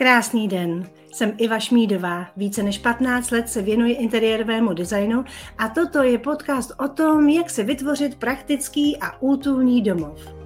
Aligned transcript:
Krásný 0.00 0.48
den, 0.48 0.90
jsem 1.12 1.32
Iva 1.38 1.58
Šmídová. 1.58 2.26
Více 2.36 2.62
než 2.62 2.78
15 2.78 3.30
let 3.30 3.48
se 3.48 3.62
věnuji 3.62 3.92
interiérovému 3.92 4.72
designu 4.72 5.24
a 5.58 5.68
toto 5.68 6.02
je 6.02 6.18
podcast 6.18 6.72
o 6.78 6.88
tom, 6.88 7.28
jak 7.28 7.50
se 7.50 7.64
vytvořit 7.64 8.14
praktický 8.14 8.96
a 8.96 9.22
útulný 9.22 9.82
domov. 9.82 10.39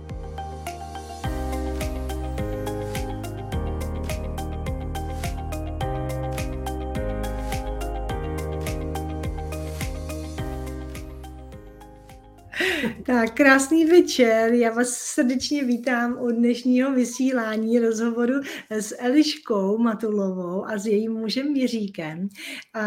Krásný 13.34 13.84
večer. 13.84 14.52
Já 14.52 14.70
vás 14.70 14.88
srdečně 14.88 15.64
vítám 15.64 16.18
u 16.20 16.30
dnešního 16.30 16.92
vysílání 16.92 17.78
rozhovoru 17.78 18.34
s 18.70 18.94
Eliškou 18.98 19.78
Matulovou 19.78 20.64
a 20.66 20.78
s 20.78 20.86
jejím 20.86 21.12
mužem 21.12 21.56
Jiříkem. 21.56 22.28
A 22.74 22.80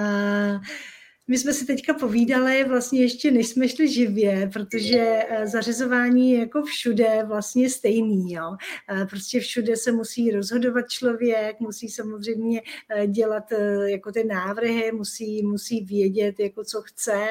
my 1.30 1.38
jsme 1.38 1.54
si 1.54 1.66
teďka 1.66 1.94
povídali 1.94 2.64
vlastně 2.64 3.02
ještě 3.02 3.32
než 3.32 3.48
jsme 3.48 3.70
šli 3.70 3.88
živě, 3.88 4.50
protože 4.54 5.26
eh, 5.30 5.48
zařizování 5.48 6.32
je 6.32 6.40
jako 6.40 6.64
všude 6.64 7.24
vlastně 7.28 7.70
stejný. 7.70 8.34
Jo. 8.34 8.56
Eh, 8.90 9.06
prostě 9.06 9.40
všude 9.40 9.78
se 9.78 9.92
musí 9.92 10.32
rozhodovat 10.32 10.90
člověk, 10.90 11.60
musí 11.60 11.90
samozřejmě 11.90 12.62
eh, 12.90 13.08
dělat 13.08 13.44
jako 13.86 14.12
ty 14.12 14.24
návrhy, 14.24 14.92
musí, 14.92 15.44
musí 15.44 15.86
vědět, 15.86 16.40
jako 16.40 16.64
co 16.64 16.82
chce 16.82 17.28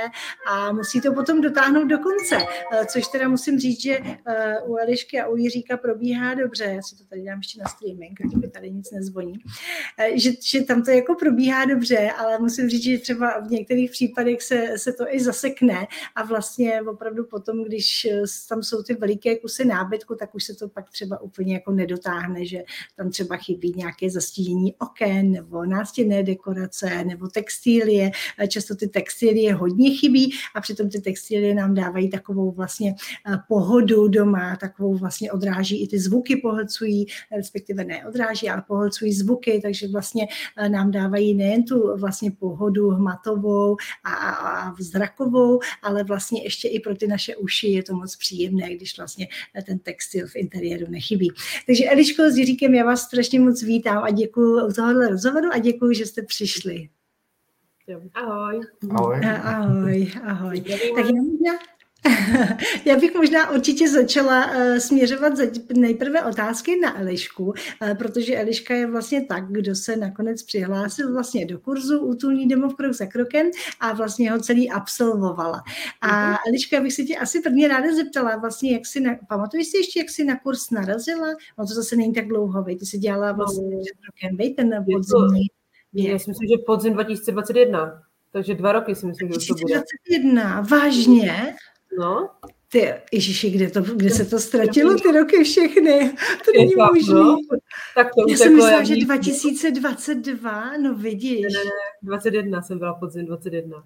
a 0.51 0.73
musí 0.73 1.01
to 1.01 1.13
potom 1.13 1.41
dotáhnout 1.41 1.85
do 1.85 1.99
konce. 1.99 2.47
Což 2.87 3.09
teda 3.09 3.29
musím 3.29 3.59
říct, 3.59 3.83
že 3.83 3.99
u 4.67 4.77
Elišky 4.77 5.21
a 5.21 5.29
u 5.29 5.37
Jiříka 5.37 5.77
probíhá 5.77 6.35
dobře. 6.35 6.65
Já 6.65 6.83
si 6.83 6.97
to 6.97 7.05
tady 7.05 7.23
dám 7.23 7.39
ještě 7.39 7.61
na 7.61 7.69
streaming, 7.69 8.19
kdyby 8.21 8.49
tady 8.49 8.71
nic 8.71 8.91
nezvoní. 8.91 9.35
Že, 10.15 10.31
že 10.43 10.63
tam 10.63 10.83
to 10.83 10.91
jako 10.91 11.15
probíhá 11.15 11.65
dobře, 11.65 12.11
ale 12.11 12.39
musím 12.39 12.69
říct, 12.69 12.83
že 12.83 12.99
třeba 12.99 13.41
v 13.41 13.51
některých 13.51 13.86
některých 13.87 13.91
případech 13.91 14.43
se, 14.43 14.79
se 14.79 14.93
to 14.93 15.05
i 15.15 15.21
zasekne 15.21 15.87
a 16.15 16.25
vlastně 16.25 16.83
opravdu 16.83 17.25
potom, 17.25 17.65
když 17.65 18.05
eh, 18.05 18.23
tam 18.49 18.63
jsou 18.63 18.83
ty 18.83 18.95
veliké 18.95 19.37
kusy 19.39 19.65
nábytku, 19.65 20.15
tak 20.15 20.35
už 20.35 20.45
se 20.45 20.55
to 20.55 20.69
pak 20.69 20.91
třeba 20.91 21.21
úplně 21.21 21.55
jako 21.55 21.73
nedotáhne, 21.73 22.47
že 22.47 22.63
tam 22.97 23.11
třeba 23.11 23.37
chybí 23.37 23.73
nějaké 23.77 24.11
zastínění 24.11 24.75
oken 24.79 25.31
nebo 25.31 25.65
nástěnné 25.65 26.23
dekorace 26.23 27.05
nebo 27.05 27.29
textilie. 27.29 28.11
Často 28.49 28.75
ty 28.75 28.89
textilie 28.89 29.55
hodně 29.55 29.91
chybí 29.91 30.33
a 30.55 30.61
přitom 30.61 30.91
ty 30.91 31.01
textilie 31.01 31.55
nám 31.55 31.75
dávají 31.75 32.11
takovou 32.11 32.53
vlastně 32.53 32.95
eh, 33.29 33.39
pohodu 33.49 34.09
doma, 34.09 34.57
takovou 34.57 34.95
vlastně 34.95 35.33
odráží 35.33 35.83
i 35.83 35.89
ty 35.89 35.99
zvuky 35.99 36.37
pohlcují, 36.37 37.07
respektive 37.37 37.85
ne 37.85 38.07
odráží, 38.09 38.49
ale 38.49 38.63
pohlcují 38.67 39.13
zvuky, 39.13 39.61
takže 39.63 39.89
vlastně 39.89 40.27
eh, 40.57 40.69
nám 40.69 40.91
dávají 40.91 41.35
nejen 41.35 41.65
tu 41.65 41.97
vlastně 41.97 42.31
pohodu 42.31 42.91
hmatovou, 42.91 43.76
a, 44.05 44.13
a 44.13 44.75
zrakovou, 44.79 45.61
ale 45.83 46.05
vlastně 46.05 46.45
ještě 46.45 46.69
i 46.69 46.81
pro 46.81 46.95
ty 46.95 47.07
naše 47.07 47.37
uši 47.37 47.69
je 47.69 47.83
to 47.83 47.95
moc 47.95 48.17
příjemné, 48.17 48.75
když 48.75 48.97
vlastně 48.99 49.29
ten 49.67 49.79
textil 49.79 50.27
v 50.29 50.37
interiéru 50.37 50.87
nechybí. 50.91 51.33
Takže 51.67 51.85
Eliško 51.91 52.23
s 52.23 52.37
Jiříkem, 52.37 52.75
já 52.75 52.85
vás 52.85 53.03
strašně 53.03 53.41
moc 53.41 53.63
vítám 53.63 54.05
a 54.05 54.11
děkuji 54.11 54.67
u 54.67 54.73
tohohle 54.73 55.09
rozhovoru 55.09 55.49
a 55.53 55.59
děkuji, 55.59 55.95
že 55.95 56.07
jste 56.07 56.23
přišli. 56.23 56.89
Ahoj. 58.15 58.61
Ahoj. 58.91 59.21
Ahoj, 59.43 60.13
ahoj. 60.23 60.61
Tak 60.61 61.05
já 61.05 61.23
možná, 61.23 61.53
Já 62.85 62.97
bych 62.97 63.15
možná 63.15 63.51
určitě 63.51 63.89
začala 63.89 64.47
uh, 64.47 64.77
směřovat 64.79 65.33
nejprve 65.77 66.23
otázky 66.23 66.81
na 66.81 67.01
Elišku, 67.01 67.45
uh, 67.45 67.55
protože 67.99 68.37
Eliška 68.37 68.75
je 68.75 68.87
vlastně 68.87 69.25
tak, 69.25 69.45
kdo 69.49 69.75
se 69.75 69.97
nakonec 69.97 70.43
přihlásil 70.43 71.13
vlastně 71.13 71.47
do 71.47 71.59
kurzu 71.59 72.01
Útulný 72.01 72.49
domov 72.49 72.75
krok 72.75 72.93
za 72.93 73.07
krokem 73.07 73.51
a 73.81 73.93
vlastně 73.93 74.31
ho 74.31 74.41
celý 74.41 74.71
absolvovala. 74.71 75.63
A 76.01 76.27
mhm. 76.27 76.37
Eliška, 76.49 76.81
bych 76.81 76.93
se 76.93 77.03
tě 77.03 77.17
asi 77.17 77.41
prvně 77.41 77.69
ráda 77.69 77.95
zeptala, 77.95 78.37
vlastně 78.37 78.73
jak 78.73 78.87
si, 78.87 79.01
na, 79.01 79.17
pamatuješ 79.29 79.67
si 79.67 79.77
ještě, 79.77 80.01
jak 80.01 80.11
jsi 80.11 80.25
na 80.25 80.39
kurz 80.39 80.71
narazila? 80.71 81.29
No 81.59 81.67
to 81.67 81.75
zase 81.75 81.97
není 81.97 82.15
tak 82.15 82.29
dlouho, 82.29 82.63
vej, 82.63 82.77
ty 82.77 82.87
jsi 82.87 82.99
dělala 82.99 83.33
vlastně 83.33 83.77
no. 83.77 83.81
před 83.81 83.99
rokem, 84.07 84.37
vej, 84.37 84.55
ten 84.55 84.85
podzimní. 84.93 85.47
Já 85.93 86.19
si 86.19 86.31
myslím, 86.31 86.49
že 86.49 86.55
podzim 86.67 86.93
2021, 86.93 88.03
takže 88.33 88.55
dva 88.55 88.73
roky 88.73 88.95
si 88.95 89.07
myslím, 89.07 89.29
že 89.33 89.39
to 89.49 89.55
bude. 89.55 89.75
2021, 89.75 90.61
vážně? 90.61 91.55
No. 91.99 92.31
Ty, 92.69 92.95
ježiši, 93.13 93.51
kde, 93.51 93.71
to, 93.71 93.81
kde 93.83 94.11
se 94.11 94.25
to 94.25 94.39
ztratilo, 94.39 94.95
ty 94.95 95.13
roky 95.13 95.45
všechny? 95.45 96.17
To 96.45 96.53
není 96.57 96.73
no. 96.77 96.87
možné. 96.95 97.37
Tak 97.95 98.15
to 98.15 98.31
Já 98.31 98.37
jsem 98.37 98.55
myslela, 98.57 98.83
že 98.83 98.97
2022, 98.97 100.77
no 100.77 100.95
vidíš. 100.95 101.43
Ne, 101.43 101.65
ne, 101.65 101.71
21 102.03 102.63
jsem 102.63 102.79
byla 102.79 102.95
podzim 102.95 103.27
21. 103.27 103.83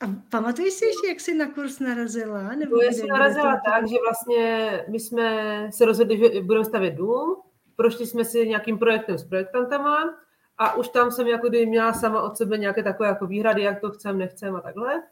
A 0.00 0.06
pamatuješ 0.30 0.72
si 0.72 0.84
ještě, 0.84 1.08
jak 1.08 1.20
jsi 1.20 1.34
na 1.34 1.50
kurz 1.50 1.78
narazila? 1.78 2.42
Nebo 2.42 2.82
já 2.82 2.92
jsem 2.92 3.06
narazila 3.06 3.60
tak, 3.66 3.88
že 3.88 3.96
vlastně 4.04 4.70
my 4.88 5.00
jsme 5.00 5.68
se 5.72 5.84
rozhodli, 5.84 6.18
že 6.18 6.40
budeme 6.42 6.64
stavět 6.64 6.94
dům, 6.94 7.36
prošli 7.76 8.06
jsme 8.06 8.24
si 8.24 8.48
nějakým 8.48 8.78
projektem 8.78 9.18
s 9.18 9.24
projektantama 9.24 10.14
a 10.58 10.74
už 10.74 10.88
tam 10.88 11.10
jsem 11.10 11.26
jako 11.26 11.48
kdyby 11.48 11.66
měla 11.66 11.92
sama 11.92 12.22
od 12.22 12.36
sebe 12.36 12.58
nějaké 12.58 12.82
takové 12.82 13.08
jako 13.08 13.26
výhrady, 13.26 13.62
jak 13.62 13.80
to 13.80 13.90
chcem, 13.90 14.18
nechcem 14.18 14.56
a 14.56 14.60
takhle. 14.60 15.02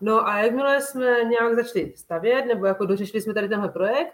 No 0.00 0.28
a 0.28 0.38
jakmile 0.38 0.80
jsme 0.80 1.24
nějak 1.24 1.54
začali 1.54 1.92
stavět, 1.96 2.44
nebo 2.46 2.66
jako 2.66 2.86
dořešili 2.86 3.20
jsme 3.20 3.34
tady 3.34 3.48
tenhle 3.48 3.68
projekt, 3.68 4.12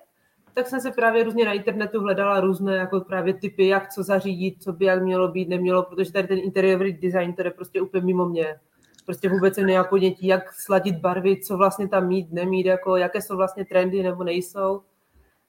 tak 0.55 0.67
jsem 0.67 0.81
se 0.81 0.91
právě 0.91 1.25
různě 1.25 1.45
na 1.45 1.53
internetu 1.53 2.01
hledala 2.01 2.41
různé 2.41 2.77
jako 2.77 3.01
právě 3.01 3.35
typy, 3.35 3.67
jak 3.67 3.93
co 3.93 4.03
zařídit, 4.03 4.63
co 4.63 4.73
by 4.73 4.85
jak 4.85 5.03
mělo 5.03 5.29
být, 5.29 5.49
nemělo, 5.49 5.83
protože 5.83 6.13
tady 6.13 6.29
ten 6.29 6.39
interiérový 6.39 6.93
design, 6.93 7.35
to 7.35 7.43
je 7.43 7.51
prostě 7.51 7.81
úplně 7.81 8.07
mimo 8.07 8.29
mě. 8.29 8.61
Prostě 9.07 9.29
vůbec 9.29 9.55
jsem 9.55 9.67
nějakou 9.67 9.97
dětí, 9.97 10.27
jak 10.27 10.53
sladit 10.53 10.97
barvy, 10.97 11.41
co 11.41 11.57
vlastně 11.57 11.89
tam 11.89 12.09
mít, 12.09 12.33
nemít, 12.33 12.67
jako, 12.67 12.97
jaké 12.97 13.23
jsou 13.23 13.37
vlastně 13.37 13.65
trendy 13.65 14.03
nebo 14.03 14.25
nejsou. 14.25 14.83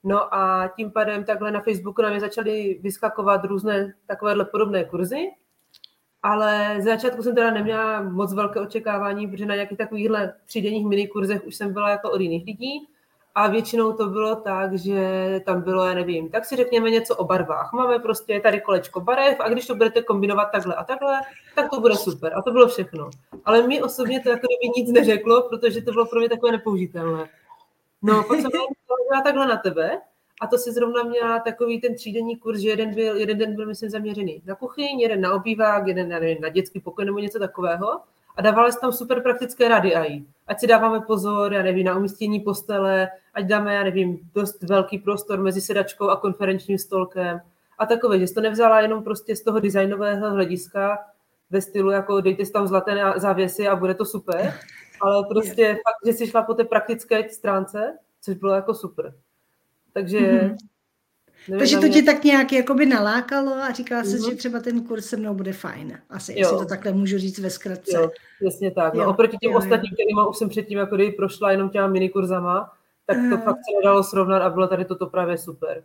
No 0.03 0.35
a 0.35 0.71
tím 0.75 0.91
pádem 0.91 1.23
takhle 1.23 1.51
na 1.51 1.61
Facebooku 1.61 2.01
na 2.01 2.09
mě 2.09 2.19
začaly 2.19 2.79
vyskakovat 2.81 3.45
různé 3.45 3.93
takovéhle 4.07 4.45
podobné 4.45 4.83
kurzy, 4.83 5.27
ale 6.23 6.75
z 6.79 6.83
začátku 6.83 7.23
jsem 7.23 7.35
teda 7.35 7.51
neměla 7.51 8.01
moc 8.01 8.33
velké 8.33 8.59
očekávání, 8.59 9.27
protože 9.27 9.45
na 9.45 9.55
nějakých 9.55 9.77
takovýchhle 9.77 10.33
třídenních 10.45 10.85
minikurzech 10.85 11.45
už 11.45 11.55
jsem 11.55 11.73
byla 11.73 11.89
jako 11.89 12.11
od 12.11 12.21
jiných 12.21 12.45
lidí 12.45 12.87
a 13.35 13.47
většinou 13.47 13.93
to 13.93 14.07
bylo 14.07 14.35
tak, 14.35 14.73
že 14.73 15.41
tam 15.45 15.61
bylo, 15.61 15.85
já 15.85 15.93
nevím, 15.93 16.29
tak 16.29 16.45
si 16.45 16.55
řekněme 16.55 16.89
něco 16.89 17.15
o 17.15 17.23
barvách. 17.23 17.73
Máme 17.73 17.99
prostě 17.99 18.39
tady 18.39 18.61
kolečko 18.61 19.01
barev 19.01 19.39
a 19.39 19.49
když 19.49 19.67
to 19.67 19.75
budete 19.75 20.03
kombinovat 20.03 20.51
takhle 20.51 20.75
a 20.75 20.83
takhle, 20.83 21.19
tak 21.55 21.69
to 21.69 21.79
bude 21.79 21.95
super. 21.95 22.33
A 22.35 22.41
to 22.41 22.51
bylo 22.51 22.67
všechno. 22.67 23.09
Ale 23.45 23.67
mi 23.67 23.81
osobně 23.81 24.19
to 24.19 24.29
jako 24.29 24.47
kdyby 24.47 24.81
nic 24.81 24.91
neřeklo, 24.91 25.49
protože 25.49 25.81
to 25.81 25.91
bylo 25.91 26.05
pro 26.05 26.19
mě 26.19 26.29
takové 26.29 26.51
nepoužitelné. 26.51 27.29
No, 28.01 28.23
pak 28.23 28.39
jsem 28.39 28.51
takhle 29.23 29.47
na 29.47 29.57
tebe 29.57 30.01
a 30.43 30.47
to 30.47 30.57
si 30.57 30.71
zrovna 30.71 31.03
měla 31.03 31.39
takový 31.39 31.81
ten 31.81 31.95
třídenní 31.95 32.35
kurz, 32.37 32.59
že 32.59 32.69
jeden, 32.69 32.95
byl, 32.95 33.17
jeden 33.17 33.37
den 33.37 33.55
byl, 33.55 33.65
myslím, 33.65 33.89
zaměřený 33.89 34.41
na 34.45 34.55
kuchyň, 34.55 34.99
jeden 34.99 35.21
na 35.21 35.33
obývák, 35.33 35.87
jeden 35.87 36.09
na, 36.09 36.19
nevím, 36.19 36.41
na 36.41 36.49
dětský 36.49 36.79
pokoj 36.79 37.05
nebo 37.05 37.19
něco 37.19 37.39
takového. 37.39 37.99
A 38.35 38.41
dávala 38.41 38.71
se 38.71 38.79
tam 38.79 38.91
super 38.91 39.21
praktické 39.21 39.67
rady 39.67 39.95
i. 39.95 40.23
Ať 40.47 40.59
si 40.59 40.67
dáváme 40.67 40.99
pozor, 40.99 41.53
já 41.53 41.63
nevím, 41.63 41.85
na 41.85 41.97
umístění 41.97 42.39
postele, 42.39 43.07
ať 43.33 43.45
dáme, 43.45 43.75
já 43.75 43.83
nevím, 43.83 44.19
dost 44.35 44.63
velký 44.63 44.97
prostor 44.97 45.39
mezi 45.39 45.61
sedačkou 45.61 46.09
a 46.09 46.15
konferenčním 46.15 46.77
stolkem. 46.77 47.41
A 47.77 47.85
takové, 47.85 48.19
že 48.19 48.27
jsi 48.27 48.33
to 48.33 48.41
nevzala 48.41 48.81
jenom 48.81 49.03
prostě 49.03 49.35
z 49.35 49.43
toho 49.43 49.59
designového 49.59 50.31
hlediska, 50.31 50.97
ve 51.49 51.61
stylu, 51.61 51.91
jako 51.91 52.21
dejte 52.21 52.45
si 52.45 52.51
tam 52.51 52.67
zlaté 52.67 53.13
závěsy 53.15 53.67
a 53.67 53.75
bude 53.75 53.93
to 53.93 54.05
super, 54.05 54.53
ale 55.01 55.25
prostě 55.29 55.67
fakt, 55.73 56.05
že 56.05 56.13
jsi 56.13 56.27
šla 56.27 56.43
po 56.43 56.53
té 56.53 56.63
praktické 56.63 57.29
stránce, 57.29 57.97
což 58.21 58.35
bylo 58.35 58.53
jako 58.53 58.73
super. 58.73 59.13
Takže... 59.93 60.19
Mm-hmm. 60.19 60.55
Nevím, 61.47 61.59
Takže 61.59 61.75
to 61.75 61.81
mě... 61.81 61.89
tě 61.89 62.01
tak 62.01 62.23
nějak 62.23 62.51
jakoby 62.51 62.85
nalákalo 62.85 63.53
a 63.53 63.71
říkala 63.71 64.03
mm-hmm. 64.03 64.29
že 64.29 64.35
třeba 64.35 64.59
ten 64.59 64.83
kurz 64.83 65.05
se 65.05 65.17
mnou 65.17 65.33
bude 65.33 65.53
fajn. 65.53 65.99
Asi, 66.09 66.31
jo. 66.31 66.37
jestli 66.39 66.57
to 66.57 66.65
takhle 66.65 66.93
můžu 66.93 67.17
říct 67.17 67.39
ve 67.39 67.49
zkratce. 67.49 67.97
Jo, 67.97 68.09
jasně 68.41 68.71
tak. 68.71 68.93
No, 68.93 69.03
jo, 69.03 69.09
oproti 69.09 69.37
těm 69.37 69.51
jo, 69.51 69.57
ostatním, 69.57 69.91
jo. 69.91 69.95
kterýma 69.95 70.27
už 70.27 70.37
jsem 70.37 70.49
předtím 70.49 70.77
jako 70.77 70.97
prošla 71.17 71.51
jenom 71.51 71.69
těma 71.69 71.87
minikurzama, 71.87 72.71
tak 73.05 73.17
to 73.17 73.35
uh. 73.35 73.41
fakt 73.41 73.57
se 73.57 73.77
nedalo 73.81 74.03
srovnat 74.03 74.41
a 74.41 74.49
bylo 74.49 74.67
tady 74.67 74.85
toto 74.85 75.07
právě 75.07 75.37
super. 75.37 75.83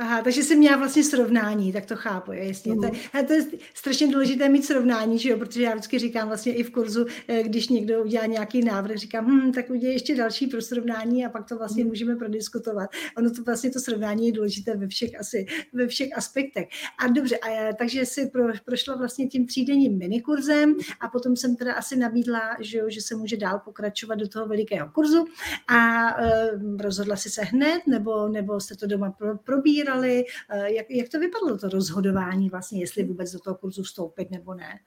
Aha, 0.00 0.22
takže 0.22 0.42
jsi 0.42 0.56
měla 0.56 0.76
vlastně 0.76 1.04
srovnání, 1.04 1.72
tak 1.72 1.86
to 1.86 1.96
chápu, 1.96 2.32
jasně. 2.32 2.72
Mm. 2.72 2.80
To, 2.80 2.88
to 3.26 3.32
je 3.32 3.46
strašně 3.74 4.12
důležité 4.12 4.48
mít 4.48 4.64
srovnání, 4.64 5.18
že 5.18 5.30
jo, 5.30 5.38
protože 5.38 5.62
já 5.62 5.70
vždycky 5.70 5.98
říkám 5.98 6.28
vlastně 6.28 6.54
i 6.54 6.62
v 6.62 6.70
kurzu, 6.70 7.06
eh, 7.28 7.42
když 7.42 7.68
někdo 7.68 8.02
udělá 8.02 8.26
nějaký 8.26 8.64
návrh, 8.64 8.96
říkám, 8.96 9.26
hm, 9.26 9.52
tak 9.52 9.70
udělej 9.70 9.94
ještě 9.94 10.16
další 10.16 10.46
pro 10.46 10.62
srovnání 10.62 11.26
a 11.26 11.28
pak 11.28 11.48
to 11.48 11.56
vlastně 11.56 11.84
mm. 11.84 11.88
můžeme 11.88 12.16
prodiskutovat. 12.16 12.90
Ono 13.16 13.30
to 13.30 13.42
vlastně 13.42 13.70
to 13.70 13.80
srovnání 13.80 14.26
je 14.26 14.32
důležité 14.32 14.76
ve 14.76 14.86
všech 14.86 15.20
asi, 15.20 15.46
ve 15.72 15.86
všech 15.86 16.08
aspektech. 16.16 16.68
A 16.98 17.06
dobře, 17.06 17.38
a 17.38 17.48
já, 17.48 17.72
takže 17.72 18.06
si 18.06 18.26
pro, 18.26 18.44
prošla 18.64 18.96
vlastně 18.96 19.26
tím 19.26 19.46
třídenním 19.46 19.98
minikurzem 19.98 20.74
a 21.00 21.08
potom 21.08 21.36
jsem 21.36 21.56
teda 21.56 21.72
asi 21.74 21.96
nabídla, 21.96 22.56
že, 22.60 22.78
jo, 22.78 22.84
že 22.88 23.00
se 23.00 23.14
může 23.14 23.36
dál 23.36 23.60
pokračovat 23.64 24.14
do 24.14 24.28
toho 24.28 24.46
velikého 24.46 24.88
kurzu 24.88 25.24
a 25.68 26.08
uh, 26.18 26.80
rozhodla 26.80 27.16
si 27.16 27.30
se 27.30 27.42
hned, 27.42 27.80
nebo, 27.86 28.28
nebo 28.28 28.60
jste 28.60 28.74
to 28.76 28.86
doma 28.86 29.10
pro, 29.10 29.38
probírali 29.38 29.83
probírali, 29.84 30.24
jak, 30.64 30.90
jak 30.90 31.08
to 31.08 31.18
vypadlo 31.18 31.58
to 31.58 31.68
rozhodování 31.68 32.50
vlastně, 32.50 32.80
jestli 32.80 33.04
vůbec 33.04 33.32
do 33.32 33.38
toho 33.38 33.56
kurzu 33.56 33.82
vstoupit 33.82 34.30
nebo 34.30 34.54
ne? 34.54 34.78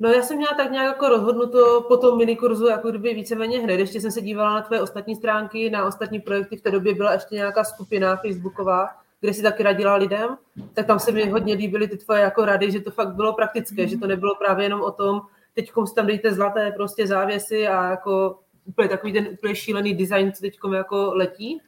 No 0.00 0.08
já 0.08 0.22
jsem 0.22 0.36
měla 0.36 0.54
tak 0.56 0.70
nějak 0.70 0.86
jako 0.86 1.08
rozhodnuto 1.08 1.84
po 1.88 1.96
tom 1.96 2.18
minikurzu, 2.18 2.66
jako 2.66 2.90
kdyby 2.90 3.14
víceméně 3.14 3.58
hned. 3.58 3.80
Ještě 3.80 4.00
jsem 4.00 4.10
se 4.10 4.20
dívala 4.20 4.54
na 4.54 4.62
tvoje 4.62 4.82
ostatní 4.82 5.16
stránky, 5.16 5.70
na 5.70 5.86
ostatní 5.86 6.20
projekty. 6.20 6.56
V 6.56 6.60
té 6.60 6.70
době 6.70 6.94
byla 6.94 7.12
ještě 7.12 7.34
nějaká 7.34 7.64
skupina 7.64 8.16
facebooková, 8.16 8.88
kde 9.20 9.34
si 9.34 9.42
taky 9.42 9.62
radila 9.62 9.96
lidem, 9.96 10.36
tak 10.74 10.86
tam 10.86 10.98
se 10.98 11.12
mi 11.12 11.28
hodně 11.28 11.54
líbily 11.54 11.88
ty 11.88 11.96
tvoje 11.96 12.20
jako 12.20 12.44
rady, 12.44 12.70
že 12.70 12.80
to 12.80 12.90
fakt 12.90 13.14
bylo 13.14 13.32
praktické, 13.32 13.82
mm. 13.82 13.88
že 13.88 13.98
to 13.98 14.06
nebylo 14.06 14.34
právě 14.34 14.64
jenom 14.64 14.80
o 14.80 14.90
tom, 14.90 15.20
teď 15.54 15.70
si 15.84 15.94
tam 15.94 16.06
dejte 16.06 16.34
zlaté 16.34 16.72
prostě 16.76 17.06
závěsy 17.06 17.68
a 17.68 17.90
jako 17.90 18.38
úplně 18.64 18.88
takový 18.88 19.12
ten 19.12 19.28
úplně 19.32 19.54
šílený 19.54 19.94
design, 19.94 20.32
co 20.32 20.40
teď 20.40 20.58
jako 20.74 21.14
letí, 21.14 21.60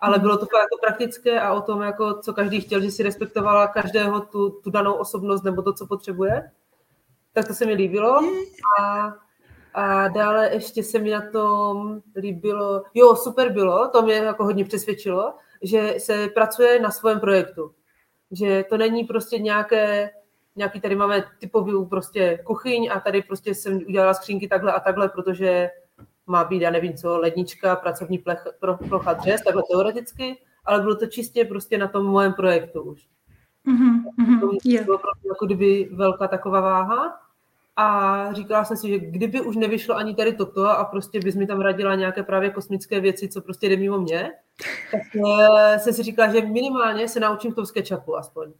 ale 0.00 0.18
bylo 0.18 0.36
to 0.36 0.46
fakt 0.46 0.62
jako 0.62 0.78
praktické 0.80 1.40
a 1.40 1.52
o 1.52 1.60
tom, 1.60 1.82
jako 1.82 2.14
co 2.14 2.32
každý 2.32 2.60
chtěl, 2.60 2.80
že 2.80 2.90
si 2.90 3.02
respektovala 3.02 3.66
každého 3.66 4.20
tu, 4.20 4.50
tu 4.50 4.70
danou 4.70 4.92
osobnost 4.92 5.42
nebo 5.42 5.62
to, 5.62 5.72
co 5.72 5.86
potřebuje. 5.86 6.50
Tak 7.32 7.46
to 7.46 7.54
se 7.54 7.66
mi 7.66 7.72
líbilo. 7.72 8.20
A, 8.80 9.14
a 9.74 10.08
dále 10.08 10.50
ještě 10.52 10.82
se 10.82 10.98
mi 10.98 11.10
na 11.10 11.30
tom 11.32 12.00
líbilo, 12.16 12.82
jo, 12.94 13.16
super 13.16 13.52
bylo, 13.52 13.88
to 13.88 14.02
mě 14.02 14.14
jako 14.14 14.44
hodně 14.44 14.64
přesvědčilo, 14.64 15.34
že 15.62 15.94
se 15.98 16.28
pracuje 16.34 16.80
na 16.80 16.90
svém 16.90 17.20
projektu. 17.20 17.74
Že 18.30 18.64
to 18.68 18.76
není 18.76 19.04
prostě 19.04 19.38
nějaké, 19.38 20.10
nějaký 20.56 20.80
tady 20.80 20.96
máme 20.96 21.24
typovou 21.38 21.86
prostě 21.86 22.38
kuchyň 22.44 22.90
a 22.92 23.00
tady 23.00 23.22
prostě 23.22 23.54
jsem 23.54 23.76
udělala 23.76 24.14
skřínky 24.14 24.48
takhle 24.48 24.72
a 24.72 24.80
takhle, 24.80 25.08
protože 25.08 25.70
má 26.30 26.44
být, 26.44 26.62
já 26.62 26.70
nevím 26.70 26.94
co, 26.94 27.18
lednička, 27.18 27.76
pracovní 27.76 28.18
plech, 28.18 28.46
pro, 28.60 28.76
plocha 28.76 29.12
dřez, 29.12 29.42
takhle 29.42 29.62
teoreticky, 29.70 30.36
ale 30.64 30.80
bylo 30.80 30.94
to 30.94 31.06
čistě 31.06 31.44
prostě 31.44 31.78
na 31.78 31.88
tom 31.88 32.06
mojem 32.06 32.32
projektu 32.32 32.82
už. 32.82 33.06
Mm-hmm, 33.66 34.40
to 34.40 34.50
yeah. 34.64 34.84
bylo 34.84 34.98
jako 35.28 35.46
kdyby 35.46 35.88
velká 35.92 36.28
taková 36.28 36.60
váha 36.60 37.20
a 37.76 38.32
říkala 38.32 38.64
jsem 38.64 38.76
si, 38.76 38.88
že 38.88 38.98
kdyby 38.98 39.40
už 39.40 39.56
nevyšlo 39.56 39.96
ani 39.96 40.14
tady 40.14 40.32
toto 40.32 40.68
a 40.68 40.84
prostě 40.84 41.20
bys 41.20 41.34
mi 41.34 41.46
tam 41.46 41.60
radila 41.60 41.94
nějaké 41.94 42.22
právě 42.22 42.50
kosmické 42.50 43.00
věci, 43.00 43.28
co 43.28 43.40
prostě 43.40 43.68
jde 43.68 43.76
mimo 43.76 43.98
mě, 43.98 44.30
tak 44.90 45.00
eh, 45.14 45.78
jsem 45.78 45.92
si 45.92 46.02
říkala, 46.02 46.32
že 46.32 46.40
minimálně 46.40 47.08
se 47.08 47.20
naučím 47.20 47.52
v 47.52 47.54
tom 47.54 47.66
SketchUpu 47.66 48.16
aspoň. 48.16 48.52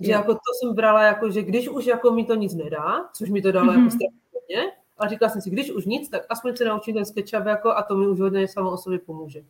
Že 0.00 0.10
yeah. 0.10 0.20
jako 0.20 0.34
to 0.34 0.40
jsem 0.60 0.74
brala 0.74 1.02
jako, 1.02 1.30
že 1.30 1.42
když 1.42 1.68
už 1.68 1.86
jako 1.86 2.10
mi 2.10 2.24
to 2.24 2.34
nic 2.34 2.54
nedá, 2.54 3.08
což 3.14 3.30
mi 3.30 3.42
to 3.42 3.52
dalo 3.52 3.72
mm-hmm. 3.72 3.78
jako 3.78 3.90
strašně 3.90 4.72
a 4.98 5.08
říkala 5.08 5.30
jsem 5.30 5.40
si, 5.40 5.50
když 5.50 5.70
už 5.70 5.84
nic, 5.84 6.08
tak 6.08 6.22
aspoň 6.28 6.56
se 6.56 6.64
naučím 6.64 6.94
ten 6.94 7.04
SketchUp 7.04 7.46
jako 7.46 7.70
a 7.70 7.82
to 7.82 7.96
mi 7.96 8.06
už 8.06 8.20
hodně 8.20 8.48
samo 8.48 8.70
o 8.70 8.76
sobě 8.76 8.98
pomůže. 8.98 9.44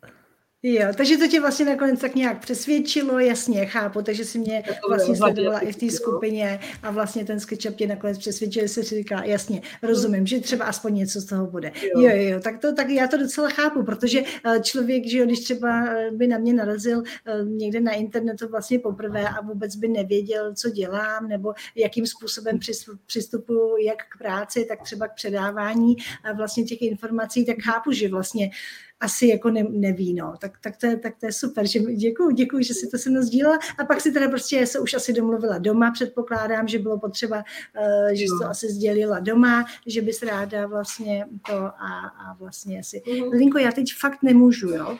Jo, 0.67 0.87
takže 0.97 1.17
to 1.17 1.27
tě 1.27 1.41
vlastně 1.41 1.65
nakonec 1.65 1.99
tak 1.99 2.15
nějak 2.15 2.39
přesvědčilo, 2.39 3.19
jasně, 3.19 3.65
chápu, 3.65 4.01
takže 4.01 4.25
si 4.25 4.39
mě 4.39 4.63
vlastně 4.89 5.15
sledovala 5.15 5.59
i 5.59 5.71
v 5.71 5.75
té 5.75 5.89
skupině 5.89 6.59
a 6.83 6.91
vlastně 6.91 7.25
ten 7.25 7.39
SketchUp 7.39 7.75
tě 7.75 7.87
nakonec 7.87 8.17
přesvědčil, 8.17 8.61
že 8.61 8.67
si 8.67 8.83
říká, 8.83 9.23
jasně, 9.23 9.61
rozumím, 9.81 10.27
že 10.27 10.39
třeba 10.39 10.65
aspoň 10.65 10.95
něco 10.95 11.21
z 11.21 11.25
toho 11.25 11.47
bude. 11.47 11.71
Jo, 11.83 12.01
jo, 12.01 12.09
jo 12.15 12.39
tak, 12.39 12.59
to, 12.59 12.73
tak 12.73 12.89
já 12.89 13.07
to 13.07 13.17
docela 13.17 13.49
chápu, 13.49 13.83
protože 13.83 14.21
eh, 14.45 14.59
člověk, 14.61 15.07
že 15.07 15.17
jo, 15.17 15.25
když 15.25 15.39
třeba 15.39 15.85
eh, 15.85 16.11
by 16.11 16.27
na 16.27 16.37
mě 16.37 16.53
narazil 16.53 17.03
eh, 17.25 17.43
někde 17.43 17.81
na 17.81 17.91
internetu 17.91 18.47
vlastně 18.47 18.79
poprvé 18.79 19.29
a 19.29 19.41
vůbec 19.41 19.75
by 19.75 19.87
nevěděl, 19.87 20.53
co 20.55 20.69
dělám, 20.69 21.27
nebo 21.27 21.53
jakým 21.75 22.07
způsobem 22.07 22.59
přistupuji 23.05 23.85
jak 23.85 23.97
k 24.09 24.17
práci, 24.17 24.65
tak 24.69 24.81
třeba 24.81 25.07
k 25.07 25.15
předávání 25.15 25.95
vlastně 26.37 26.63
těch 26.63 26.81
informací, 26.81 27.45
tak 27.45 27.55
chápu, 27.63 27.91
že 27.91 28.09
vlastně 28.09 28.51
asi 28.99 29.27
jako 29.27 29.49
ne, 29.49 29.63
neví, 29.69 30.13
no. 30.13 30.33
Tak, 30.41 30.51
tak, 30.63 30.77
to 30.77 30.87
je, 30.87 30.97
tak 30.97 31.15
to 31.19 31.25
je 31.25 31.31
super, 31.31 31.67
že 31.67 31.79
děkuju, 31.79 32.31
děkuju, 32.31 32.63
že 32.63 32.73
si 32.73 32.87
to 32.87 32.97
se 32.97 33.09
mnou 33.09 33.21
sdílela 33.21 33.59
a 33.77 33.85
pak 33.85 34.01
si 34.01 34.11
teda 34.11 34.27
prostě 34.27 34.67
se 34.67 34.79
už 34.79 34.93
asi 34.93 35.13
domluvila 35.13 35.57
doma, 35.57 35.91
předpokládám, 35.91 36.67
že 36.67 36.79
bylo 36.79 36.99
potřeba, 36.99 37.37
uh, 37.37 38.09
že 38.09 38.23
jsi 38.23 38.37
to 38.41 38.49
asi 38.49 38.73
sdělila 38.73 39.19
doma, 39.19 39.65
že 39.87 40.01
bys 40.01 40.23
ráda 40.23 40.67
vlastně 40.67 41.25
to 41.47 41.55
a, 41.55 42.07
a 42.07 42.33
vlastně 42.33 42.79
asi. 42.79 43.01
Mm-hmm. 43.05 43.29
Linko, 43.31 43.57
já 43.57 43.71
teď 43.71 43.93
fakt 43.99 44.23
nemůžu, 44.23 44.69
jo 44.69 44.97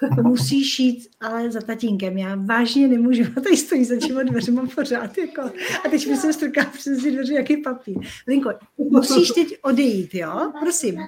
musíš 0.22 0.78
jít 0.78 1.08
ale 1.20 1.50
za 1.50 1.60
tatínkem. 1.60 2.18
Já 2.18 2.34
vážně 2.34 2.88
nemůžu, 2.88 3.22
a 3.36 3.40
tady 3.44 3.56
stojí 3.56 3.84
za 3.84 3.96
těma 3.96 4.22
dveřma 4.22 4.66
pořád. 4.74 5.18
Jako, 5.18 5.42
a 5.84 5.88
teď 5.90 6.06
mi 6.06 6.16
se 6.16 6.32
strká 6.32 6.64
přes 6.64 7.02
ty 7.02 7.10
dveře, 7.10 7.34
jaký 7.34 7.56
papír. 7.56 7.98
Linko, 8.26 8.50
musíš 8.78 9.28
teď 9.28 9.58
odejít, 9.62 10.14
jo? 10.14 10.52
Prosím. 10.60 11.00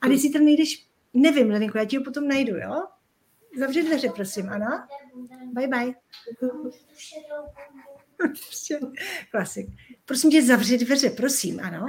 A 0.00 0.06
když 0.06 0.22
si 0.22 0.30
tam 0.30 0.44
nejdeš, 0.44 0.86
nevím, 1.14 1.50
Linko, 1.50 1.78
já 1.78 1.84
ti 1.84 1.96
ho 1.96 2.04
potom 2.04 2.28
najdu, 2.28 2.56
jo? 2.56 2.82
Zavři 3.58 3.82
dveře, 3.82 4.08
prosím, 4.08 4.48
ano? 4.48 4.66
Bye, 5.52 5.68
bye. 5.68 5.94
Klasik. 9.30 9.66
Prosím 10.04 10.30
tě, 10.30 10.42
zavři 10.42 10.78
dveře, 10.78 11.10
prosím, 11.10 11.60
ano? 11.60 11.86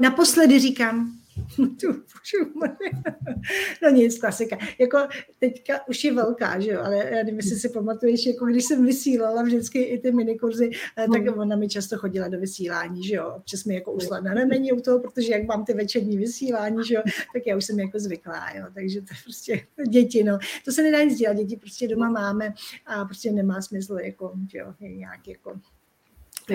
Naposledy 0.00 0.58
říkám, 0.58 1.19
no 3.82 3.90
nic, 3.90 4.18
klasika. 4.18 4.58
Jako 4.78 4.98
teďka 5.38 5.88
už 5.88 6.04
je 6.04 6.14
velká, 6.14 6.60
že 6.60 6.70
jo, 6.70 6.80
ale 6.84 6.96
já 6.96 7.10
nevím, 7.10 7.36
jestli 7.36 7.56
si 7.56 7.68
pamatuješ, 7.68 8.26
jako 8.26 8.46
když 8.46 8.64
jsem 8.64 8.86
vysílala 8.86 9.42
vždycky 9.42 9.82
i 9.82 9.98
ty 9.98 10.12
minikurzy, 10.12 10.70
eh, 10.98 11.06
tak 11.12 11.22
hmm. 11.22 11.38
ona 11.38 11.56
mi 11.56 11.68
často 11.68 11.98
chodila 11.98 12.28
do 12.28 12.40
vysílání, 12.40 13.04
že 13.04 13.14
jo, 13.14 13.34
občas 13.36 13.64
mi 13.64 13.74
jako 13.74 13.92
usla 13.92 14.20
na 14.20 14.34
rameni 14.34 14.72
u 14.72 14.80
toho, 14.80 15.00
protože 15.00 15.32
jak 15.32 15.46
mám 15.46 15.64
ty 15.64 15.72
večerní 15.72 16.18
vysílání, 16.18 16.84
že 16.86 16.94
jo, 16.94 17.02
tak 17.34 17.46
já 17.46 17.56
už 17.56 17.64
jsem 17.64 17.80
jako 17.80 17.98
zvyklá, 17.98 18.50
jo, 18.58 18.66
takže 18.74 19.00
to 19.00 19.06
je 19.10 19.16
prostě 19.24 19.66
děti, 19.88 20.24
no. 20.24 20.38
To 20.64 20.72
se 20.72 20.82
nedá 20.82 21.02
nic 21.02 21.18
dělat, 21.18 21.36
děti 21.36 21.56
prostě 21.56 21.88
doma 21.88 22.10
máme 22.10 22.54
a 22.86 23.04
prostě 23.04 23.32
nemá 23.32 23.62
smysl 23.62 23.98
jako, 24.02 24.32
jo, 24.54 24.74
nějak 24.80 25.28
jako 25.28 25.60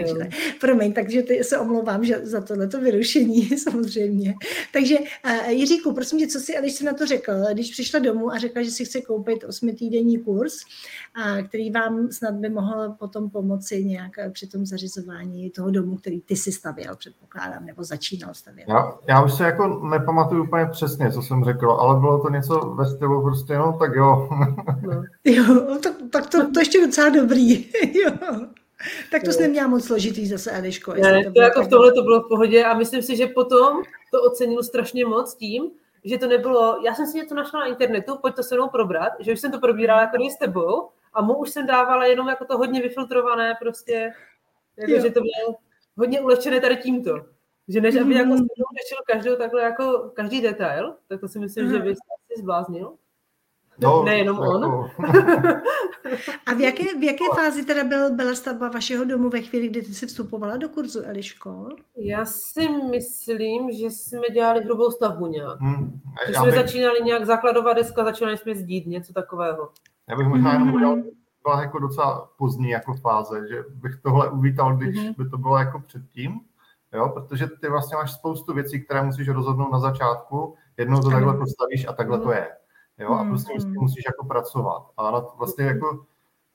takže, 0.01 0.30
promiň, 0.59 0.94
takže 0.94 1.21
ty 1.21 1.44
se 1.44 1.57
omlouvám 1.57 2.06
že 2.06 2.19
za 2.24 2.42
tohleto 2.42 2.81
vyrušení 2.81 3.50
samozřejmě. 3.57 4.36
Takže 4.74 4.95
uh, 5.00 5.50
Jiříku, 5.50 5.94
prosím 5.94 6.19
tě, 6.19 6.27
co 6.27 6.39
si 6.39 6.56
Eliš 6.56 6.81
na 6.81 6.94
to 6.94 7.06
řekl, 7.06 7.31
když 7.53 7.71
přišla 7.71 8.00
domů 8.00 8.31
a 8.31 8.38
řekla, 8.38 8.63
že 8.63 8.71
si 8.71 8.86
chce 8.86 9.01
koupit 9.01 9.44
osmitýdenní 9.44 10.18
kurz, 10.18 10.53
a 11.15 11.42
který 11.42 11.71
vám 11.71 12.12
snad 12.12 12.36
by 12.36 12.50
mohl 12.50 12.95
potom 13.00 13.30
pomoci 13.30 13.86
nějak 13.86 14.12
při 14.31 14.47
tom 14.47 14.65
zařizování 14.65 15.50
toho 15.50 15.71
domu, 15.71 15.95
který 15.95 16.21
ty 16.21 16.36
si 16.36 16.51
stavěl, 16.51 16.95
předpokládám, 16.95 17.65
nebo 17.65 17.83
začínal 17.83 18.33
stavět. 18.33 18.65
Já, 18.69 18.98
já 19.07 19.24
už 19.24 19.33
se 19.33 19.44
jako 19.44 19.88
nepamatuju 19.89 20.44
úplně 20.44 20.65
přesně, 20.65 21.12
co 21.12 21.21
jsem 21.21 21.44
řekl, 21.44 21.71
ale 21.71 22.00
bylo 22.00 22.21
to 22.21 22.30
něco 22.30 22.59
ve 22.59 22.86
stylu 22.86 23.24
prostě, 23.24 23.57
no 23.57 23.77
tak 23.79 23.96
jo. 23.96 24.29
No. 24.81 25.03
Jo, 25.24 25.77
tak, 25.84 25.93
tak 26.12 26.29
to, 26.29 26.51
to 26.51 26.60
ještě 26.60 26.86
docela 26.86 27.10
dobrý. 27.10 27.65
jo. 28.03 28.12
Tak 29.12 29.24
to 29.24 29.32
jsi 29.32 29.42
neměla 29.42 29.68
moc 29.68 29.86
složitý 29.86 30.27
zase, 30.27 30.51
Eliško. 30.51 30.94
Ne, 30.94 31.24
to, 31.24 31.32
to 31.32 31.42
jako 31.42 31.63
v 31.63 31.70
tohle 31.70 31.92
to 31.94 32.01
bylo 32.04 32.22
v 32.22 32.27
pohodě 32.27 32.65
a 32.65 32.74
myslím 32.74 33.01
si, 33.01 33.15
že 33.15 33.27
potom 33.27 33.84
to 34.12 34.22
ocenil 34.22 34.63
strašně 34.63 35.06
moc 35.06 35.36
tím, 35.36 35.72
že 36.04 36.18
to 36.18 36.27
nebylo, 36.27 36.80
já 36.86 36.96
jsem 36.96 37.08
si 37.08 37.18
něco 37.18 37.36
našla 37.36 37.60
na 37.60 37.65
internetu, 37.65 38.18
pojď 38.22 38.36
to 38.36 38.44
se 38.44 38.56
mnou 38.56 38.70
probrat, 38.70 39.13
že 39.20 39.34
už 39.34 39.39
jsem 39.39 39.51
to 39.51 39.60
probírala 39.60 40.01
jako 40.01 40.30
s 40.30 40.38
tebou 40.38 40.89
a 41.13 41.22
mu 41.22 41.34
už 41.34 41.50
jsem 41.50 41.68
dávala 41.68 42.06
jenom 42.06 42.27
jako 42.27 42.46
to 42.46 42.58
hodně 42.58 42.82
vyfiltrované 42.82 43.56
prostě, 43.62 44.13
jako, 44.77 45.01
že 45.01 45.12
to 45.12 45.22
bylo 45.22 45.58
hodně 45.98 46.22
ulehčené 46.22 46.62
tady 46.62 46.77
tímto. 46.77 47.25
Že 47.68 47.82
než 47.82 47.96
aby 47.96 48.13
jako 48.13 48.30
mm. 48.30 48.36
řešil 48.38 48.98
každou 49.08 49.36
takhle 49.36 49.62
jako 49.62 50.12
každý 50.13 50.42
detail, 50.42 50.96
tak 51.08 51.20
to 51.20 51.27
si 51.27 51.39
myslím, 51.39 51.65
mm. 51.65 51.72
že 51.72 51.80
bys 51.80 51.98
asi 51.98 52.42
zbláznil. 52.42 52.94
No, 53.79 54.03
Nejenom 54.03 54.36
jako... 54.36 54.50
on. 54.50 54.89
A 56.46 56.53
v 56.53 56.60
jaké, 56.60 56.84
v 56.84 57.03
jaké 57.03 57.24
fázi 57.36 57.65
teda 57.65 57.84
byl, 57.84 58.15
byla 58.15 58.36
stavba 58.36 58.70
vašeho 58.70 59.05
domu 59.05 59.29
ve 59.29 59.41
chvíli, 59.41 59.67
kdy 59.67 59.82
ty 59.82 59.94
jsi 59.94 60.08
vstupovala 60.08 60.58
do 60.58 60.70
kurzu, 60.70 61.01
Eliško? 61.05 61.70
Já 61.98 62.25
si 62.25 62.70
myslím, 62.70 63.72
že 63.72 63.86
jsme 63.86 64.27
dělali 64.34 64.63
hrubou 64.63 64.91
stavbu 64.91 65.27
nějak. 65.27 65.60
Hmm. 65.60 66.01
Že 66.27 66.34
jsme 66.34 66.46
bych... 66.46 66.55
začínali 66.55 67.00
nějak 67.03 67.25
základová 67.25 67.74
deska, 67.74 68.03
začínali 68.03 68.38
jsme 68.38 68.55
zdít, 68.55 68.88
něco 68.88 69.13
takového. 69.13 69.70
Já 70.10 70.15
bych 70.15 70.27
možná 70.27 70.53
jenom 70.53 70.74
udělal, 70.74 70.98
byla 71.44 71.62
jako 71.62 71.79
docela 71.79 72.29
pozdní 72.38 72.70
jako 72.70 72.94
fáze, 72.94 73.48
že 73.48 73.63
bych 73.70 73.96
tohle 74.03 74.29
uvítal, 74.29 74.75
když 74.77 74.96
mm-hmm. 74.96 75.15
by 75.17 75.29
to 75.29 75.38
bylo 75.38 75.58
jako 75.58 75.79
předtím, 75.79 76.39
jo, 76.94 77.10
protože 77.10 77.48
ty 77.48 77.70
vlastně 77.70 77.98
máš 77.98 78.13
spoustu 78.13 78.53
věcí, 78.53 78.86
které 78.86 79.03
musíš 79.03 79.27
rozhodnout 79.27 79.72
na 79.72 79.79
začátku, 79.79 80.55
jednou 80.77 81.01
to 81.01 81.10
takhle 81.10 81.38
postavíš 81.38 81.88
a 81.88 81.94
takhle 81.94 82.17
mm-hmm. 82.17 82.24
to 82.24 82.32
je. 82.32 82.48
Jo, 82.99 83.13
a 83.13 83.23
prostě 83.23 83.53
mm. 83.65 83.73
musíš 83.73 84.03
jako 84.05 84.25
pracovat. 84.25 84.83
A 84.97 85.11
na, 85.11 85.19
vlastně 85.19 85.65
jako, 85.65 86.05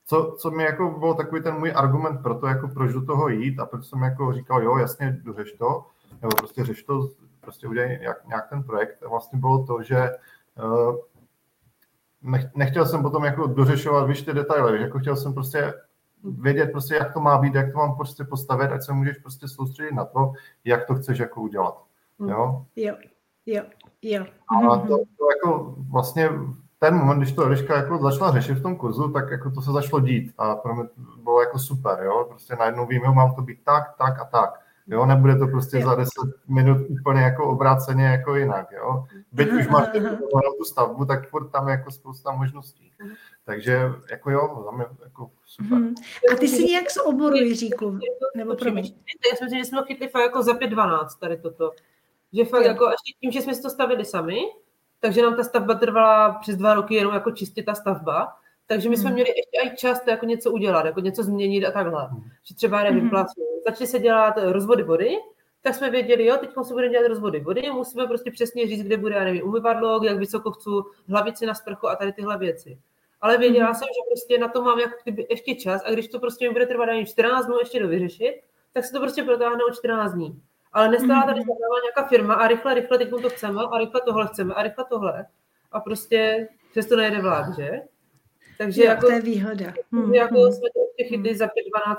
co, 0.06 0.36
co 0.38 0.50
mi 0.50 0.62
jako 0.62 0.90
byl 0.90 1.14
takový 1.14 1.42
ten 1.42 1.54
můj 1.54 1.72
argument 1.76 2.22
pro 2.22 2.34
to, 2.34 2.46
jako 2.46 2.68
proč 2.68 2.92
do 2.92 3.04
toho 3.04 3.28
jít 3.28 3.58
a 3.58 3.66
proč 3.66 3.86
jsem 3.86 4.02
jako 4.02 4.32
říkal, 4.32 4.62
jo, 4.62 4.76
jasně, 4.76 5.20
dořeš 5.22 5.52
to, 5.52 5.86
nebo 6.22 6.36
prostě 6.36 6.64
řeš 6.64 6.82
to, 6.82 7.08
prostě 7.40 7.68
udělej 7.68 7.98
nějak, 8.00 8.26
nějak 8.26 8.48
ten 8.48 8.62
projekt. 8.62 9.02
A 9.02 9.08
vlastně 9.08 9.38
bylo 9.38 9.64
to, 9.64 9.82
že 9.82 10.10
uh, 10.62 10.96
nechtěl 12.54 12.86
jsem 12.86 13.02
potom 13.02 13.24
jako 13.24 13.46
dořešovat, 13.46 14.08
víš, 14.08 14.22
ty 14.22 14.32
detaily, 14.34 14.82
jako 14.82 14.98
chtěl 14.98 15.16
jsem 15.16 15.34
prostě 15.34 15.74
vědět 16.24 16.72
prostě, 16.72 16.94
jak 16.94 17.12
to 17.12 17.20
má 17.20 17.38
být, 17.38 17.54
jak 17.54 17.72
to 17.72 17.78
mám 17.78 17.96
prostě 17.96 18.24
postavit, 18.24 18.70
ať 18.70 18.82
se 18.82 18.92
můžeš 18.92 19.18
prostě 19.18 19.48
soustředit 19.48 19.94
na 19.94 20.04
to, 20.04 20.32
jak 20.64 20.86
to 20.86 20.94
chceš 20.94 21.18
jako 21.18 21.40
udělat. 21.40 21.82
Jo? 22.28 22.66
Jo, 22.76 22.96
jo, 23.46 23.62
jo. 24.02 24.24
A 24.72 24.78
to, 24.78 24.88
to 24.88 25.24
jako 25.36 25.74
vlastně 25.90 26.30
ten 26.78 26.94
moment, 26.94 27.18
když 27.18 27.32
to 27.32 27.44
Eliška 27.44 27.76
jako 27.76 27.98
začala 27.98 28.32
řešit 28.32 28.54
v 28.54 28.62
tom 28.62 28.76
kurzu, 28.76 29.12
tak 29.12 29.30
jako 29.30 29.50
to 29.50 29.62
se 29.62 29.72
začalo 29.72 30.00
dít 30.00 30.32
a 30.38 30.54
pro 30.56 30.74
mě 30.74 30.84
bylo 31.22 31.40
jako 31.40 31.58
super, 31.58 31.98
jo, 32.04 32.26
prostě 32.28 32.56
najednou 32.56 32.86
vím, 32.86 33.02
jo, 33.04 33.12
mám 33.12 33.34
to 33.34 33.42
být 33.42 33.58
tak, 33.64 33.94
tak 33.98 34.20
a 34.20 34.24
tak. 34.24 34.60
Jo, 34.86 35.06
nebude 35.06 35.36
to 35.36 35.46
prostě 35.46 35.78
jo. 35.78 35.88
za 35.88 35.94
10 35.94 36.12
minut 36.48 36.78
úplně 36.88 37.20
jako 37.20 37.50
obráceně 37.50 38.04
jako 38.04 38.36
jinak, 38.36 38.72
jo. 38.72 39.04
Byť 39.32 39.52
už 39.52 39.68
máš 39.68 39.88
tu 40.58 40.64
stavbu, 40.64 41.04
tak 41.04 41.28
furt 41.28 41.48
tam 41.48 41.68
je 41.68 41.72
jako 41.72 41.90
spousta 41.90 42.32
možností. 42.32 42.92
Takže 43.44 43.80
jako 44.10 44.30
jo, 44.30 44.62
za 44.64 44.70
mě 44.70 44.84
jako 45.04 45.30
super. 45.46 45.78
Hmm. 45.78 45.94
A 46.32 46.36
ty 46.36 46.48
jsi 46.48 46.64
nějak 46.64 46.90
z 46.90 46.96
oboru, 46.96 47.36
Jiříku? 47.36 47.98
Nebo 48.36 48.56
promiň? 48.56 48.84
Já 49.32 49.36
si 49.36 49.44
myslím, 49.44 49.60
že 49.60 49.64
jsme 49.64 49.78
to 49.78 49.84
chytli 49.84 50.08
fakt 50.08 50.22
jako 50.22 50.42
za 50.42 50.52
5-12 50.52 51.06
tady 51.20 51.36
toto. 51.36 51.72
Že 52.32 52.44
fakt 52.44 52.64
jako 52.64 52.86
až 52.86 52.94
tím, 53.20 53.30
že 53.30 53.42
jsme 53.42 53.54
si 53.54 53.62
to 53.62 53.70
stavili 53.70 54.04
sami, 54.04 54.40
takže 55.00 55.22
nám 55.22 55.36
ta 55.36 55.44
stavba 55.44 55.74
trvala 55.74 56.32
přes 56.32 56.56
dva 56.56 56.74
roky 56.74 56.94
jenom 56.94 57.14
jako 57.14 57.30
čistě 57.30 57.62
ta 57.62 57.74
stavba, 57.74 58.28
takže 58.66 58.88
my 58.88 58.96
jsme 58.96 59.08
hmm. 59.08 59.14
měli 59.14 59.28
ještě 59.28 59.74
i 59.74 59.76
čas 59.76 60.00
to 60.00 60.10
jako 60.10 60.26
něco 60.26 60.50
udělat, 60.50 60.86
jako 60.86 61.00
něco 61.00 61.22
změnit 61.22 61.66
a 61.66 61.70
takhle. 61.70 62.06
Hmm. 62.06 62.22
Že 62.44 62.54
třeba, 62.54 62.82
nevím, 62.82 63.08
hmm. 63.08 63.24
začali 63.68 63.86
se 63.86 63.98
dělat 63.98 64.34
rozvody 64.42 64.82
vody, 64.82 65.16
tak 65.62 65.74
jsme 65.74 65.90
věděli, 65.90 66.26
jo, 66.26 66.36
teď 66.36 66.50
se 66.62 66.72
budeme 66.74 66.92
dělat 66.92 67.08
rozvody 67.08 67.40
vody, 67.40 67.70
musíme 67.70 68.06
prostě 68.06 68.30
přesně 68.30 68.66
říct, 68.66 68.82
kde 68.82 68.96
bude, 68.96 69.14
já 69.14 69.24
nevím, 69.24 69.48
umyvadlo, 69.48 70.04
jak 70.04 70.18
vysoko 70.18 70.50
chci 70.50 70.70
hlavici 71.08 71.46
na 71.46 71.54
sprchu 71.54 71.88
a 71.88 71.96
tady 71.96 72.12
tyhle 72.12 72.38
věci. 72.38 72.78
Ale 73.20 73.38
věděla 73.38 73.66
hmm. 73.66 73.74
jsem, 73.74 73.88
že 73.88 74.10
prostě 74.10 74.38
na 74.38 74.48
to 74.48 74.62
mám 74.62 74.78
jako 74.78 74.94
kdyby 75.02 75.26
ještě 75.30 75.54
čas 75.54 75.82
a 75.84 75.90
když 75.90 76.08
to 76.08 76.18
prostě 76.18 76.48
mi 76.48 76.52
bude 76.52 76.66
trvat 76.66 76.88
ani 76.88 77.06
14 77.06 77.46
dnů 77.46 77.58
ještě 77.58 77.80
dovyřešit, 77.80 78.40
tak 78.72 78.84
se 78.84 78.92
to 78.92 79.00
prostě 79.00 79.22
protáhne 79.22 79.64
o 79.64 79.74
14 79.74 80.12
dní. 80.12 80.42
Ale 80.72 80.88
nestála 80.88 81.22
tady 81.22 81.40
mm-hmm. 81.40 81.82
nějaká 81.84 82.08
firma 82.08 82.34
a 82.34 82.48
rychle, 82.48 82.74
rychle 82.74 82.98
teď 82.98 83.10
to 83.10 83.30
chceme 83.30 83.60
a 83.70 83.78
rychle 83.78 84.00
tohle 84.04 84.26
chceme 84.26 84.54
a 84.54 84.62
rychle 84.62 84.84
tohle. 84.88 85.26
A 85.72 85.80
prostě 85.80 86.48
přesto 86.70 86.96
nejde 86.96 87.20
vlák, 87.20 87.56
že? 87.56 87.70
Takže 88.58 88.82
jo, 88.82 88.88
jako, 88.88 89.06
to 89.06 89.12
je 89.12 89.20
výhoda. 89.20 89.72
Hmm. 89.92 90.14
Jako 90.14 90.40
hmm. 90.40 90.52
jsme 90.52 90.68
to 90.74 90.80
ještě 90.80 91.14
chytli 91.14 91.36
za 91.36 91.46
5-12 91.46 91.50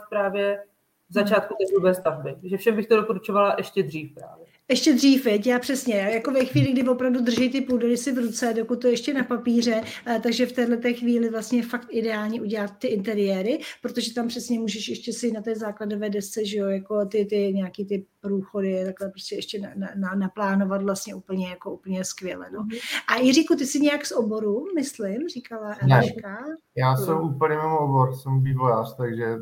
právě 0.10 0.64
v 1.10 1.14
začátku 1.14 1.54
té 1.54 1.74
hrubé 1.74 1.94
stavby. 1.94 2.36
Že 2.44 2.58
všem 2.58 2.76
bych 2.76 2.88
to 2.88 2.96
doporučovala 2.96 3.56
ještě 3.58 3.84
dřív 3.84 4.14
právě. 4.14 4.46
Ještě 4.70 4.94
dřív, 4.94 5.26
věď, 5.26 5.48
já 5.48 5.60
přesně, 5.60 5.96
jako 5.96 6.32
ve 6.32 6.46
chvíli, 6.46 6.72
kdy 6.72 6.90
opravdu 6.90 7.22
drží 7.22 7.50
ty 7.50 7.68
si 7.98 8.12
v 8.12 8.18
ruce, 8.18 8.54
dokud 8.54 8.82
to 8.82 8.88
ještě 8.88 9.14
na 9.14 9.24
papíře, 9.24 9.82
eh, 10.08 10.20
takže 10.24 10.46
v 10.46 10.52
této 10.52 10.94
chvíli 10.94 11.30
vlastně 11.30 11.64
fakt 11.64 11.88
ideální 11.90 12.42
udělat 12.42 12.72
ty 12.80 12.88
interiéry, 12.88 13.60
protože 13.82 14.14
tam 14.14 14.28
přesně 14.28 14.60
můžeš 14.60 14.90
ještě 14.90 15.14
si 15.14 15.32
na 15.32 15.42
té 15.42 15.56
základové 15.56 16.10
desce, 16.10 16.46
že 16.46 16.58
jo, 16.58 16.68
jako 16.68 17.06
ty, 17.06 17.26
ty 17.26 17.54
nějaký 17.54 17.86
ty 17.86 18.06
průchody, 18.22 18.86
takhle 18.86 19.10
prostě 19.10 19.36
ještě 19.36 19.60
na, 19.60 19.70
na, 19.76 19.88
na, 19.96 20.16
naplánovat 20.16 20.84
vlastně 20.84 21.16
úplně 21.16 21.50
jako 21.50 21.72
úplně 21.72 22.04
skvěle. 22.04 22.46
No. 22.54 22.60
Mhm. 22.60 22.70
A 23.08 23.16
Jiříku, 23.16 23.56
ty 23.56 23.66
jsi 23.66 23.80
nějak 23.80 24.06
z 24.06 24.12
oboru, 24.12 24.66
myslím, 24.76 25.28
říkala 25.28 25.76
Eliška. 25.82 26.38
Já 26.78 26.96
jsem 26.96 27.16
no. 27.16 27.22
úplně 27.22 27.56
mimo 27.56 27.80
obor, 27.80 28.16
jsem 28.16 28.44
vývojář, 28.44 28.96
takže... 28.98 29.38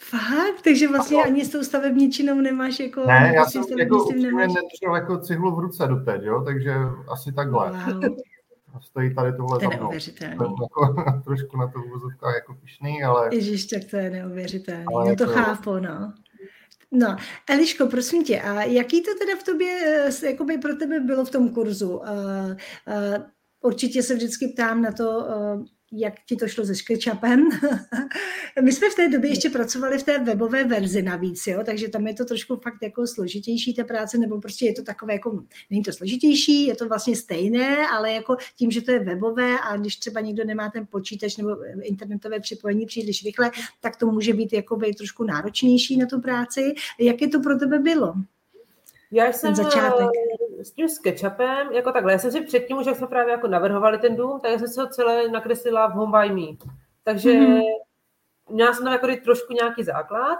Fakt? 0.00 0.62
Takže 0.64 0.88
vlastně 0.88 1.16
ano. 1.16 1.26
ani 1.26 1.44
s 1.44 1.50
tou 1.50 1.62
stavebničinou 1.62 2.40
nemáš 2.40 2.80
jako... 2.80 3.06
Ne, 3.06 3.32
já 3.34 3.46
jsem 3.46 3.62
jako 3.78 4.12
nemáš... 4.12 4.52
nedržel 4.52 4.94
jako 4.94 5.18
cihlu 5.18 5.56
v 5.56 5.58
ruce 5.58 5.86
doteď, 5.86 6.22
jo, 6.22 6.42
takže 6.44 6.74
asi 7.08 7.32
takhle. 7.32 7.70
Wow. 7.70 8.16
Stojí 8.80 9.14
tady 9.14 9.32
tohle 9.32 9.58
to 9.58 9.64
je 9.64 9.70
za 9.70 9.76
mnou. 9.76 9.92
Jako, 10.20 10.94
trošku 11.24 11.56
na 11.56 11.66
to 11.66 11.78
uvozovkách 11.78 12.34
jako 12.34 12.54
pišný, 12.54 13.02
ale... 13.02 13.28
Ježiš, 13.32 13.66
tak 13.66 13.82
to 13.90 13.96
je 13.96 14.10
neuvěřitelné. 14.10 14.84
No 14.84 15.16
to 15.16 15.22
jako... 15.22 15.34
chápu, 15.34 15.78
no. 15.78 16.12
No, 16.96 17.16
Eliško, 17.50 17.86
prosím 17.86 18.24
tě, 18.24 18.40
a 18.40 18.62
jaký 18.62 19.02
to 19.02 19.10
teda 19.18 19.36
v 19.40 19.42
tobě, 19.42 19.80
eh, 20.22 20.26
jakoby 20.26 20.58
pro 20.58 20.76
tebe 20.76 21.00
bylo 21.00 21.24
v 21.24 21.30
tom 21.30 21.48
kurzu? 21.48 21.96
Uh, 21.96 22.02
uh, 22.06 22.56
určitě 23.60 24.02
se 24.02 24.14
vždycky 24.14 24.48
ptám 24.48 24.82
na 24.82 24.92
to, 24.92 25.10
uh, 25.10 25.64
jak 25.96 26.14
ti 26.28 26.36
to 26.36 26.48
šlo 26.48 26.64
se 26.64 26.74
SketchUpem. 26.74 27.48
My 28.62 28.72
jsme 28.72 28.90
v 28.90 28.94
té 28.94 29.08
době 29.08 29.30
ještě 29.30 29.50
pracovali 29.50 29.98
v 29.98 30.02
té 30.02 30.18
webové 30.18 30.64
verzi 30.64 31.02
navíc, 31.02 31.46
jo? 31.46 31.62
takže 31.64 31.88
tam 31.88 32.06
je 32.06 32.14
to 32.14 32.24
trošku 32.24 32.56
fakt 32.56 32.82
jako 32.82 33.06
složitější 33.06 33.74
ta 33.74 33.84
práce, 33.84 34.18
nebo 34.18 34.40
prostě 34.40 34.66
je 34.66 34.72
to 34.72 34.82
takové 34.82 35.12
jako, 35.12 35.44
není 35.70 35.82
to 35.82 35.92
složitější, 35.92 36.66
je 36.66 36.76
to 36.76 36.88
vlastně 36.88 37.16
stejné, 37.16 37.88
ale 37.88 38.12
jako 38.12 38.36
tím, 38.56 38.70
že 38.70 38.82
to 38.82 38.90
je 38.90 38.98
webové 38.98 39.56
a 39.70 39.76
když 39.76 39.96
třeba 39.96 40.20
někdo 40.20 40.44
nemá 40.44 40.70
ten 40.70 40.86
počítač 40.90 41.36
nebo 41.36 41.56
internetové 41.82 42.40
připojení 42.40 42.86
příliš 42.86 43.24
rychle, 43.24 43.50
tak 43.80 43.96
to 43.96 44.06
může 44.06 44.32
být 44.32 44.52
jako 44.52 44.80
trošku 44.98 45.24
náročnější 45.24 45.96
na 45.96 46.06
tu 46.06 46.20
práci. 46.20 46.74
Jaké 46.98 47.28
to 47.28 47.40
pro 47.40 47.58
tebe 47.58 47.78
bylo? 47.78 48.14
Já 49.10 49.26
jsem 49.26 49.54
začátek. 49.54 50.08
Eh, 50.60 50.64
s 50.64 50.72
tím 50.72 50.88
SketchUpem, 50.88 51.72
jako 51.72 51.92
takhle, 51.92 52.12
já 52.12 52.18
jsem 52.18 52.30
si 52.30 52.40
předtím 52.40 52.76
už, 52.76 52.86
jak 52.86 52.96
jsme 52.96 53.06
právě 53.06 53.32
jako 53.32 53.48
navrhovali 53.48 53.98
ten 53.98 54.16
dům, 54.16 54.40
tak 54.40 54.50
já 54.50 54.58
jsem 54.58 54.68
si 54.68 54.80
ho 54.80 54.86
celé 54.86 55.28
nakreslila 55.28 55.86
v 55.86 55.92
Home 55.92 56.12
by 56.12 56.34
Me. 56.34 56.56
Takže 57.04 57.32
mm-hmm. 57.32 57.62
měla 58.50 58.74
jsem 58.74 58.84
tam 58.84 58.92
jako 58.92 59.06
trošku 59.24 59.52
nějaký 59.52 59.84
základ 59.84 60.38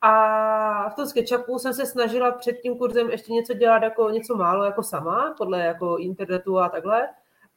a 0.00 0.90
v 0.90 0.94
tom 0.94 1.06
SketchUpu 1.06 1.58
jsem 1.58 1.74
se 1.74 1.86
snažila 1.86 2.32
před 2.32 2.52
tím 2.52 2.78
kurzem 2.78 3.10
ještě 3.10 3.32
něco 3.32 3.54
dělat 3.54 3.82
jako 3.82 4.10
něco 4.10 4.36
málo 4.36 4.64
jako 4.64 4.82
sama, 4.82 5.34
podle 5.38 5.60
jako 5.60 5.96
internetu 5.98 6.58
a 6.58 6.68
takhle, 6.68 7.08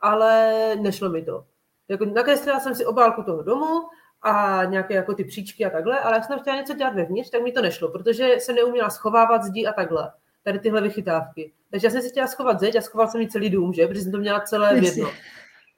ale 0.02 0.54
nešlo 0.76 1.10
mi 1.10 1.26
to. 1.26 1.46
Jako 1.88 2.06
nakreslila 2.06 2.60
jsem 2.60 2.76
si 2.76 2.86
obálku 2.86 3.24
toho 3.24 3.44
domu 3.44 3.82
a 4.22 4.66
nějaké 4.66 4.94
jako 4.94 5.14
ty 5.14 5.24
příčky 5.24 5.66
a 5.66 5.70
takhle, 5.70 6.00
ale 6.00 6.16
jak 6.16 6.26
jsem 6.26 6.40
chtěla 6.40 6.56
něco 6.56 6.74
dělat 6.74 6.96
vevnitř, 6.96 7.30
tak 7.30 7.42
mi 7.42 7.52
to 7.52 7.62
nešlo, 7.62 7.90
protože 7.92 8.36
se 8.40 8.54
neuměla 8.54 8.90
schovávat 8.90 9.44
zdí 9.44 9.68
a 9.68 9.74
takhle 9.74 10.12
tady 10.44 10.60
tyhle 10.60 10.82
vychytávky. 10.82 11.52
Takže 11.72 11.88
já 11.88 11.92
jsem 11.92 12.02
si 12.02 12.10
chtěla 12.10 12.28
schovat 12.28 12.60
zeď 12.60 12.76
a 12.76 12.82
schoval 12.82 13.08
jsem 13.08 13.22
mi 13.22 13.28
celý 13.28 13.50
dům, 13.50 13.74
že? 13.74 13.88
Protože 13.88 14.02
jsem 14.02 14.12
to 14.12 14.18
měla 14.18 14.40
celé 14.40 14.80
v 14.80 14.84
jedno. 14.84 15.10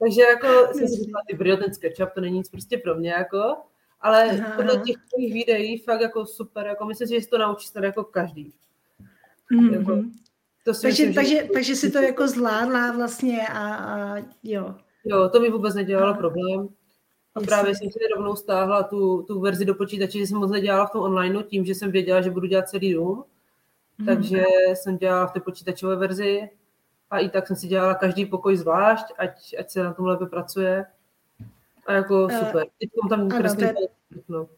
Takže 0.00 0.22
jako 0.22 0.74
jsem 0.74 0.88
si 0.88 0.94
říkala, 0.94 1.22
ty 1.28 1.36
brýle, 1.36 1.56
ten 1.56 1.74
SketchUp, 1.74 2.08
to 2.14 2.20
není 2.20 2.38
nic 2.38 2.48
prostě 2.48 2.78
pro 2.78 2.94
mě, 2.94 3.10
jako. 3.10 3.56
Ale 4.00 4.30
aha, 4.30 4.52
podle 4.56 4.76
těch 4.76 4.96
tvých 5.14 5.34
videí 5.34 5.78
fakt 5.78 6.00
jako 6.00 6.26
super, 6.26 6.66
jako 6.66 6.84
myslím 6.84 7.08
si, 7.08 7.14
že 7.14 7.20
si 7.20 7.28
to 7.28 7.38
naučí 7.38 7.68
snad 7.68 7.84
jako 7.84 8.04
každý. 8.04 8.52
Mm-hmm. 9.52 9.78
Jako, 9.78 10.02
to 10.64 10.74
si 10.74 10.82
takže, 10.82 11.06
myslím, 11.06 11.14
takže, 11.14 11.36
že... 11.36 11.48
takže 11.52 11.76
si 11.76 11.90
to 11.90 11.98
jako 11.98 12.28
zvládla 12.28 12.92
vlastně 12.92 13.48
a, 13.48 13.74
a 13.74 14.16
jo. 14.42 14.74
Jo, 15.04 15.28
to 15.28 15.40
mi 15.40 15.50
vůbec 15.50 15.74
nedělalo 15.74 16.14
problém. 16.14 16.68
A 17.34 17.40
Jestli. 17.40 17.46
právě 17.46 17.74
jsem 17.74 17.90
si 17.90 17.98
rovnou 18.16 18.36
stáhla 18.36 18.82
tu, 18.82 19.22
tu 19.22 19.40
verzi 19.40 19.64
do 19.64 19.74
počítače, 19.74 20.18
že 20.18 20.26
jsem 20.26 20.38
moc 20.38 20.50
nedělala 20.50 20.86
v 20.86 20.90
tom 20.90 21.02
online 21.02 21.42
tím, 21.42 21.64
že 21.64 21.74
jsem 21.74 21.90
věděla, 21.90 22.20
že 22.20 22.30
budu 22.30 22.46
dělat 22.46 22.68
celý 22.68 22.94
dům. 22.94 23.24
Mm. 24.02 24.06
Takže 24.06 24.44
jsem 24.74 24.96
dělala 24.96 25.26
v 25.26 25.32
té 25.32 25.40
počítačové 25.40 25.96
verzi 25.96 26.50
a 27.10 27.18
i 27.18 27.28
tak 27.28 27.46
jsem 27.46 27.56
si 27.56 27.66
dělala 27.66 27.94
každý 27.94 28.26
pokoj 28.26 28.56
zvlášť, 28.56 29.06
ať, 29.18 29.54
ať 29.58 29.70
se 29.70 29.82
na 29.82 29.92
tom 29.92 30.06
lépe 30.06 30.26
pracuje. 30.26 30.84
A 31.86 31.92
jako 31.92 32.24
uh, 32.24 32.30
super. 32.30 32.66
Teď 32.80 32.90
tam 33.08 33.28
kreslím 33.28 33.68
no. 34.28 34.48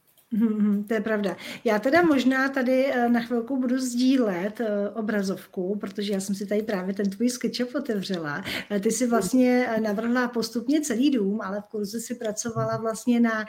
To 0.89 0.95
je 0.95 1.01
pravda. 1.01 1.37
Já 1.65 1.79
teda 1.79 2.03
možná 2.03 2.49
tady 2.49 2.87
eh, 2.87 3.09
na 3.09 3.21
chvilku 3.21 3.57
budu 3.57 3.79
sdílet 3.79 4.61
eh, 4.61 4.91
obrazovku, 4.91 5.79
protože 5.81 6.13
já 6.13 6.21
jsem 6.21 6.35
si 6.35 6.47
tady 6.47 6.63
právě 6.63 6.95
ten 6.95 7.11
tvůj 7.11 7.31
SketchUp 7.31 7.75
otevřela. 7.75 8.45
Ty 8.81 8.91
si 8.91 9.07
vlastně 9.07 9.69
navrhla 9.83 10.29
postupně 10.29 10.81
celý 10.81 11.11
dům, 11.11 11.41
ale 11.41 11.61
v 11.61 11.65
kurzu 11.65 11.99
si 11.99 12.15
pracovala 12.15 12.77
vlastně 12.77 13.21
na, 13.21 13.45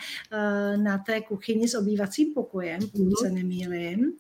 na 0.76 0.98
té 0.98 1.22
kuchyni 1.22 1.68
s 1.68 1.76
obývacím 1.76 2.34
pokojem, 2.34 2.80
pokud 2.92 3.20
se 3.20 3.30
nemýlim. 3.30 4.14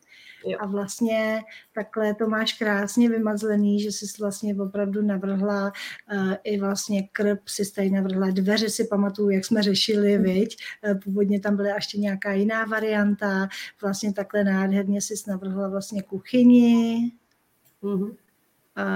Jo. 0.45 0.57
A 0.61 0.67
vlastně 0.67 1.41
takhle 1.73 2.13
to 2.15 2.27
máš 2.27 2.53
krásně 2.53 3.09
vymazlený, 3.09 3.79
že 3.79 3.91
jsi 3.91 4.05
vlastně 4.19 4.55
opravdu 4.55 5.01
navrhla 5.01 5.71
uh, 6.13 6.33
i 6.43 6.59
vlastně 6.59 7.07
krb, 7.11 7.39
si 7.45 7.71
tady 7.71 7.89
navrhla 7.89 8.31
dveře, 8.31 8.69
si 8.69 8.87
pamatuju, 8.87 9.29
jak 9.29 9.45
jsme 9.45 9.63
řešili, 9.63 10.17
mm. 10.17 10.23
viď? 10.23 10.57
Uh, 10.87 10.99
původně 10.99 11.39
tam 11.39 11.55
byla 11.55 11.75
ještě 11.75 11.97
nějaká 11.97 12.33
jiná 12.33 12.65
varianta, 12.65 13.47
vlastně 13.81 14.13
takhle 14.13 14.43
nádherně 14.43 15.01
si 15.01 15.13
navrhla 15.27 15.67
vlastně 15.67 16.01
kuchyni. 16.03 17.11
Mm-hmm 17.83 18.15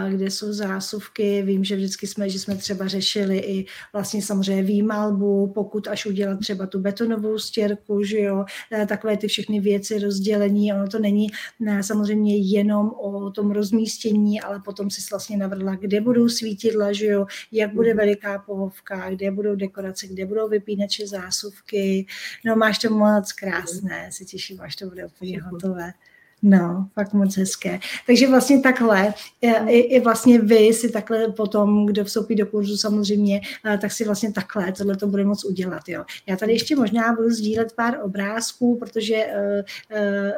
kde 0.10 0.32
jsou 0.32 0.54
zásuvky. 0.54 1.42
Vím, 1.42 1.64
že 1.64 1.76
vždycky 1.76 2.08
jsme, 2.08 2.30
že 2.30 2.40
jsme 2.40 2.56
třeba 2.56 2.88
řešili 2.88 3.38
i 3.38 3.66
vlastně 3.94 4.22
samozřejmě 4.22 4.64
výmalbu, 4.64 5.52
pokud 5.56 5.88
až 5.88 6.06
udělat 6.06 6.40
třeba 6.40 6.68
tu 6.68 6.80
betonovou 6.80 7.40
stěrku, 7.40 8.04
že 8.04 8.20
jo, 8.20 8.46
e, 8.72 8.86
takové 8.86 9.18
ty 9.18 9.28
všechny 9.28 9.60
věci, 9.60 10.00
rozdělení, 10.00 10.74
ono 10.74 10.88
to 10.88 11.00
není 11.00 11.28
ne, 11.60 11.84
samozřejmě 11.84 12.38
jenom 12.38 12.90
o 12.90 13.32
tom 13.32 13.52
rozmístění, 13.52 14.42
ale 14.42 14.60
potom 14.66 14.90
si 14.90 15.02
vlastně 15.12 15.38
navrhla, 15.38 15.76
kde 15.76 16.02
budou 16.02 16.30
svítidla, 16.30 16.94
že 16.94 17.06
jo, 17.06 17.26
jak 17.52 17.74
bude 17.74 17.94
veliká 17.94 18.40
pohovka, 18.40 19.10
kde 19.10 19.32
budou 19.32 19.56
dekorace, 19.56 20.08
kde 20.08 20.26
budou 20.26 20.50
vypínače 20.50 21.08
zásuvky. 21.08 22.06
No 22.46 22.56
máš 22.56 22.78
to 22.78 22.90
moc 22.90 23.32
krásné, 23.32 24.10
se 24.12 24.26
těším, 24.26 24.62
až 24.62 24.76
to 24.76 24.86
bude 24.86 25.06
úplně 25.06 25.42
hotové. 25.42 25.92
No, 26.42 26.88
fakt 26.94 27.14
moc 27.14 27.38
hezké. 27.38 27.80
Takže 28.08 28.28
vlastně 28.28 28.62
takhle, 28.62 29.14
i, 29.68 29.80
i 29.80 30.00
vlastně 30.00 30.42
vy 30.42 30.74
si 30.74 30.90
takhle 30.90 31.28
potom, 31.28 31.86
kdo 31.86 32.06
vstoupí 32.06 32.36
do 32.36 32.46
kurzu 32.46 32.78
samozřejmě, 32.78 33.42
tak 33.82 33.92
si 33.92 34.06
vlastně 34.06 34.32
takhle 34.32 34.72
tohle 34.72 34.96
to 34.98 35.08
bude 35.08 35.26
moc 35.26 35.46
udělat. 35.46 35.90
Jo. 35.90 36.06
Já 36.28 36.36
tady 36.36 36.52
ještě 36.52 36.76
možná 36.76 37.14
budu 37.14 37.30
sdílet 37.30 37.74
pár 37.74 38.00
obrázků, 38.04 38.78
protože 38.80 39.16
uh, 39.16 39.32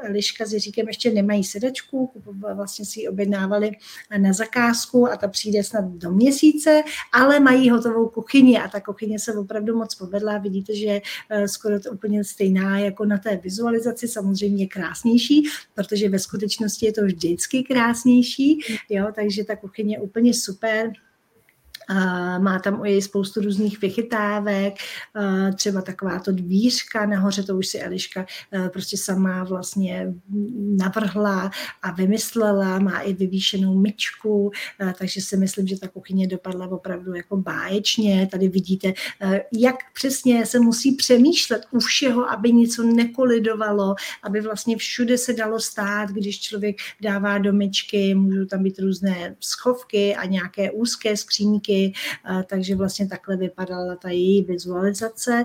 uh, 0.03 0.11
Liška 0.11 0.45
s 0.45 0.53
Jiříkem 0.53 0.87
ještě 0.87 1.11
nemají 1.11 1.43
sedačku, 1.43 2.11
vlastně 2.55 2.85
si 2.85 2.99
ji 2.99 3.07
objednávali 3.07 3.71
na 4.17 4.33
zakázku 4.33 5.11
a 5.11 5.17
ta 5.17 5.27
přijde 5.27 5.63
snad 5.63 5.85
do 5.85 6.11
měsíce, 6.11 6.83
ale 7.13 7.39
mají 7.39 7.69
hotovou 7.69 8.09
kuchyni 8.09 8.59
a 8.59 8.67
ta 8.67 8.79
kuchyně 8.79 9.19
se 9.19 9.33
opravdu 9.33 9.77
moc 9.77 9.95
povedla. 9.95 10.37
Vidíte, 10.37 10.75
že 10.75 11.01
uh, 11.37 11.45
skoro 11.45 11.79
to 11.79 11.91
úplně 11.91 12.23
stejná 12.23 12.79
jako 12.79 13.05
na 13.05 13.17
té 13.17 13.37
vizualizaci, 13.37 14.07
samozřejmě 14.07 14.67
krásnější, 14.67 15.47
ve 16.09 16.19
skutečnosti 16.19 16.85
je 16.85 16.93
to 16.93 17.05
vždycky 17.05 17.63
krásnější, 17.63 18.59
jo, 18.89 19.07
takže 19.15 19.43
ta 19.43 19.55
kuchyně 19.55 19.95
je 19.95 19.99
úplně 19.99 20.33
super. 20.33 20.91
Má 22.39 22.59
tam 22.59 22.81
u 22.81 22.85
její 22.85 23.01
spoustu 23.01 23.41
různých 23.41 23.81
vychytávek, 23.81 24.73
třeba 25.55 25.81
taková 25.81 26.19
to 26.19 26.31
dvířka 26.31 27.05
nahoře, 27.05 27.43
to 27.43 27.57
už 27.57 27.67
si 27.67 27.79
Eliška 27.79 28.25
prostě 28.73 28.97
sama 28.97 29.43
vlastně 29.43 30.13
navrhla 30.77 31.51
a 31.81 31.91
vymyslela, 31.91 32.79
má 32.79 32.99
i 32.99 33.13
vyvýšenou 33.13 33.79
myčku, 33.79 34.51
takže 34.97 35.21
si 35.21 35.37
myslím, 35.37 35.67
že 35.67 35.79
ta 35.79 35.87
kuchyně 35.87 36.27
dopadla 36.27 36.67
opravdu 36.67 37.15
jako 37.15 37.37
báječně. 37.37 38.29
Tady 38.31 38.47
vidíte, 38.47 38.93
jak 39.57 39.75
přesně 39.93 40.45
se 40.45 40.59
musí 40.59 40.95
přemýšlet 40.95 41.65
u 41.71 41.79
všeho, 41.79 42.31
aby 42.31 42.51
něco 42.51 42.83
nekolidovalo, 42.83 43.95
aby 44.23 44.41
vlastně 44.41 44.77
všude 44.77 45.17
se 45.17 45.33
dalo 45.33 45.59
stát, 45.59 46.09
když 46.09 46.41
člověk 46.41 46.75
dává 47.01 47.37
do 47.37 47.53
myčky, 47.53 48.15
můžou 48.15 48.45
tam 48.45 48.63
být 48.63 48.79
různé 48.79 49.35
schovky 49.39 50.15
a 50.15 50.25
nějaké 50.25 50.71
úzké 50.71 51.17
skříňky, 51.81 51.93
takže 52.47 52.75
vlastně 52.75 53.07
takhle 53.07 53.37
vypadala 53.37 53.95
ta 53.95 54.09
její 54.09 54.41
vizualizace, 54.43 55.43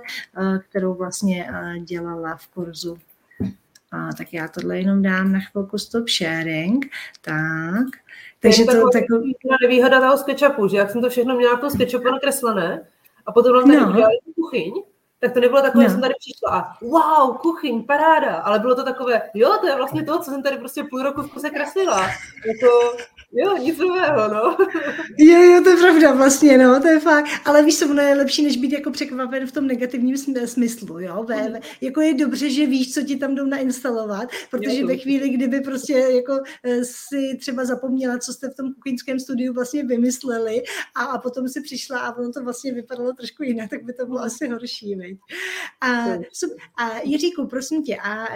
kterou 0.69 0.95
vlastně 0.95 1.51
dělala 1.85 2.37
v 2.37 2.47
kurzu. 2.49 2.99
A, 3.93 4.13
tak 4.19 4.33
já 4.33 4.49
tohle 4.49 4.79
jenom 4.79 5.03
dám 5.03 5.33
na 5.33 5.41
chvilku 5.41 5.79
stop 5.79 6.09
sharing. 6.09 6.87
Tak. 7.21 7.87
Takže 8.41 8.65
to, 8.65 8.73
to 8.73 8.91
takový... 8.93 9.37
nevýhoda 9.63 10.01
toho 10.01 10.19
SketchUpu, 10.19 10.69
že 10.69 10.77
jak 10.77 10.91
jsem 10.91 11.01
to 11.01 11.11
všechno 11.11 11.37
měla 11.37 11.57
v 11.57 11.61
tom 11.61 11.71
SketchUpu 11.71 12.11
nakreslené 12.11 12.87
a 13.27 13.33
potom 13.33 13.55
nám 13.55 13.65
tady 13.65 13.81
no. 13.81 13.91
udělali 13.91 14.17
kuchyň, 14.35 14.73
tak 15.21 15.33
to 15.33 15.41
nebylo 15.41 15.63
takové, 15.63 15.85
no. 15.85 15.89
že 15.89 15.93
jsem 15.93 16.01
tady 16.01 16.15
přišla 16.19 16.51
a 16.51 16.85
wow, 16.85 17.37
kuchyň, 17.37 17.85
paráda, 17.87 18.37
ale 18.37 18.59
bylo 18.59 18.75
to 18.75 18.85
takové, 18.85 19.23
jo, 19.35 19.59
to 19.61 19.67
je 19.67 19.77
vlastně 19.77 20.05
to, 20.05 20.19
co 20.19 20.31
jsem 20.31 20.43
tady 20.43 20.57
prostě 20.57 20.85
půl 20.91 21.03
roku 21.03 21.23
v 21.23 21.31
kuse 21.33 21.51
kreslila. 21.51 22.03
Jako, 22.47 22.97
Jo, 23.39 23.57
nic 23.57 23.79
nového, 23.79 24.29
no. 24.29 24.57
Jo, 25.19 25.43
jo, 25.43 25.61
to 25.65 25.71
je 25.71 25.77
pravda 25.77 26.13
vlastně, 26.13 26.59
no, 26.59 26.81
to 26.81 26.89
je 26.89 27.01
fakt. 27.01 27.27
Ale 27.45 27.63
víš, 27.63 27.79
co, 27.79 27.91
ono 27.91 28.03
je 28.03 28.15
lepší, 28.15 28.45
než 28.45 28.57
být 28.57 28.73
jako 28.73 28.91
překvapen 28.91 29.47
v 29.47 29.53
tom 29.53 29.67
negativním 29.67 30.17
smyslu, 30.47 31.01
jo. 31.01 31.25
Ve, 31.29 31.49
ve, 31.49 31.61
jako 31.81 32.01
je 32.01 32.15
dobře, 32.15 32.51
že 32.51 32.67
víš, 32.67 32.95
co 32.95 33.03
ti 33.03 33.17
tam 33.17 33.35
jdou 33.35 33.45
nainstalovat, 33.45 34.29
protože 34.51 34.81
jo, 34.81 34.87
ve 34.87 34.97
chvíli, 34.97 35.29
kdyby 35.29 35.61
prostě 35.61 35.93
jako 35.93 36.39
eh, 36.65 36.85
si 36.85 37.37
třeba 37.41 37.65
zapomněla, 37.65 38.19
co 38.19 38.33
jste 38.33 38.51
v 38.51 38.55
tom 38.55 38.75
kuchyňském 38.75 39.21
studiu 39.21 39.53
vlastně 39.53 39.85
vymysleli 39.85 40.63
a, 40.95 41.05
a 41.05 41.19
potom 41.19 41.49
si 41.49 41.61
přišla 41.61 41.99
a 41.99 42.17
ono 42.17 42.33
to 42.33 42.45
vlastně 42.45 42.73
vypadalo 42.73 43.13
trošku 43.13 43.43
jinak, 43.43 43.71
tak 43.71 43.85
by 43.85 43.93
to 43.93 44.07
bylo 44.07 44.21
asi 44.21 44.49
horší, 44.49 44.95
veď. 44.95 45.19
A, 45.81 45.89
a 46.85 47.01
Jiříku, 47.05 47.47
prosím 47.47 47.83
tě, 47.83 47.97
a 47.97 48.27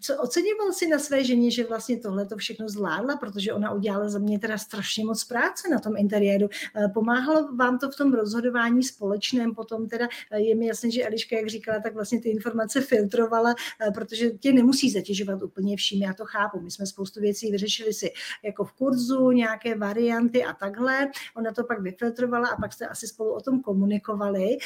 co 0.00 0.16
oceňoval 0.16 0.72
si 0.72 0.88
na 0.88 0.98
své 0.98 1.24
ženě, 1.24 1.50
že 1.50 1.64
vlastně 1.64 2.00
tohle 2.00 2.26
to 2.26 2.36
všechno 2.36 2.68
zvládla, 2.68 3.16
protože 3.16 3.52
ona 3.52 3.72
udělala 3.72 4.08
za 4.08 4.18
mě 4.18 4.38
teda 4.44 4.58
strašně 4.58 5.04
moc 5.04 5.24
práce 5.24 5.68
na 5.68 5.78
tom 5.78 5.96
interiéru. 5.96 6.48
Eh, 6.76 6.88
pomáhalo 6.88 7.56
vám 7.56 7.78
to 7.78 7.90
v 7.90 7.96
tom 7.96 8.14
rozhodování 8.14 8.82
společném, 8.82 9.54
potom 9.54 9.88
teda 9.88 10.08
eh, 10.30 10.40
je 10.40 10.54
mi 10.54 10.66
jasné, 10.66 10.90
že 10.90 11.06
Eliška, 11.06 11.36
jak 11.36 11.48
říkala, 11.48 11.80
tak 11.80 11.94
vlastně 11.94 12.20
ty 12.20 12.28
informace 12.28 12.80
filtrovala, 12.80 13.54
eh, 13.54 13.90
protože 13.90 14.30
tě 14.30 14.52
nemusí 14.52 14.90
zatěžovat 14.90 15.42
úplně 15.42 15.76
vším, 15.76 16.02
já 16.02 16.14
to 16.14 16.24
chápu. 16.24 16.60
My 16.60 16.70
jsme 16.70 16.86
spoustu 16.86 17.20
věcí 17.20 17.50
vyřešili 17.50 17.92
si 17.92 18.12
jako 18.42 18.64
v 18.64 18.72
kurzu, 18.72 19.30
nějaké 19.30 19.78
varianty 19.78 20.44
a 20.44 20.52
takhle. 20.52 21.10
Ona 21.36 21.52
to 21.52 21.64
pak 21.64 21.80
vyfiltrovala 21.80 22.48
a 22.48 22.60
pak 22.60 22.72
jste 22.72 22.86
asi 22.86 23.06
spolu 23.06 23.32
o 23.32 23.40
tom 23.40 23.60
komunikovali. 23.60 24.58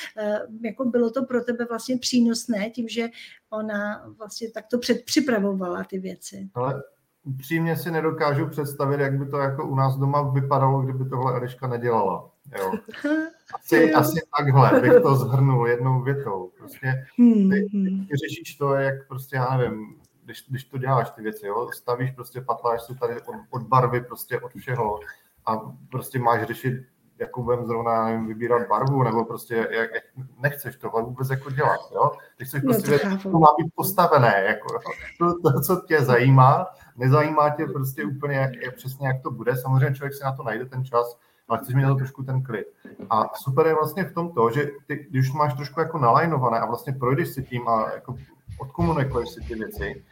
Jako 0.64 0.84
bylo 0.84 1.10
to 1.10 1.24
pro 1.24 1.44
tebe 1.44 1.64
vlastně 1.64 1.98
přínosné 1.98 2.70
tím, 2.70 2.88
že 2.88 3.08
ona 3.50 4.06
vlastně 4.18 4.50
takto 4.50 4.78
předpřipravovala 4.78 5.84
ty 5.84 5.98
věci. 5.98 6.48
Ale 6.54 6.82
upřímně 7.28 7.76
si 7.76 7.90
nedokážu 7.90 8.46
představit, 8.46 9.00
jak 9.00 9.18
by 9.18 9.26
to 9.26 9.38
jako 9.38 9.66
u 9.66 9.74
nás 9.74 9.96
doma 9.96 10.22
vypadalo, 10.22 10.82
kdyby 10.82 11.08
tohle 11.10 11.36
Eliška 11.36 11.66
nedělala. 11.66 12.30
Jo. 12.58 12.72
Asi, 13.54 13.92
asi 13.92 14.20
takhle 14.38 14.80
bych 14.80 15.02
to 15.02 15.16
zhrnul 15.16 15.68
jednou 15.68 16.02
větou. 16.02 16.50
Prostě 16.58 17.06
hmm, 17.18 17.50
ty, 17.50 17.68
hmm. 17.72 18.06
ty 18.06 18.16
řešíš 18.16 18.56
to, 18.56 18.74
jak 18.74 19.08
prostě, 19.08 19.36
já 19.36 19.56
nevím, 19.56 19.96
když, 20.24 20.44
když 20.48 20.64
to 20.64 20.78
děláš 20.78 21.10
ty 21.10 21.22
věci, 21.22 21.46
jo, 21.46 21.70
stavíš 21.74 22.10
prostě, 22.10 22.40
patláš 22.40 22.82
si 22.82 22.94
tady 22.94 23.22
od, 23.22 23.36
od 23.50 23.62
barvy, 23.62 24.00
prostě 24.00 24.40
od 24.40 24.52
všeho 24.52 25.00
a 25.46 25.56
prostě 25.90 26.18
máš 26.18 26.46
řešit 26.46 26.74
jakou 27.18 27.42
budeme 27.42 27.66
zrovna 27.66 28.04
nevím, 28.04 28.26
vybírat 28.26 28.68
barvu, 28.68 29.02
nebo 29.02 29.24
prostě 29.24 29.54
jak, 29.70 29.90
jak 29.94 30.04
nechceš 30.38 30.76
tohle 30.76 31.02
vůbec 31.02 31.30
jako 31.30 31.50
dělat, 31.50 31.80
jo? 31.94 32.12
Ty 32.38 32.44
chceš 32.44 32.62
prostě 32.62 32.90
vědět, 32.90 33.22
to 33.22 33.38
má 33.38 33.46
být 33.58 33.72
postavené, 33.74 34.44
jako, 34.48 34.68
to, 35.18 35.50
to, 35.50 35.60
co 35.60 35.82
tě 35.86 36.02
zajímá, 36.02 36.66
nezajímá 36.96 37.50
tě 37.50 37.66
prostě 37.66 38.04
úplně, 38.04 38.36
jak, 38.36 38.56
jak, 38.64 38.74
přesně 38.74 39.08
jak 39.08 39.22
to 39.22 39.30
bude, 39.30 39.56
samozřejmě 39.56 39.94
člověk 39.94 40.14
si 40.14 40.24
na 40.24 40.32
to 40.32 40.42
najde 40.42 40.64
ten 40.64 40.84
čas, 40.84 41.18
ale 41.48 41.58
chceš 41.58 41.74
mít 41.74 41.82
na 41.82 41.88
to 41.88 41.94
trošku 41.94 42.22
ten 42.22 42.42
klid. 42.42 42.66
A 43.10 43.24
super 43.34 43.66
je 43.66 43.74
vlastně 43.74 44.04
v 44.04 44.14
tom 44.14 44.32
to, 44.32 44.50
že 44.50 44.70
ty, 44.86 45.06
když 45.10 45.32
máš 45.32 45.54
trošku 45.54 45.80
jako 45.80 45.98
nalajnované 45.98 46.58
a 46.58 46.66
vlastně 46.66 46.92
projdeš 46.92 47.28
si 47.28 47.42
tím 47.42 47.68
a 47.68 47.90
jako 47.94 48.14
odkomunikuješ 48.58 49.28
si 49.28 49.40
ty 49.40 49.54
věci, 49.54 50.04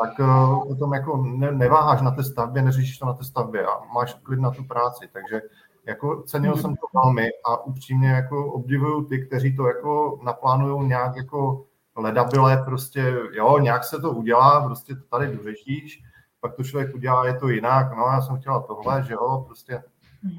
tak 0.00 0.18
uh, 0.18 0.68
potom 0.68 0.94
jako 0.94 1.16
ne, 1.16 1.52
neváháš 1.52 2.02
na 2.02 2.10
té 2.10 2.24
stavbě, 2.24 2.62
neřešíš 2.62 2.98
to 2.98 3.06
na 3.06 3.12
té 3.12 3.24
stavbě 3.24 3.66
a 3.66 3.70
máš 3.94 4.14
klid 4.14 4.40
na 4.40 4.50
tu 4.50 4.64
práci, 4.64 5.08
takže 5.12 5.42
jako 5.86 6.22
cenil 6.22 6.56
jsem 6.56 6.76
to 6.76 6.86
velmi 7.02 7.28
a 7.44 7.66
upřímně 7.66 8.08
jako 8.08 8.52
obdivuju 8.52 9.04
ty, 9.04 9.26
kteří 9.26 9.56
to 9.56 9.66
jako 9.66 10.20
naplánují 10.24 10.88
nějak 10.88 11.16
jako 11.16 11.66
ledabile, 11.96 12.62
prostě 12.64 13.14
jo, 13.32 13.58
nějak 13.58 13.84
se 13.84 14.00
to 14.00 14.10
udělá, 14.10 14.66
prostě 14.66 14.94
to 14.94 15.02
tady 15.10 15.36
dořešíš, 15.36 16.02
pak 16.40 16.54
to 16.54 16.64
člověk 16.64 16.94
udělá, 16.94 17.26
je 17.26 17.34
to 17.34 17.48
jinak, 17.48 17.96
no 17.96 18.02
já 18.02 18.20
jsem 18.20 18.36
chtěla 18.36 18.60
tohle, 18.60 19.04
že 19.08 19.12
jo, 19.12 19.44
prostě 19.46 19.82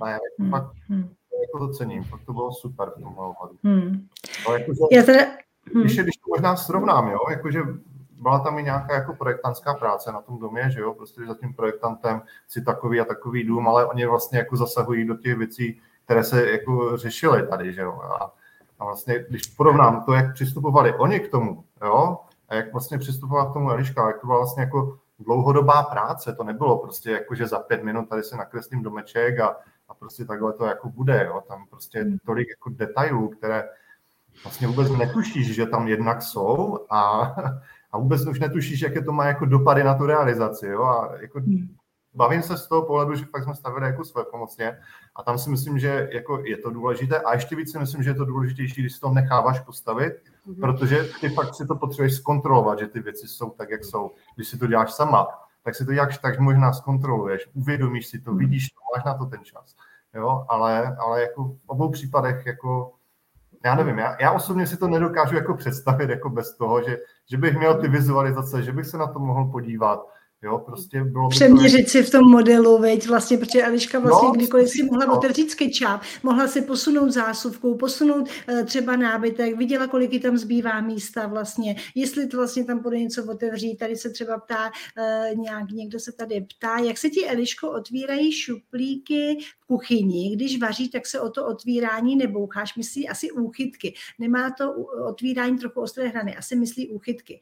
ne, 0.03 0.11
jako 0.11 0.51
pak 0.51 0.63
jako 1.41 1.67
to 1.67 1.73
cením, 1.73 2.03
pak 2.09 2.21
to 2.25 2.33
bylo 2.33 2.53
super 2.53 2.89
v 2.89 3.01
tomhle 3.01 3.25
ohledu. 3.25 3.57
Hmm. 3.63 4.07
No, 4.47 4.53
jakože, 4.53 4.79
já 4.91 5.03
teda... 5.03 5.25
Když, 5.81 5.99
když 5.99 6.17
to 6.17 6.29
možná 6.29 6.55
srovnám, 6.55 7.07
jo, 7.07 7.19
jakože 7.29 7.59
byla 8.21 8.39
tam 8.39 8.59
i 8.59 8.63
nějaká 8.63 8.93
jako 8.93 9.13
projektantská 9.13 9.73
práce 9.73 10.11
na 10.11 10.21
tom 10.21 10.39
domě, 10.39 10.69
že 10.69 10.79
jo, 10.79 10.93
prostě 10.93 11.21
za 11.25 11.35
tím 11.35 11.53
projektantem 11.53 12.21
si 12.47 12.61
takový 12.61 12.99
a 12.99 13.05
takový 13.05 13.43
dům, 13.43 13.67
ale 13.67 13.85
oni 13.85 14.05
vlastně 14.05 14.39
jako 14.39 14.57
zasahují 14.57 15.07
do 15.07 15.17
těch 15.17 15.37
věcí, 15.37 15.81
které 16.05 16.23
se 16.23 16.51
jako 16.51 16.97
řešily 16.97 17.47
tady, 17.47 17.73
že 17.73 17.81
jo. 17.81 18.01
A, 18.03 18.31
a 18.79 18.85
vlastně, 18.85 19.25
když 19.29 19.47
porovnám 19.47 20.03
to, 20.03 20.13
jak 20.13 20.33
přistupovali 20.33 20.93
oni 20.93 21.19
k 21.19 21.31
tomu, 21.31 21.63
jo, 21.81 22.17
a 22.49 22.55
jak 22.55 22.71
vlastně 22.71 22.97
přistupovala 22.97 23.49
k 23.49 23.53
tomu 23.53 23.71
Eliška, 23.71 24.07
jak 24.07 24.21
to 24.21 24.27
byla 24.27 24.39
vlastně 24.39 24.63
jako 24.63 24.97
dlouhodobá 25.19 25.83
práce, 25.83 26.33
to 26.33 26.43
nebylo 26.43 26.77
prostě 26.77 27.11
jako, 27.11 27.35
že 27.35 27.47
za 27.47 27.59
pět 27.59 27.83
minut 27.83 28.09
tady 28.09 28.23
se 28.23 28.37
nakreslím 28.37 28.83
domeček 28.83 29.39
a, 29.39 29.55
a 29.89 29.93
prostě 29.93 30.25
takhle 30.25 30.53
to 30.53 30.65
jako 30.65 30.89
bude, 30.89 31.25
jo, 31.25 31.43
tam 31.47 31.65
prostě 31.69 32.05
tolik 32.25 32.47
jako 32.49 32.69
detailů, 32.69 33.29
které 33.29 33.69
vlastně 34.43 34.67
vůbec 34.67 34.91
netušíš, 34.91 35.55
že 35.55 35.65
tam 35.65 35.87
jednak 35.87 36.21
jsou 36.21 36.79
a, 36.89 37.35
a 37.91 37.97
vůbec 37.97 38.27
už 38.27 38.39
netušíš, 38.39 38.81
jaké 38.81 39.01
to 39.01 39.11
má 39.11 39.25
jako 39.25 39.45
dopady 39.45 39.83
na 39.83 39.93
tu 39.95 40.05
realizaci. 40.05 40.67
Jo? 40.67 40.83
A 40.83 41.15
jako 41.21 41.39
hmm. 41.39 41.67
bavím 42.13 42.41
se 42.41 42.57
z 42.57 42.67
toho 42.67 42.81
pohledu, 42.81 43.15
že 43.15 43.25
fakt 43.25 43.43
jsme 43.43 43.55
stavili 43.55 43.85
jako 43.85 44.05
své 44.05 44.23
pomocně 44.23 44.77
a 45.15 45.23
tam 45.23 45.37
si 45.37 45.49
myslím, 45.49 45.79
že 45.79 46.09
jako 46.11 46.43
je 46.45 46.57
to 46.57 46.69
důležité 46.69 47.19
a 47.19 47.33
ještě 47.33 47.55
víc 47.55 47.71
si 47.71 47.79
myslím, 47.79 48.03
že 48.03 48.09
je 48.09 48.15
to 48.15 48.25
důležitější, 48.25 48.81
když 48.81 48.93
si 48.93 48.99
to 48.99 49.09
necháváš 49.09 49.59
postavit, 49.59 50.13
mm-hmm. 50.13 50.59
protože 50.59 51.03
ty 51.21 51.29
fakt 51.29 51.55
si 51.55 51.65
to 51.67 51.75
potřebuješ 51.75 52.15
zkontrolovat, 52.15 52.79
že 52.79 52.87
ty 52.87 52.99
věci 52.99 53.27
jsou 53.27 53.49
tak, 53.49 53.69
jak 53.69 53.85
jsou. 53.85 54.11
Když 54.35 54.47
si 54.47 54.57
to 54.57 54.67
děláš 54.67 54.93
sama, 54.93 55.27
tak 55.63 55.75
si 55.75 55.85
to 55.85 55.91
jak 55.91 56.17
tak 56.17 56.39
možná 56.39 56.73
zkontroluješ, 56.73 57.49
uvědomíš 57.53 58.07
si 58.07 58.19
to, 58.19 58.31
hmm. 58.31 58.39
vidíš 58.39 58.67
to, 58.69 58.79
máš 58.95 59.05
na 59.05 59.13
to 59.13 59.25
ten 59.25 59.39
čas. 59.43 59.75
Jo, 60.13 60.45
ale, 60.49 60.95
ale 60.99 61.21
jako 61.21 61.43
v 61.43 61.59
obou 61.65 61.89
případech 61.89 62.45
jako 62.45 62.93
já 63.63 63.75
nevím, 63.75 63.97
já, 63.97 64.17
já 64.19 64.31
osobně 64.31 64.67
si 64.67 64.77
to 64.77 64.87
nedokážu 64.87 65.35
jako 65.35 65.55
představit 65.55 66.09
jako 66.09 66.29
bez 66.29 66.57
toho, 66.57 66.83
že, 66.83 66.97
že 67.29 67.37
bych 67.37 67.57
měl 67.57 67.81
ty 67.81 67.87
vizualizace, 67.87 68.63
že 68.63 68.71
bych 68.71 68.85
se 68.85 68.97
na 68.97 69.07
to 69.07 69.19
mohl 69.19 69.45
podívat, 69.45 70.07
Jo, 70.43 70.57
prostě 70.57 71.03
bylo 71.03 71.27
by 71.27 71.35
Přeměřit 71.35 71.83
to... 71.83 71.89
si 71.89 72.03
v 72.03 72.09
tom 72.09 72.31
modelu, 72.31 72.77
veď, 72.77 73.07
vlastně, 73.07 73.37
protože 73.37 73.63
Eliška 73.63 73.99
vlastně 73.99 74.27
no, 74.27 74.33
kdykoliv 74.33 74.69
si 74.69 74.83
mohla 74.83 75.05
no. 75.05 75.17
otevřít 75.17 75.51
sketchup, 75.51 76.01
mohla 76.23 76.47
si 76.47 76.61
posunout 76.61 77.09
zásuvku, 77.11 77.77
posunout 77.77 78.29
uh, 78.49 78.65
třeba 78.65 78.95
nábytek, 78.95 79.57
viděla, 79.57 79.87
kolik 79.87 80.21
tam 80.21 80.37
zbývá 80.37 80.81
místa 80.81 81.27
vlastně, 81.27 81.75
jestli 81.95 82.27
to 82.27 82.37
vlastně 82.37 82.65
tam 82.65 82.79
bude 82.79 82.99
něco 82.99 83.31
otevřít, 83.31 83.77
tady 83.77 83.95
se 83.95 84.09
třeba 84.09 84.37
ptá 84.37 84.71
uh, 84.97 85.39
nějak, 85.39 85.71
někdo 85.71 85.99
se 85.99 86.11
tady 86.11 86.41
ptá, 86.41 86.77
jak 86.77 86.97
se 86.97 87.09
ti 87.09 87.27
Eliško 87.27 87.71
otvírají 87.71 88.31
šuplíky 88.31 89.37
v 89.59 89.65
kuchyni, 89.65 90.35
když 90.35 90.59
vaří, 90.59 90.89
tak 90.89 91.07
se 91.07 91.19
o 91.19 91.29
to 91.29 91.45
otvírání 91.45 92.15
neboucháš, 92.15 92.75
myslí 92.75 93.09
asi 93.09 93.31
úchytky, 93.31 93.93
nemá 94.19 94.51
to 94.57 94.73
otvírání 95.09 95.57
trochu 95.57 95.81
ostré 95.81 96.07
hrany, 96.07 96.35
asi 96.35 96.55
myslí 96.55 96.87
úchytky. 96.87 97.39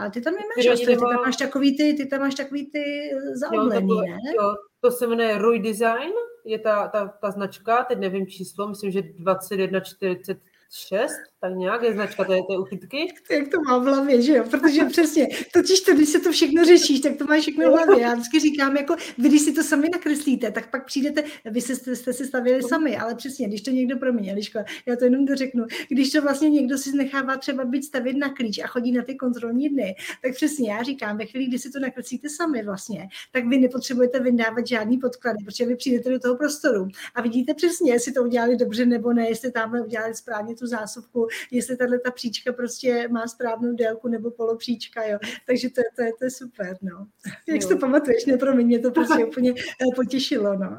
Ale 0.00 0.10
ty 0.10 0.20
tam 0.20 0.34
nemáš 0.34 0.80
ostry, 0.80 0.94
ty 0.96 1.00
tam 1.00 1.22
máš 1.22 1.36
takový 1.36 1.76
ty, 1.76 1.94
ty 1.94 2.06
tam 2.06 2.20
máš 2.20 2.34
takový 2.34 2.70
ty 2.70 3.10
eh, 3.12 3.36
zaoblený, 3.36 3.88
jo, 3.88 4.00
ne? 4.00 4.32
Jo, 4.36 4.54
to 4.80 4.90
se 4.90 5.06
jmenuje 5.06 5.38
Roy 5.38 5.58
Design, 5.58 6.12
je 6.44 6.58
ta, 6.58 6.88
ta, 6.88 7.08
ta 7.08 7.30
značka, 7.30 7.84
teď 7.84 7.98
nevím 7.98 8.26
číslo, 8.26 8.68
myslím, 8.68 8.90
že 8.90 9.02
2140 9.02 10.38
šest, 10.72 11.20
tak 11.40 11.56
nějak 11.56 11.82
je 11.82 11.92
značka 11.92 12.24
té, 12.24 12.34
té 12.48 12.58
uchytky. 12.58 13.14
Jak 13.30 13.48
to 13.48 13.60
má 13.60 13.78
v 13.78 13.82
hlavě, 13.82 14.22
že 14.22 14.36
jo? 14.36 14.44
Protože 14.50 14.84
přesně, 14.84 15.28
totiž 15.52 15.80
to, 15.80 15.94
když 15.94 16.08
se 16.08 16.20
to 16.20 16.32
všechno 16.32 16.64
řešíš, 16.64 17.00
tak 17.00 17.16
to 17.16 17.24
máš 17.24 17.40
všechno 17.40 17.70
v 17.70 17.72
hlavě. 17.72 18.00
Já 18.00 18.14
vždycky 18.14 18.40
říkám, 18.40 18.76
jako 18.76 18.96
vy, 19.18 19.28
když 19.28 19.42
si 19.42 19.52
to 19.52 19.62
sami 19.62 19.88
nakreslíte, 19.92 20.50
tak 20.50 20.70
pak 20.70 20.86
přijdete, 20.86 21.24
vy 21.50 21.60
jste, 21.60 21.96
jste 21.96 22.12
si 22.12 22.26
stavili 22.26 22.62
sami, 22.62 22.96
ale 22.96 23.14
přesně, 23.14 23.48
když 23.48 23.62
to 23.62 23.70
někdo 23.70 23.96
promiň, 23.96 24.28
Eliško, 24.28 24.58
já 24.86 24.96
to 24.96 25.04
jenom 25.04 25.24
dořeknu, 25.24 25.64
když 25.88 26.12
to 26.12 26.22
vlastně 26.22 26.50
někdo 26.50 26.78
si 26.78 26.96
nechává 26.96 27.36
třeba 27.36 27.64
být 27.64 27.84
stavit 27.84 28.16
na 28.16 28.34
klíč 28.34 28.58
a 28.58 28.66
chodí 28.66 28.92
na 28.92 29.02
ty 29.02 29.14
kontrolní 29.14 29.68
dny, 29.68 29.94
tak 30.22 30.34
přesně 30.34 30.70
já 30.70 30.82
říkám, 30.82 31.18
ve 31.18 31.26
chvíli, 31.26 31.46
kdy 31.46 31.58
si 31.58 31.70
to 31.70 31.78
nakreslíte 31.78 32.28
sami 32.28 32.62
vlastně, 32.62 33.08
tak 33.32 33.46
vy 33.46 33.58
nepotřebujete 33.58 34.20
vyndávat 34.20 34.66
žádný 34.66 34.98
podklady, 34.98 35.44
protože 35.44 35.66
vy 35.66 35.76
přijdete 35.76 36.10
do 36.10 36.18
toho 36.18 36.36
prostoru 36.36 36.88
a 37.14 37.22
vidíte 37.22 37.54
přesně, 37.54 37.92
jestli 37.92 38.12
to 38.12 38.22
udělali 38.22 38.56
dobře 38.56 38.86
nebo 38.86 39.12
ne, 39.12 39.28
jestli 39.28 39.52
tamhle 39.52 39.82
udělali 39.82 40.14
správně 40.14 40.54
tu 40.54 40.66
zásuvku, 40.66 41.29
jestli 41.50 41.76
tahle 41.76 41.98
ta 41.98 42.10
příčka 42.10 42.52
prostě 42.52 43.08
má 43.08 43.26
správnou 43.26 43.72
délku 43.72 44.08
nebo 44.08 44.30
polopříčka, 44.30 45.04
jo. 45.04 45.18
Takže 45.46 45.70
to, 45.70 45.82
to, 45.96 46.02
je, 46.02 46.12
to 46.18 46.24
je 46.24 46.30
super, 46.30 46.76
no. 46.82 47.06
Jak 47.48 47.62
si 47.62 47.68
to 47.68 47.78
pamatuješ, 47.78 48.26
ne, 48.26 48.36
promiň, 48.36 48.66
mě 48.66 48.78
to 48.78 48.90
prostě 48.90 49.24
úplně 49.28 49.50
eh, 49.50 49.94
potěšilo, 49.96 50.54
no. 50.54 50.78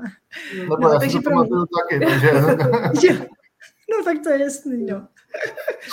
No, 0.67 0.77
no 0.79 0.89
já 0.89 0.99
takže 0.99 1.17
to 1.17 1.29
pamatuju 1.29 1.65
taky, 1.65 2.05
takže... 2.87 3.25
no 3.91 4.03
tak 4.03 4.17
to 4.23 4.29
je 4.29 4.39
jasný, 4.39 4.85
no. 4.85 5.07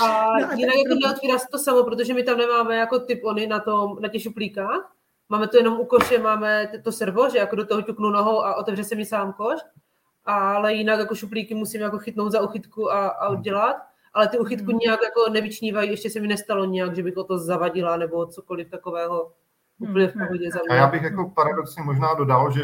A, 0.03 0.33
no 0.41 0.53
jinak 0.57 0.75
jako 0.77 0.95
neotvírá 1.03 1.39
se 1.39 1.47
to 1.51 1.59
samo, 1.59 1.85
protože 1.85 2.15
my 2.15 2.23
tam 2.23 2.39
nemáme 2.39 2.77
jako 2.77 2.99
typ 2.99 3.25
ony 3.25 3.47
na, 3.47 3.61
tom, 3.61 3.97
na 4.01 4.09
těch 4.09 4.23
šuplíkách. 4.23 4.93
Máme 5.29 5.49
to 5.49 5.57
jenom 5.57 5.81
u 5.81 5.85
koše, 5.85 6.19
máme 6.19 6.73
to 6.85 6.93
servo, 6.93 7.31
že 7.31 7.39
jako 7.39 7.57
do 7.57 7.67
toho 7.67 7.83
ťuknu 7.83 8.11
nohou 8.11 8.45
a 8.45 8.55
otevře 8.55 8.85
se 8.85 8.95
mi 8.95 9.05
sám 9.05 9.33
koš 9.33 9.61
ale 10.29 10.75
jinak 10.75 10.99
jako 10.99 11.15
šuplíky 11.15 11.55
musím 11.55 11.81
jako 11.81 11.99
chytnout 11.99 12.33
za 12.33 12.43
uchytku 12.43 12.93
a, 12.93 13.09
a 13.09 13.29
oddělat. 13.29 13.77
Ale 14.15 14.29
ty 14.29 14.39
uchytku 14.39 14.73
mm. 14.73 14.79
nějak 14.79 15.01
jako 15.03 15.33
nevyčnívají, 15.33 15.91
ještě 15.91 16.11
se 16.11 16.21
mi 16.21 16.29
nestalo 16.29 16.65
nějak, 16.65 16.97
že 16.97 17.03
bych 17.03 17.17
o 17.17 17.25
to 17.25 17.39
zavadila 17.39 17.97
nebo 17.97 18.27
cokoliv 18.27 18.71
takového 18.71 19.33
úplně 19.79 20.09
v 20.09 20.15
hmm. 20.15 20.27
pohodě 20.27 20.51
za 20.51 20.61
A 20.71 20.75
já 20.75 20.87
bych 20.87 21.03
jako 21.03 21.33
paradoxně 21.35 21.83
možná 21.83 22.15
dodal, 22.15 22.51
že 22.51 22.63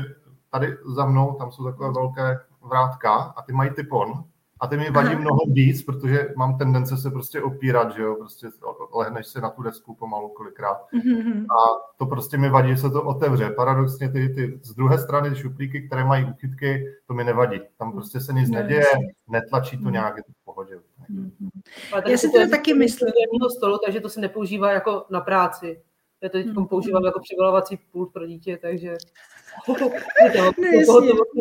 tady 0.50 0.76
za 0.94 1.06
mnou, 1.06 1.32
tam 1.32 1.52
jsou 1.52 1.64
takové 1.64 1.92
velké 1.92 2.40
vrátka 2.62 3.10
a 3.10 3.42
ty 3.42 3.52
mají 3.52 3.70
typon, 3.70 4.24
a 4.60 4.66
ty 4.66 4.76
mi 4.76 4.90
vadí 4.90 5.16
mnoho 5.16 5.40
víc, 5.52 5.82
protože 5.82 6.28
mám 6.36 6.58
tendence 6.58 6.96
se 6.96 7.10
prostě 7.10 7.42
opírat, 7.42 7.94
že 7.94 8.02
jo, 8.02 8.14
prostě 8.14 8.48
lehneš 8.94 9.26
se 9.26 9.40
na 9.40 9.50
tu 9.50 9.62
desku 9.62 9.94
pomalu 9.94 10.28
kolikrát. 10.28 10.78
Mm-hmm. 10.94 11.42
A 11.42 11.80
to 11.96 12.06
prostě 12.06 12.38
mi 12.38 12.50
vadí, 12.50 12.68
že 12.68 12.76
se 12.76 12.90
to 12.90 13.02
otevře. 13.02 13.50
Paradoxně 13.50 14.08
ty, 14.08 14.28
ty 14.28 14.60
z 14.62 14.74
druhé 14.74 14.98
strany 14.98 15.30
ty 15.30 15.36
šuplíky, 15.36 15.86
které 15.86 16.04
mají 16.04 16.24
uchytky, 16.24 16.84
to 17.06 17.14
mi 17.14 17.24
nevadí. 17.24 17.60
Tam 17.78 17.92
prostě 17.92 18.20
se 18.20 18.32
nic 18.32 18.50
no, 18.50 18.58
neděje, 18.58 18.84
netlačí 19.28 19.78
to 19.78 19.90
nějak, 19.90 20.16
je 20.16 20.22
to 20.22 20.32
v 20.32 20.44
pohodě. 20.44 20.74
Já 22.08 22.18
si 22.18 22.30
to 22.30 22.50
taky 22.50 22.74
myslím. 22.74 23.10
stolu, 23.56 23.78
takže 23.84 24.00
to 24.00 24.08
se 24.08 24.20
nepoužívá 24.20 24.72
jako 24.72 25.06
na 25.10 25.20
práci. 25.20 25.82
Já 26.22 26.28
to 26.28 26.38
teď 26.38 26.46
mm-hmm. 26.46 26.68
používám 26.68 27.04
jako 27.04 27.20
přivalovací 27.20 27.78
pult 27.92 28.12
pro 28.12 28.26
dítě, 28.26 28.58
takže 28.62 28.96
to, 29.66 29.90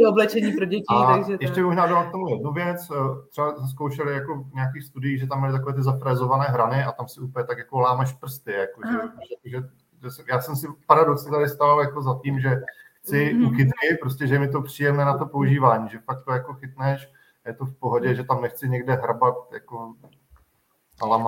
oblečení 0.10 0.52
pro 0.52 0.66
děti. 0.66 0.86
A 0.90 1.14
takže 1.16 1.38
ještě 1.42 1.56
bych 1.56 1.66
možná 1.66 2.06
k 2.06 2.12
tomu 2.12 2.30
jednu 2.30 2.54
věc. 2.54 2.92
Eh, 2.92 3.28
třeba 3.30 3.68
zkoušeli 3.68 4.14
jako 4.14 4.36
v 4.36 4.54
nějakých 4.54 4.84
studiích, 4.84 5.20
že 5.20 5.28
tam 5.28 5.42
byly 5.42 5.54
takové 5.54 5.74
ty 5.74 5.84
zafrézované 5.84 6.46
hrany 6.46 6.84
a 6.84 6.92
tam 6.92 7.08
si 7.08 7.20
úplně 7.20 7.46
tak 7.46 7.58
jako 7.58 7.80
lámeš 7.80 8.12
prsty. 8.12 8.52
Jako, 8.52 8.82
že, 8.92 8.98
že, 9.28 9.52
že, 9.52 9.64
že, 10.02 10.24
já 10.30 10.42
jsem 10.42 10.56
si 10.56 10.68
paradoxně 10.88 11.32
tady 11.32 11.50
stával 11.50 11.82
jako 11.82 12.02
za 12.02 12.20
tím, 12.24 12.40
že 12.40 12.62
chci 13.00 13.34
mm-hmm. 13.34 13.48
uchytky, 13.48 13.98
prostě, 14.02 14.28
že 14.28 14.40
mi 14.40 14.48
to 14.48 14.62
příjemné 14.62 15.06
na 15.06 15.18
to 15.18 15.26
používání, 15.26 15.90
že 15.90 16.00
fakt 16.00 16.24
to 16.26 16.32
jako 16.32 16.54
chytneš, 16.54 17.10
je 17.46 17.54
to 17.54 17.66
v 17.66 17.76
pohodě, 17.76 18.16
že 18.16 18.24
tam 18.24 18.42
nechci 18.42 18.70
někde 18.70 18.94
hrabat 18.94 19.36
jako 19.54 19.94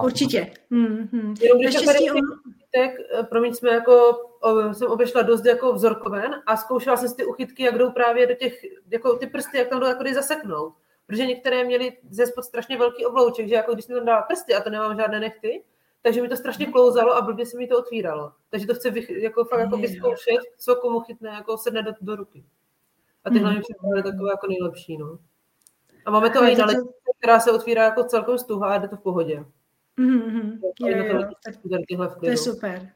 Určitě. 0.06 0.54
Mm-hmm. 0.72 1.36
Jenom 1.42 1.60
když 1.60 1.76
tak, 2.76 2.92
eh, 3.20 3.24
promiň, 3.24 3.54
jsme 3.54 3.70
jako, 3.70 4.22
jsem 4.74 4.88
obešla 4.88 5.22
dost 5.22 5.46
jako 5.46 5.74
vzorkoven 5.74 6.36
a 6.46 6.58
zkoušela 6.58 6.98
jsem 6.98 7.10
si 7.10 7.16
ty 7.16 7.26
uchytky, 7.26 7.64
jak 7.64 7.78
jdou 7.78 7.92
právě 7.92 8.28
do 8.28 8.34
těch, 8.34 8.62
jako 8.92 9.16
ty 9.16 9.28
prsty, 9.28 9.58
jak 9.58 9.68
tam 9.68 9.80
jdou 9.80 9.88
jako 9.88 10.04
zaseknout. 10.14 10.74
Protože 11.08 11.26
některé 11.26 11.64
měly 11.64 11.98
ze 12.10 12.28
spod 12.28 12.44
strašně 12.44 12.78
velký 12.78 13.06
oblouček, 13.06 13.48
že 13.48 13.56
jako 13.56 13.74
když 13.74 13.86
jsem 13.86 13.96
tam 13.96 14.06
dala 14.06 14.22
prsty 14.22 14.54
a 14.54 14.62
to 14.62 14.70
nemám 14.70 14.98
žádné 14.98 15.20
nechty, 15.20 15.64
takže 16.02 16.22
mi 16.22 16.30
to 16.30 16.38
strašně 16.38 16.66
klouzalo 16.66 17.16
a 17.16 17.22
blbě 17.22 17.46
se 17.46 17.58
mi 17.58 17.68
to 17.68 17.78
otvíralo. 17.78 18.32
Takže 18.50 18.68
to 18.68 18.74
chci 18.74 18.90
vych, 18.90 19.10
jako 19.10 19.46
fakt 19.46 19.60
jako 19.60 19.78
vyzkoušet, 19.78 20.40
co 20.58 20.76
komu 20.76 21.00
chytne, 21.00 21.30
jako 21.30 21.58
sedne 21.58 21.84
do, 21.84 21.92
do 22.02 22.16
ruky. 22.16 22.46
A 23.24 23.30
tyhle 23.30 23.52
mm. 23.52 23.58
mi 23.96 24.04
takové 24.04 24.30
jako 24.30 24.48
nejlepší, 24.48 24.98
no. 24.98 25.20
A 26.06 26.12
máme 26.12 26.30
to 26.30 26.44
i 26.44 26.56
na 26.56 26.68
která 27.20 27.40
se 27.40 27.52
otvírá 27.52 27.84
jako 27.84 28.04
celkem 28.04 28.38
stuha 28.38 28.68
a 28.68 28.78
jde 28.78 28.88
to 28.88 28.96
v 28.96 29.02
pohodě. 29.02 29.46
Mm-hmm. 30.00 30.60
Jo, 30.80 30.88
jo, 30.88 31.06
jo. 31.06 31.30
To 32.20 32.30
je 32.30 32.38
super. 32.38 32.95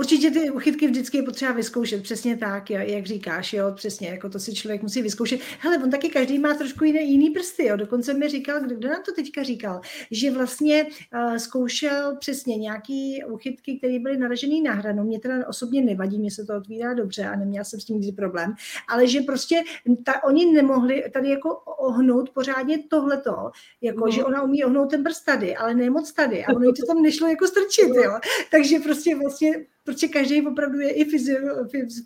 Určitě 0.00 0.30
ty 0.30 0.50
uchytky 0.50 0.86
vždycky 0.86 1.16
je 1.16 1.22
potřeba 1.22 1.52
vyzkoušet, 1.52 2.02
přesně 2.02 2.36
tak, 2.36 2.70
jo, 2.70 2.78
jak 2.82 3.06
říkáš, 3.06 3.52
jo, 3.52 3.72
přesně, 3.74 4.08
jako 4.08 4.28
to 4.28 4.38
si 4.38 4.54
člověk 4.54 4.82
musí 4.82 5.02
vyzkoušet. 5.02 5.40
Hele, 5.58 5.78
on 5.78 5.90
taky 5.90 6.08
každý 6.08 6.38
má 6.38 6.54
trošku 6.54 6.84
jiný, 6.84 7.10
jiný 7.10 7.30
prsty, 7.30 7.66
jo, 7.66 7.76
dokonce 7.76 8.14
mi 8.14 8.28
říkal, 8.28 8.60
kdo, 8.60 8.76
kdo 8.76 8.88
nám 8.88 9.02
to 9.02 9.12
teďka 9.12 9.42
říkal, 9.42 9.80
že 10.10 10.30
vlastně 10.30 10.84
uh, 10.84 11.36
zkoušel 11.36 12.16
přesně 12.16 12.56
nějaký 12.56 13.24
uchytky, 13.28 13.78
které 13.78 13.98
byly 13.98 14.16
naražené 14.16 14.62
na 14.62 14.72
hranu, 14.72 15.04
mě 15.04 15.20
teda 15.20 15.48
osobně 15.48 15.82
nevadí, 15.82 16.18
mě 16.18 16.30
se 16.30 16.44
to 16.44 16.56
otvírá 16.56 16.94
dobře 16.94 17.24
a 17.24 17.36
neměla 17.36 17.64
jsem 17.64 17.80
s 17.80 17.84
tím 17.84 18.00
nikdy 18.00 18.12
problém, 18.12 18.54
ale 18.88 19.06
že 19.06 19.20
prostě 19.20 19.62
ta, 20.04 20.24
oni 20.24 20.52
nemohli 20.52 21.04
tady 21.12 21.30
jako 21.30 21.54
ohnout 21.56 22.30
pořádně 22.30 22.78
tohleto, 22.78 23.50
jako, 23.82 24.04
no. 24.06 24.12
že 24.12 24.24
ona 24.24 24.42
umí 24.42 24.64
ohnout 24.64 24.90
ten 24.90 25.04
prst 25.04 25.24
tady, 25.24 25.56
ale 25.56 25.74
ne 25.74 25.90
moc 25.90 26.12
tady 26.12 26.44
a 26.44 26.56
ono 26.56 26.72
to 26.72 26.86
tam 26.86 27.02
nešlo 27.02 27.28
jako 27.28 27.46
strčit, 27.46 27.88
jo, 28.04 28.18
takže 28.50 28.78
prostě 28.78 29.16
vlastně 29.16 29.52
protože 29.92 30.08
každý 30.08 30.46
opravdu 30.46 30.80
je 30.80 30.90
i 30.90 31.04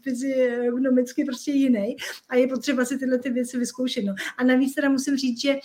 fyziognomicky 0.03 1.25
prostě 1.25 1.51
jiný 1.53 1.97
a 2.29 2.37
je 2.37 2.49
potřeba 2.49 2.85
si 2.85 2.99
tyhle 2.99 3.19
ty 3.19 3.31
věci 3.31 3.59
vyzkoušet. 3.59 4.05
No. 4.05 4.15
A 4.39 4.45
navíc 4.45 4.75
teda 4.75 4.89
musím 4.89 5.17
říct, 5.17 5.41
že 5.41 5.57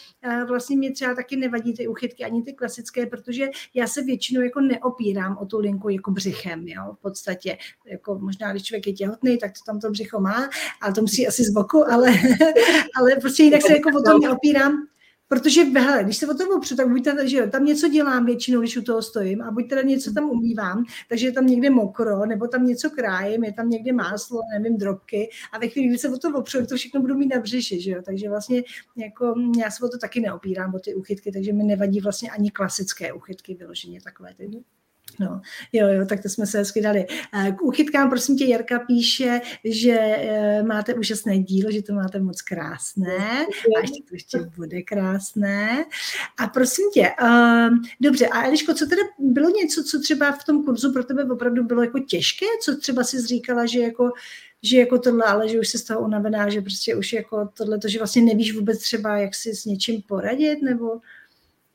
vlastně 0.48 0.78
mě 0.78 0.92
třeba 0.92 1.16
taky 1.16 1.36
nevadí 1.36 1.74
ty 1.74 1.88
uchytky, 1.88 2.24
ani 2.24 2.44
ty 2.44 2.54
klasické, 2.54 3.06
protože 3.06 3.48
já 3.74 3.88
se 3.88 4.02
většinou 4.02 4.42
jako 4.42 4.62
neopírám 4.62 5.38
o 5.38 5.46
tu 5.46 5.60
linku 5.60 5.90
jako 5.90 6.12
břichem, 6.12 6.68
jo, 6.68 6.94
v 6.94 7.02
podstatě. 7.02 7.58
Jako 7.86 8.20
možná, 8.20 8.52
když 8.52 8.64
člověk 8.64 8.88
je 8.88 8.94
těhotný, 8.94 9.38
tak 9.38 9.52
to 9.52 9.60
tam 9.66 9.80
to 9.80 9.92
břicho 9.92 10.20
má, 10.20 10.50
a 10.82 10.92
to 10.94 11.02
musí 11.02 11.28
asi 11.28 11.44
z 11.44 11.50
boku, 11.50 11.92
ale, 11.92 12.10
ale 12.96 13.16
prostě 13.22 13.44
jinak 13.44 13.62
se 13.62 13.74
jako 13.74 13.90
o 13.90 14.02
to 14.02 14.20
neopírám. 14.20 14.88
Protože 15.32 15.64
hele, 15.64 16.04
když 16.04 16.18
se 16.18 16.28
o 16.28 16.34
tom 16.34 16.48
opřu, 16.58 16.76
tak 16.76 16.90
buď 16.90 17.04
teda, 17.04 17.26
že 17.26 17.48
tam 17.48 17.66
něco 17.66 17.88
dělám 17.88 18.26
většinou, 18.26 18.60
když 18.60 18.78
u 18.78 18.82
toho 18.82 19.02
stojím, 19.02 19.42
a 19.42 19.52
buď 19.52 19.70
teda 19.70 19.82
něco 19.82 20.14
tam 20.14 20.30
umývám, 20.30 20.84
takže 21.10 21.28
je 21.28 21.32
tam 21.32 21.48
někde 21.48 21.70
mokro, 21.70 22.26
nebo 22.26 22.48
tam 22.48 22.66
něco 22.66 22.90
krájím, 22.90 23.44
je 23.44 23.54
tam 23.54 23.70
někde 23.70 23.94
máslo, 23.94 24.42
nevím, 24.54 24.78
drobky, 24.78 25.30
a 25.52 25.60
ve 25.60 25.68
chvíli, 25.68 25.88
kdy 25.88 25.98
se 25.98 26.10
o 26.10 26.18
to 26.18 26.30
opřu, 26.30 26.66
to 26.66 26.76
všechno 26.76 27.02
budu 27.02 27.16
mít 27.16 27.36
na 27.36 27.42
břiši, 27.42 27.82
že 27.82 27.92
jo? 27.92 28.02
Takže 28.06 28.30
vlastně 28.30 28.64
jako, 28.96 29.34
já 29.64 29.72
se 29.72 29.86
o 29.86 29.90
to 29.90 29.98
taky 29.98 30.20
neopírám, 30.20 30.76
o 30.76 30.80
ty 30.80 30.96
uchytky, 30.96 31.32
takže 31.32 31.54
mi 31.54 31.64
nevadí 31.64 32.00
vlastně 32.00 32.30
ani 32.30 32.52
klasické 32.52 33.14
uchytky 33.14 33.54
vyloženě 33.54 34.02
takové 34.02 34.34
ty. 34.34 34.50
No, 35.20 35.42
jo, 35.74 35.88
jo, 35.88 36.06
tak 36.06 36.22
to 36.22 36.30
jsme 36.30 36.46
se 36.46 36.58
hezky 36.58 36.82
dali. 36.82 37.06
K 37.58 37.62
úchytkám, 37.62 38.10
prosím 38.10 38.38
tě, 38.38 38.46
Jarka 38.46 38.80
píše, 38.80 39.42
že 39.64 39.98
eh, 40.00 40.64
máte 40.64 40.94
úžasné 40.94 41.40
dílo, 41.40 41.72
že 41.72 41.82
to 41.82 41.94
máte 41.94 42.20
moc 42.20 42.42
krásné 42.42 43.46
a 43.78 43.80
ještě 43.82 44.04
to 44.10 44.16
ještě 44.16 44.40
bude 44.40 44.82
krásné. 44.82 45.86
A 46.38 46.48
prosím 46.48 46.86
tě, 46.94 47.12
uh, 47.22 47.78
dobře, 48.02 48.28
a 48.28 48.46
Eliško, 48.46 48.74
co 48.74 48.86
teda 48.86 49.02
bylo 49.20 49.50
něco, 49.50 49.84
co 49.84 50.00
třeba 50.00 50.32
v 50.32 50.44
tom 50.44 50.64
kurzu 50.64 50.94
pro 50.94 51.04
tebe 51.04 51.24
opravdu 51.24 51.64
bylo 51.64 51.84
jako 51.84 52.00
těžké, 52.00 52.46
co 52.62 52.78
třeba 52.78 53.04
si 53.04 53.22
říkala, 53.22 53.66
že 53.66 53.80
jako 53.80 54.12
že 54.62 54.78
jako 54.78 55.00
tohle, 55.00 55.26
ale 55.26 55.50
že 55.50 55.60
už 55.60 55.70
se 55.70 55.78
z 55.78 55.84
toho 55.84 56.02
unavená, 56.02 56.50
že 56.50 56.62
prostě 56.62 56.96
už 56.96 57.14
jako 57.14 57.50
tohle, 57.58 57.80
to, 57.80 57.88
že 57.88 58.00
vlastně 58.00 58.22
nevíš 58.22 58.56
vůbec 58.56 58.80
třeba, 58.80 59.18
jak 59.18 59.36
si 59.36 59.56
s 59.56 59.66
něčím 59.66 60.02
poradit, 60.02 60.62
nebo... 60.62 61.00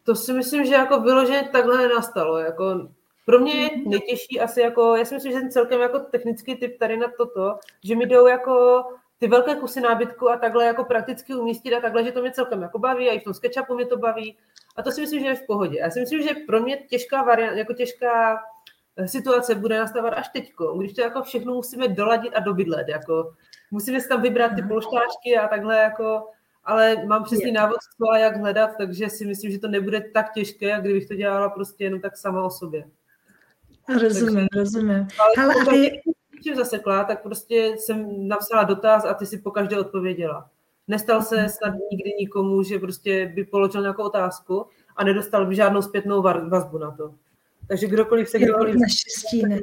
To 0.03 0.15
si 0.15 0.33
myslím, 0.33 0.65
že 0.65 0.75
jako 0.75 1.01
vyloženě 1.01 1.49
takhle 1.53 1.89
nastalo, 1.89 2.39
jako 2.39 2.89
Pro 3.25 3.39
mě 3.39 3.55
je 3.55 3.71
nejtěžší 3.87 4.41
asi 4.41 4.61
jako, 4.61 4.97
já 4.97 5.05
si 5.05 5.15
myslím, 5.15 5.33
že 5.33 5.39
jsem 5.39 5.51
celkem 5.51 5.81
jako 5.81 5.99
technický 5.99 6.57
typ 6.57 6.79
tady 6.79 6.97
na 6.97 7.07
toto, 7.17 7.59
že 7.85 7.97
mi 7.97 8.07
jdou 8.07 8.27
jako 8.27 8.85
ty 9.19 9.29
velké 9.29 9.55
kusy 9.55 9.81
nábytku 9.81 10.31
a 10.31 10.37
takhle 10.37 10.65
jako 10.65 10.85
prakticky 10.85 11.35
umístit 11.35 11.75
a 11.75 11.81
takhle, 11.81 12.05
že 12.05 12.13
to 12.13 12.21
mě 12.21 12.33
celkem 12.33 12.63
jako 12.63 12.79
baví 12.79 13.09
a 13.09 13.13
i 13.13 13.21
v 13.21 13.25
tom 13.25 13.35
SketchUpu 13.35 13.75
mě 13.75 13.87
to 13.87 13.97
baví. 13.97 14.37
A 14.77 14.83
to 14.83 14.91
si 14.91 15.01
myslím, 15.01 15.21
že 15.21 15.27
je 15.27 15.35
v 15.35 15.47
pohodě. 15.47 15.79
Já 15.79 15.91
si 15.91 16.01
myslím, 16.01 16.23
že 16.23 16.35
pro 16.47 16.61
mě 16.61 16.77
těžká 16.77 17.23
variant, 17.23 17.57
jako 17.57 17.73
těžká 17.73 18.39
eh, 18.97 19.09
situace 19.09 19.55
bude 19.55 19.79
nastávat 19.79 20.15
až 20.15 20.29
teďko, 20.29 20.79
když 20.79 20.93
to 20.93 21.01
jako 21.01 21.23
všechno 21.23 21.55
musíme 21.55 21.89
doladit 21.89 22.35
a 22.35 22.41
dobydlet. 22.41 22.89
Jako 22.89 23.33
musíme 23.71 24.01
si 24.01 24.09
tam 24.09 24.23
vybrat 24.23 24.53
ty 24.57 24.63
polštářky 24.63 25.39
a 25.39 25.49
takhle 25.49 25.79
jako 25.79 26.23
ale 26.65 27.07
mám 27.07 27.25
přesný 27.25 27.53
návod 27.53 27.77
co 27.97 28.11
a 28.11 28.19
jak 28.19 28.37
hledat, 28.37 28.71
takže 28.79 29.11
si 29.11 29.27
myslím, 29.27 29.51
že 29.51 29.59
to 29.59 29.69
nebude 29.69 30.01
tak 30.01 30.33
těžké, 30.33 30.67
jak 30.67 30.81
kdybych 30.81 31.09
to 31.09 31.15
dělala 31.15 31.49
prostě 31.49 31.85
jenom 31.85 32.01
tak 32.01 32.17
sama 32.17 32.45
o 32.45 32.51
sobě. 32.51 32.85
Rozumím, 33.89 34.35
takže, 34.35 34.49
rozumím. 34.55 35.09
Ale 35.19 35.55
a 35.55 35.71
ty... 35.71 36.03
Když 36.31 36.57
zasekla, 36.57 37.05
tak 37.05 37.23
prostě 37.23 37.75
jsem 37.79 38.29
napsala 38.29 38.65
dotaz 38.65 39.05
a 39.05 39.15
ty 39.15 39.27
si 39.27 39.39
po 39.39 39.51
každé 39.51 39.81
odpověděla. 39.81 40.51
Nestal 40.89 41.23
se 41.23 41.37
mhm. 41.37 41.49
snad 41.49 41.75
nikdy 41.91 42.11
nikomu, 42.19 42.63
že 42.63 42.79
prostě 42.79 43.33
by 43.35 43.45
položil 43.45 43.81
nějakou 43.81 44.03
otázku 44.03 44.67
a 44.97 45.05
nedostal 45.05 45.47
by 45.47 45.55
žádnou 45.55 45.83
zpětnou 45.83 46.23
vazbu 46.23 46.79
na 46.79 46.91
to. 46.91 47.15
Takže 47.69 47.87
kdokoliv 47.87 48.29
se 48.29 48.39
kdokoliv... 48.39 48.77
Ne. 49.49 49.61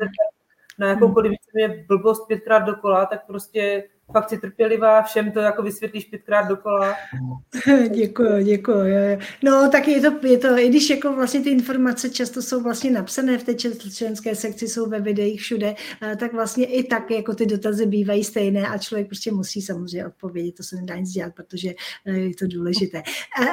Na 0.80 0.88
jakoukoliv 0.88 1.32
mě 1.54 1.86
blbost 1.88 2.28
pětkrát 2.28 2.64
dokola, 2.64 3.06
tak 3.06 3.26
prostě 3.28 3.84
fakt 4.12 4.30
si 4.30 4.38
trpělivá, 4.38 5.02
všem 5.02 5.32
to 5.32 5.40
jako 5.40 5.64
vysvětlíš 5.64 6.06
pětkrát 6.06 6.48
dokola. 6.48 6.96
děkuji, 7.90 8.44
děkuji. 8.44 9.20
No, 9.44 9.70
tak 9.72 9.88
je 9.88 10.02
to, 10.02 10.28
je 10.28 10.38
to, 10.38 10.58
i 10.58 10.70
když 10.70 10.90
jako 10.90 11.14
vlastně 11.14 11.42
ty 11.42 11.50
informace 11.50 12.10
často 12.10 12.42
jsou 12.42 12.64
vlastně 12.64 12.92
napsané 12.92 13.38
v 13.38 13.44
té 13.44 13.54
členské 13.96 14.36
sekci, 14.36 14.68
jsou 14.68 14.90
ve 14.90 15.00
videích 15.00 15.42
všude, 15.42 15.76
tak 16.18 16.34
vlastně 16.34 16.66
i 16.66 16.84
tak 16.84 17.12
jako 17.12 17.36
ty 17.36 17.46
dotazy 17.46 17.86
bývají 17.86 18.24
stejné 18.24 18.68
a 18.68 18.78
člověk 18.78 19.08
prostě 19.08 19.32
musí 19.32 19.62
samozřejmě 19.62 20.06
odpovědět, 20.08 20.56
to 20.56 20.64
se 20.64 20.76
nedá 20.76 20.96
nic 20.96 21.10
dělat, 21.10 21.34
protože 21.36 21.70
e, 22.06 22.18
je 22.18 22.36
to 22.36 22.48
důležité. 22.48 23.02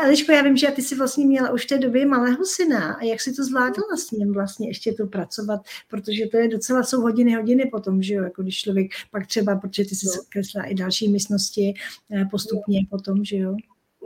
Eliško, 0.04 0.32
já 0.32 0.42
vím, 0.42 0.56
že 0.56 0.66
ty 0.66 0.82
jsi 0.82 0.94
vlastně 0.94 1.26
měla 1.26 1.50
už 1.50 1.64
v 1.64 1.68
té 1.68 1.78
době 1.78 2.06
malého 2.06 2.44
syna 2.44 2.92
a 2.92 3.04
jak 3.04 3.20
si 3.20 3.32
to 3.32 3.44
zvládala 3.44 3.96
s 3.96 4.10
ním 4.10 4.32
vlastně 4.32 4.68
ještě 4.68 4.92
to 4.92 5.06
pracovat, 5.06 5.60
protože 5.88 6.26
to 6.26 6.36
je 6.36 6.48
docela, 6.48 6.82
jsou 6.82 7.00
hodiny, 7.00 7.34
hodiny 7.34 7.66
potom, 7.72 8.02
že 8.02 8.14
jo, 8.14 8.24
jako 8.24 8.42
když 8.42 8.58
člověk 8.58 8.90
pak 9.10 9.26
třeba, 9.26 9.56
protože 9.56 9.84
ty 9.84 9.94
jsi 9.94 10.06
no 10.06 10.12
třeba 10.48 10.64
i 10.64 10.74
další 10.74 11.08
místnosti 11.08 11.74
eh, 12.12 12.24
postupně 12.30 12.80
potom, 12.90 13.24
že 13.24 13.36
jo? 13.36 13.54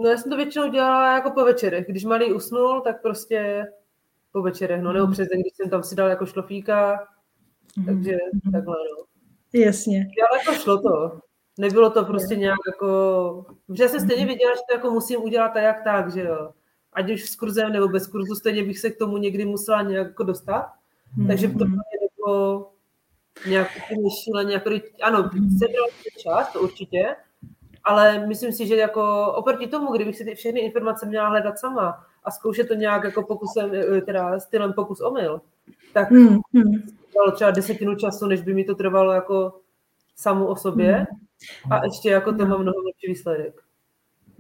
No 0.02 0.08
já 0.08 0.16
jsem 0.16 0.30
to 0.30 0.36
většinou 0.36 0.70
dělala 0.70 1.14
jako 1.14 1.30
po 1.30 1.44
večerech. 1.44 1.86
Když 1.88 2.04
malý 2.04 2.32
usnul, 2.32 2.80
tak 2.80 3.02
prostě 3.02 3.66
po 4.32 4.42
večerech, 4.42 4.82
no 4.82 4.92
nebo 4.92 5.04
mhm. 5.06 5.12
přes 5.12 5.28
den, 5.28 5.40
když 5.40 5.52
jsem 5.56 5.70
tam 5.70 5.82
si 5.82 5.94
dal 5.94 6.08
jako 6.08 6.26
šlofíka, 6.26 7.08
mm-hmm. 7.78 7.86
takže 7.86 8.10
mm-hmm. 8.10 8.52
takhle, 8.52 8.74
no. 8.74 9.04
Jasně. 9.60 9.98
Ale 9.98 10.38
jako 10.38 10.62
šlo 10.62 10.82
to. 10.82 11.20
Nebylo 11.58 11.90
to 11.90 12.04
prostě 12.04 12.36
nějak 12.36 12.58
jako... 12.66 13.46
Že 13.74 13.82
já 13.82 13.88
jsem 13.88 14.00
stejně 14.00 14.22
mhm. 14.22 14.28
věděla, 14.28 14.54
že 14.54 14.60
to 14.68 14.74
jako 14.74 14.90
musím 14.90 15.22
udělat 15.22 15.48
tak 15.48 15.62
jak 15.62 15.84
tak, 15.84 16.12
že 16.12 16.22
jo. 16.22 16.50
Ať 16.92 17.10
už 17.10 17.30
s 17.30 17.36
kurzem 17.36 17.72
nebo 17.72 17.88
bez 17.88 18.06
kurzu, 18.06 18.34
stejně 18.34 18.64
bych 18.64 18.78
se 18.78 18.90
k 18.90 18.98
tomu 18.98 19.16
někdy 19.16 19.44
musela 19.44 19.82
nějak 19.82 20.06
jako 20.06 20.22
dostat. 20.22 20.66
Mm-hmm. 21.18 21.26
Takže 21.26 21.48
to 21.48 21.64
mě 21.64 21.78
nebylo 22.00 22.72
nějak 23.46 23.68
šíleně, 24.24 24.52
jako, 24.54 24.70
ano, 25.02 25.30
sebral 25.58 25.88
čas, 26.18 26.52
to 26.52 26.60
určitě, 26.60 27.16
ale 27.84 28.26
myslím 28.26 28.52
si, 28.52 28.66
že 28.66 28.76
jako 28.76 29.32
oproti 29.32 29.66
tomu, 29.66 29.92
kdybych 29.92 30.16
si 30.16 30.24
ty 30.24 30.34
všechny 30.34 30.60
informace 30.60 31.06
měla 31.06 31.28
hledat 31.28 31.58
sama 31.58 32.06
a 32.24 32.30
zkoušet 32.30 32.68
to 32.68 32.74
nějak 32.74 33.04
jako 33.04 33.22
pokusem, 33.22 33.70
eh, 33.74 34.00
teda 34.00 34.40
stylem 34.40 34.72
pokus 34.72 35.00
omyl, 35.00 35.40
tak 35.92 36.10
hmm, 36.10 36.38
hmm. 36.54 36.72
dalo 37.14 37.30
třeba 37.34 37.50
desetinu 37.50 37.94
času, 37.96 38.26
než 38.26 38.40
by 38.42 38.54
mi 38.54 38.64
to 38.64 38.74
trvalo 38.74 39.12
jako 39.12 39.60
samu 40.16 40.46
o 40.46 40.56
sobě 40.56 40.94
hmm. 40.94 41.72
a 41.72 41.84
ještě 41.84 42.10
jako 42.10 42.32
to 42.32 42.46
má 42.46 42.56
mnoho 42.56 42.78
lepší 42.78 43.06
výsledek. 43.06 43.61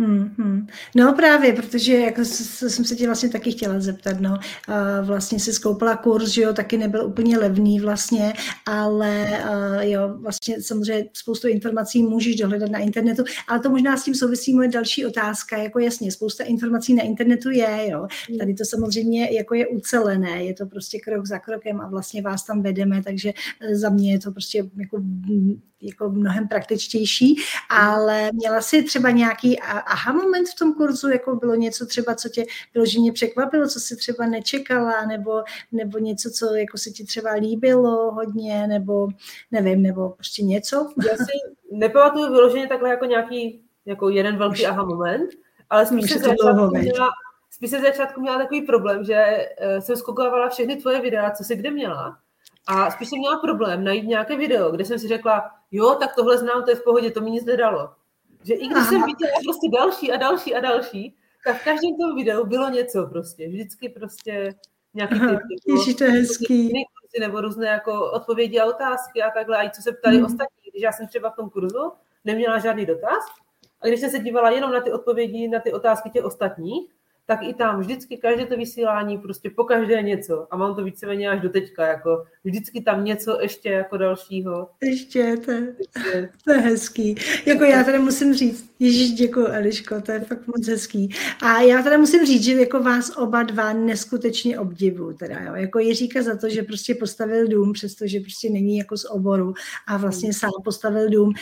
Hmm, 0.02 0.34
hmm. 0.38 0.66
No 0.96 1.14
právě, 1.14 1.52
protože 1.52 1.94
jako 1.94 2.24
jsem 2.24 2.84
se 2.84 2.96
tě 2.96 3.06
vlastně 3.06 3.28
taky 3.28 3.52
chtěla 3.52 3.80
zeptat, 3.80 4.20
no, 4.20 4.38
a 4.68 5.00
vlastně 5.00 5.40
si 5.40 5.52
skoupila 5.52 5.96
kurz, 5.96 6.28
že 6.28 6.42
jo, 6.42 6.52
taky 6.52 6.78
nebyl 6.78 7.06
úplně 7.06 7.38
levný 7.38 7.80
vlastně, 7.80 8.32
ale 8.66 9.42
jo, 9.80 10.14
vlastně 10.18 10.62
samozřejmě 10.62 11.04
spoustu 11.12 11.48
informací 11.48 12.02
můžeš 12.02 12.36
dohledat 12.36 12.70
na 12.70 12.78
internetu, 12.78 13.24
ale 13.48 13.60
to 13.60 13.70
možná 13.70 13.96
s 13.96 14.04
tím 14.04 14.14
souvisí 14.14 14.54
moje 14.54 14.68
další 14.68 15.06
otázka, 15.06 15.56
jako 15.56 15.78
jasně, 15.78 16.12
spousta 16.12 16.44
informací 16.44 16.94
na 16.94 17.02
internetu 17.02 17.50
je, 17.50 17.88
jo, 17.90 18.06
hmm. 18.28 18.38
tady 18.38 18.54
to 18.54 18.64
samozřejmě 18.64 19.28
jako 19.32 19.54
je 19.54 19.66
ucelené, 19.66 20.44
je 20.44 20.54
to 20.54 20.66
prostě 20.66 20.98
krok 20.98 21.26
za 21.26 21.38
krokem 21.38 21.80
a 21.80 21.88
vlastně 21.88 22.22
vás 22.22 22.44
tam 22.44 22.62
vedeme, 22.62 23.02
takže 23.02 23.32
e, 23.60 23.76
za 23.76 23.90
mě 23.90 24.12
je 24.12 24.18
to 24.18 24.32
prostě 24.32 24.58
jako 24.76 25.02
jako 25.82 26.10
mnohem 26.10 26.48
praktičtější, 26.48 27.36
ale 27.68 28.30
měla 28.32 28.60
si 28.60 28.82
třeba 28.82 29.10
nějaký 29.10 29.60
aha 29.60 30.12
moment 30.12 30.48
v 30.48 30.58
tom 30.58 30.74
kurzu, 30.74 31.08
jako 31.08 31.36
bylo 31.36 31.54
něco 31.54 31.86
třeba, 31.86 32.14
co 32.14 32.28
tě 32.28 32.44
vyloženě 32.74 33.12
překvapilo, 33.12 33.68
co 33.68 33.80
si 33.80 33.96
třeba 33.96 34.26
nečekala, 34.26 35.06
nebo, 35.06 35.42
nebo 35.72 35.98
něco, 35.98 36.30
co 36.30 36.54
jako 36.54 36.78
se 36.78 36.90
ti 36.90 37.04
třeba 37.04 37.32
líbilo 37.32 38.12
hodně, 38.12 38.66
nebo 38.66 39.08
nevím, 39.50 39.82
nebo 39.82 40.10
prostě 40.10 40.42
něco? 40.42 40.92
Já 41.10 41.16
si 41.16 41.32
nepamatuju 41.72 42.32
vyloženě 42.32 42.68
takhle 42.68 42.88
jako 42.88 43.04
nějaký 43.04 43.62
jako 43.86 44.08
jeden 44.08 44.38
velký 44.38 44.66
aha 44.66 44.84
moment, 44.84 45.30
ale 45.70 45.86
spíš 45.86 46.10
se, 46.10 46.18
začátku 46.18 46.76
měla, 46.78 47.08
spíš 47.50 47.70
se 47.70 47.80
začátku 47.80 48.20
měla 48.20 48.38
takový 48.38 48.62
problém, 48.62 49.04
že 49.04 49.48
uh, 49.76 49.80
jsem 49.80 49.96
zkoukávala 49.96 50.48
všechny 50.48 50.76
tvoje 50.76 51.00
videa, 51.00 51.30
co 51.30 51.44
jsi 51.44 51.56
kde 51.56 51.70
měla 51.70 52.18
a 52.66 52.90
spíš 52.90 53.08
jsem 53.08 53.18
měla 53.18 53.38
problém 53.38 53.84
najít 53.84 54.06
nějaké 54.06 54.36
video, 54.36 54.70
kde 54.70 54.84
jsem 54.84 54.98
si 54.98 55.08
řekla, 55.08 55.50
jo, 55.70 55.94
tak 56.00 56.14
tohle 56.14 56.38
znám, 56.38 56.64
to 56.64 56.70
je 56.70 56.76
v 56.76 56.84
pohodě, 56.84 57.10
to 57.10 57.20
mi 57.20 57.30
nic 57.30 57.44
nedalo. 57.44 57.90
Že 58.44 58.54
i 58.54 58.66
když 58.66 58.76
Aha. 58.76 58.86
jsem 58.86 59.02
viděla 59.02 59.32
prostě 59.44 59.68
další 59.72 60.12
a 60.12 60.16
další 60.16 60.54
a 60.54 60.60
další, 60.60 61.16
tak 61.44 61.60
v 61.60 61.64
každém 61.64 61.96
tom 62.00 62.16
videu 62.16 62.46
bylo 62.46 62.68
něco 62.68 63.06
prostě. 63.06 63.48
Vždycky 63.48 63.88
prostě 63.88 64.54
nějaký 64.94 65.14
typ. 65.14 65.38
Ježi, 65.66 65.94
to 65.94 66.04
je 66.04 66.10
hezký. 66.10 66.72
Nebo 67.20 67.40
různé 67.40 67.66
jako 67.66 68.10
odpovědi 68.10 68.60
a 68.60 68.66
otázky 68.66 69.22
a 69.22 69.30
takhle. 69.30 69.56
A 69.56 69.62
i 69.62 69.70
co 69.70 69.82
se 69.82 69.92
ptali 69.92 70.16
hmm. 70.16 70.24
ostatní. 70.24 70.70
Když 70.70 70.82
já 70.82 70.92
jsem 70.92 71.06
třeba 71.06 71.30
v 71.30 71.36
tom 71.36 71.50
kurzu 71.50 71.92
neměla 72.24 72.58
žádný 72.58 72.86
dotaz, 72.86 73.24
a 73.80 73.86
když 73.86 74.00
jsem 74.00 74.10
se 74.10 74.18
dívala 74.18 74.50
jenom 74.50 74.72
na 74.72 74.80
ty 74.80 74.92
odpovědi, 74.92 75.48
na 75.48 75.60
ty 75.60 75.72
otázky 75.72 76.10
těch 76.10 76.24
ostatních, 76.24 76.90
tak 77.26 77.42
i 77.42 77.54
tam 77.54 77.80
vždycky 77.80 78.16
každé 78.16 78.46
to 78.46 78.56
vysílání, 78.56 79.18
prostě 79.18 79.50
po 79.50 79.64
každé 79.64 80.02
něco. 80.02 80.46
A 80.50 80.56
mám 80.56 80.74
to 80.74 80.84
víceméně 80.84 81.30
až 81.30 81.40
do 81.40 81.48
teďka, 81.48 81.86
jako 81.86 82.24
vždycky 82.44 82.82
tam 82.82 83.04
něco 83.04 83.38
ještě 83.40 83.68
jako 83.68 83.96
dalšího. 83.96 84.68
Ještě, 84.82 85.36
to 85.36 85.50
je, 85.50 85.74
to 86.44 86.52
je 86.52 86.58
hezký. 86.58 87.14
Jako 87.46 87.64
já 87.64 87.84
tady 87.84 87.98
musím 87.98 88.34
říct, 88.34 88.72
Ježíš, 88.82 89.12
děkuji, 89.12 89.46
Eliško, 89.46 90.00
to 90.00 90.12
je 90.12 90.20
fakt 90.20 90.46
moc 90.46 90.68
hezký. 90.68 91.14
A 91.42 91.60
já 91.60 91.82
teda 91.82 91.98
musím 91.98 92.26
říct, 92.26 92.42
že 92.42 92.52
jako 92.54 92.82
vás 92.82 93.16
oba 93.16 93.42
dva 93.42 93.72
neskutečně 93.72 94.58
obdivu, 94.58 95.12
teda, 95.12 95.40
jo. 95.40 95.54
Jako 95.54 95.78
Jiříka 95.78 96.22
za 96.22 96.36
to, 96.36 96.48
že 96.48 96.62
prostě 96.62 96.94
postavil 96.94 97.48
dům, 97.48 97.72
přestože 97.72 98.20
prostě 98.20 98.50
není 98.50 98.78
jako 98.78 98.96
z 98.96 99.04
oboru 99.04 99.54
a 99.88 99.96
vlastně 99.96 100.26
hmm. 100.26 100.32
sám 100.32 100.50
postavil 100.64 101.10
dům. 101.10 101.32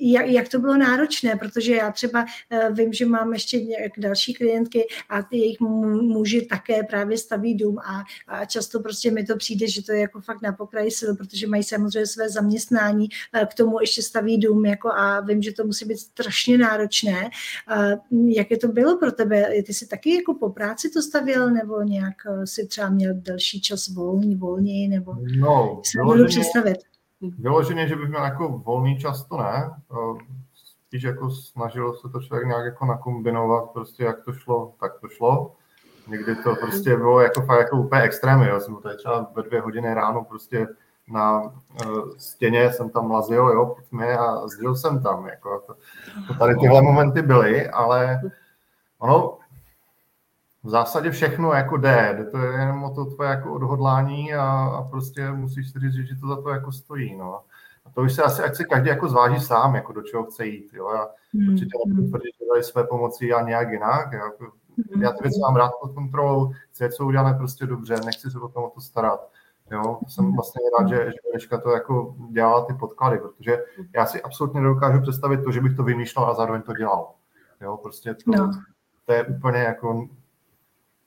Jak, 0.00 0.26
jak 0.26 0.48
to 0.48 0.58
bylo 0.58 0.76
náročné, 0.76 1.36
protože 1.36 1.74
já 1.74 1.92
třeba 1.92 2.24
eh, 2.50 2.72
vím, 2.72 2.92
že 2.92 3.06
mám 3.06 3.32
ještě 3.32 3.60
další 3.98 4.34
klientky 4.34 4.86
a 5.08 5.22
ty 5.22 5.36
jejich 5.36 5.60
muži 5.60 6.46
také 6.46 6.82
právě 6.82 7.18
staví 7.18 7.54
dům 7.54 7.78
a, 7.78 8.04
a 8.28 8.44
často 8.44 8.80
prostě 8.80 9.10
mi 9.10 9.24
to 9.24 9.36
přijde, 9.36 9.68
že 9.68 9.82
to 9.82 9.92
je 9.92 10.00
jako 10.00 10.20
fakt 10.20 10.42
na 10.42 10.52
pokraji 10.52 10.90
sil, 10.98 11.10
protože 11.16 11.46
mají 11.46 11.62
samozřejmě 11.62 12.06
své 12.06 12.28
zaměstnání, 12.28 13.08
eh, 13.32 13.46
k 13.46 13.54
tomu 13.54 13.80
ještě 13.80 14.02
staví 14.02 14.38
dům 14.38 14.64
jako 14.64 14.92
a 14.92 15.20
vím, 15.20 15.42
že 15.42 15.52
to 15.52 15.64
musí 15.64 15.84
být 15.84 15.98
strašně 15.98 16.58
náročné. 16.58 17.30
Jak 18.26 18.46
to 18.60 18.68
bylo 18.68 18.98
pro 18.98 19.12
tebe? 19.12 19.62
Ty 19.66 19.74
jsi 19.74 19.86
taky 19.86 20.14
jako 20.14 20.34
po 20.34 20.50
práci 20.50 20.90
to 20.90 21.02
stavěl, 21.02 21.50
nebo 21.50 21.82
nějak 21.82 22.14
eh, 22.26 22.46
si 22.46 22.66
třeba 22.66 22.88
měl 22.90 23.14
další 23.14 23.60
čas 23.60 23.88
volný, 23.88 24.36
volněji, 24.36 24.88
nebo 24.88 25.14
no, 25.38 25.80
se 25.84 25.98
vyloženě, 25.98 26.28
představit? 26.28 26.78
Vyloženě, 27.38 27.88
že 27.88 27.96
bych 27.96 28.08
měl 28.08 28.24
jako 28.24 28.48
volný 28.48 28.98
čas, 28.98 29.28
to 29.28 29.36
ne. 29.36 29.70
Spíš 30.94 31.02
jako 31.02 31.30
snažil 31.30 31.94
se 31.94 32.08
to 32.08 32.20
člověk 32.20 32.46
nějak 32.46 32.64
jako 32.64 32.86
nakombinovat, 32.86 33.70
prostě 33.70 34.04
jak 34.04 34.24
to 34.24 34.32
šlo, 34.32 34.72
tak 34.80 35.00
to 35.00 35.08
šlo. 35.08 35.52
Někdy 36.08 36.36
to 36.36 36.56
prostě 36.56 36.96
bylo 36.96 37.20
jako 37.20 37.42
fakt 37.42 37.58
jako 37.58 37.76
úplně 37.76 38.02
extrémy, 38.02 38.48
já 38.48 38.60
jsem 38.60 38.76
tady 38.76 38.96
třeba 38.96 39.30
ve 39.36 39.42
dvě 39.42 39.60
hodiny 39.60 39.94
ráno 39.94 40.24
prostě 40.24 40.66
na 41.08 41.42
uh, 41.42 41.50
stěně 42.18 42.72
jsem 42.72 42.90
tam 42.90 43.10
lazil, 43.10 43.48
jo, 43.48 43.76
mě 43.90 44.18
a 44.18 44.48
zdil 44.48 44.74
jsem 44.74 45.02
tam, 45.02 45.26
jako 45.26 45.62
to, 45.66 45.74
to 46.26 46.34
tady 46.34 46.54
tyhle 46.56 46.82
momenty 46.82 47.22
byly, 47.22 47.68
ale 47.68 48.20
ono 48.98 49.38
v 50.62 50.68
zásadě 50.68 51.10
všechno 51.10 51.52
jako 51.52 51.76
jde, 51.76 52.28
to 52.30 52.38
je 52.38 52.60
jenom 52.60 52.84
o 52.84 52.94
to 52.94 53.04
tvoje 53.04 53.30
jako 53.30 53.54
odhodlání 53.54 54.34
a, 54.34 54.44
a 54.78 54.82
prostě 54.82 55.30
musíš 55.30 55.70
si 55.70 55.78
říct, 55.78 56.08
že 56.08 56.16
to 56.20 56.28
za 56.28 56.42
to 56.42 56.48
jako 56.48 56.72
stojí, 56.72 57.16
no. 57.16 57.40
To 57.94 58.02
už 58.02 58.12
se 58.12 58.22
asi, 58.22 58.42
ať 58.42 58.54
se 58.54 58.64
každý 58.64 58.88
jako 58.88 59.08
zváží 59.08 59.40
sám, 59.40 59.74
jako 59.74 59.92
do 59.92 60.02
čeho 60.02 60.24
chce 60.24 60.46
jít, 60.46 60.70
jo. 60.72 60.90
Já 60.90 61.08
hmm. 61.34 61.52
určitě 61.52 61.70
nebudu 61.86 62.08
tvrdit, 62.08 62.32
že 62.40 62.46
tady 62.52 62.62
své 62.64 62.84
pomoci 62.84 63.32
a 63.32 63.42
nějak 63.42 63.70
jinak, 63.70 64.12
já, 64.12 64.24
jako, 64.24 64.52
já 65.00 65.12
ty 65.12 65.18
věci 65.22 65.40
mám 65.40 65.56
rád 65.56 65.70
pod 65.80 65.92
kontrolou, 65.92 66.52
chci, 66.70 66.88
co 66.88 67.06
uděláme 67.06 67.34
prostě 67.34 67.66
dobře, 67.66 67.96
nechci 68.04 68.30
se 68.30 68.38
potom 68.38 68.64
o 68.64 68.70
to 68.70 68.80
starat 68.80 69.30
Jo, 69.70 69.98
jsem 70.08 70.32
vlastně 70.32 70.60
rád, 70.78 70.88
že, 70.88 70.96
že 70.96 71.18
Eliška 71.32 71.60
to 71.60 71.70
jako 71.70 72.16
dělala 72.30 72.64
ty 72.64 72.74
podklady, 72.74 73.18
protože 73.18 73.58
já 73.94 74.06
si 74.06 74.22
absolutně 74.22 74.60
nedokážu 74.60 75.02
představit 75.02 75.44
to, 75.44 75.52
že 75.52 75.60
bych 75.60 75.76
to 75.76 75.82
vymýšlel 75.82 76.26
a 76.26 76.34
zároveň 76.34 76.62
to 76.62 76.72
dělal. 76.72 77.14
Jo, 77.60 77.76
prostě 77.76 78.14
to, 78.14 78.30
no. 78.36 78.50
to 79.04 79.12
je 79.12 79.24
úplně 79.24 79.58
jako 79.58 80.08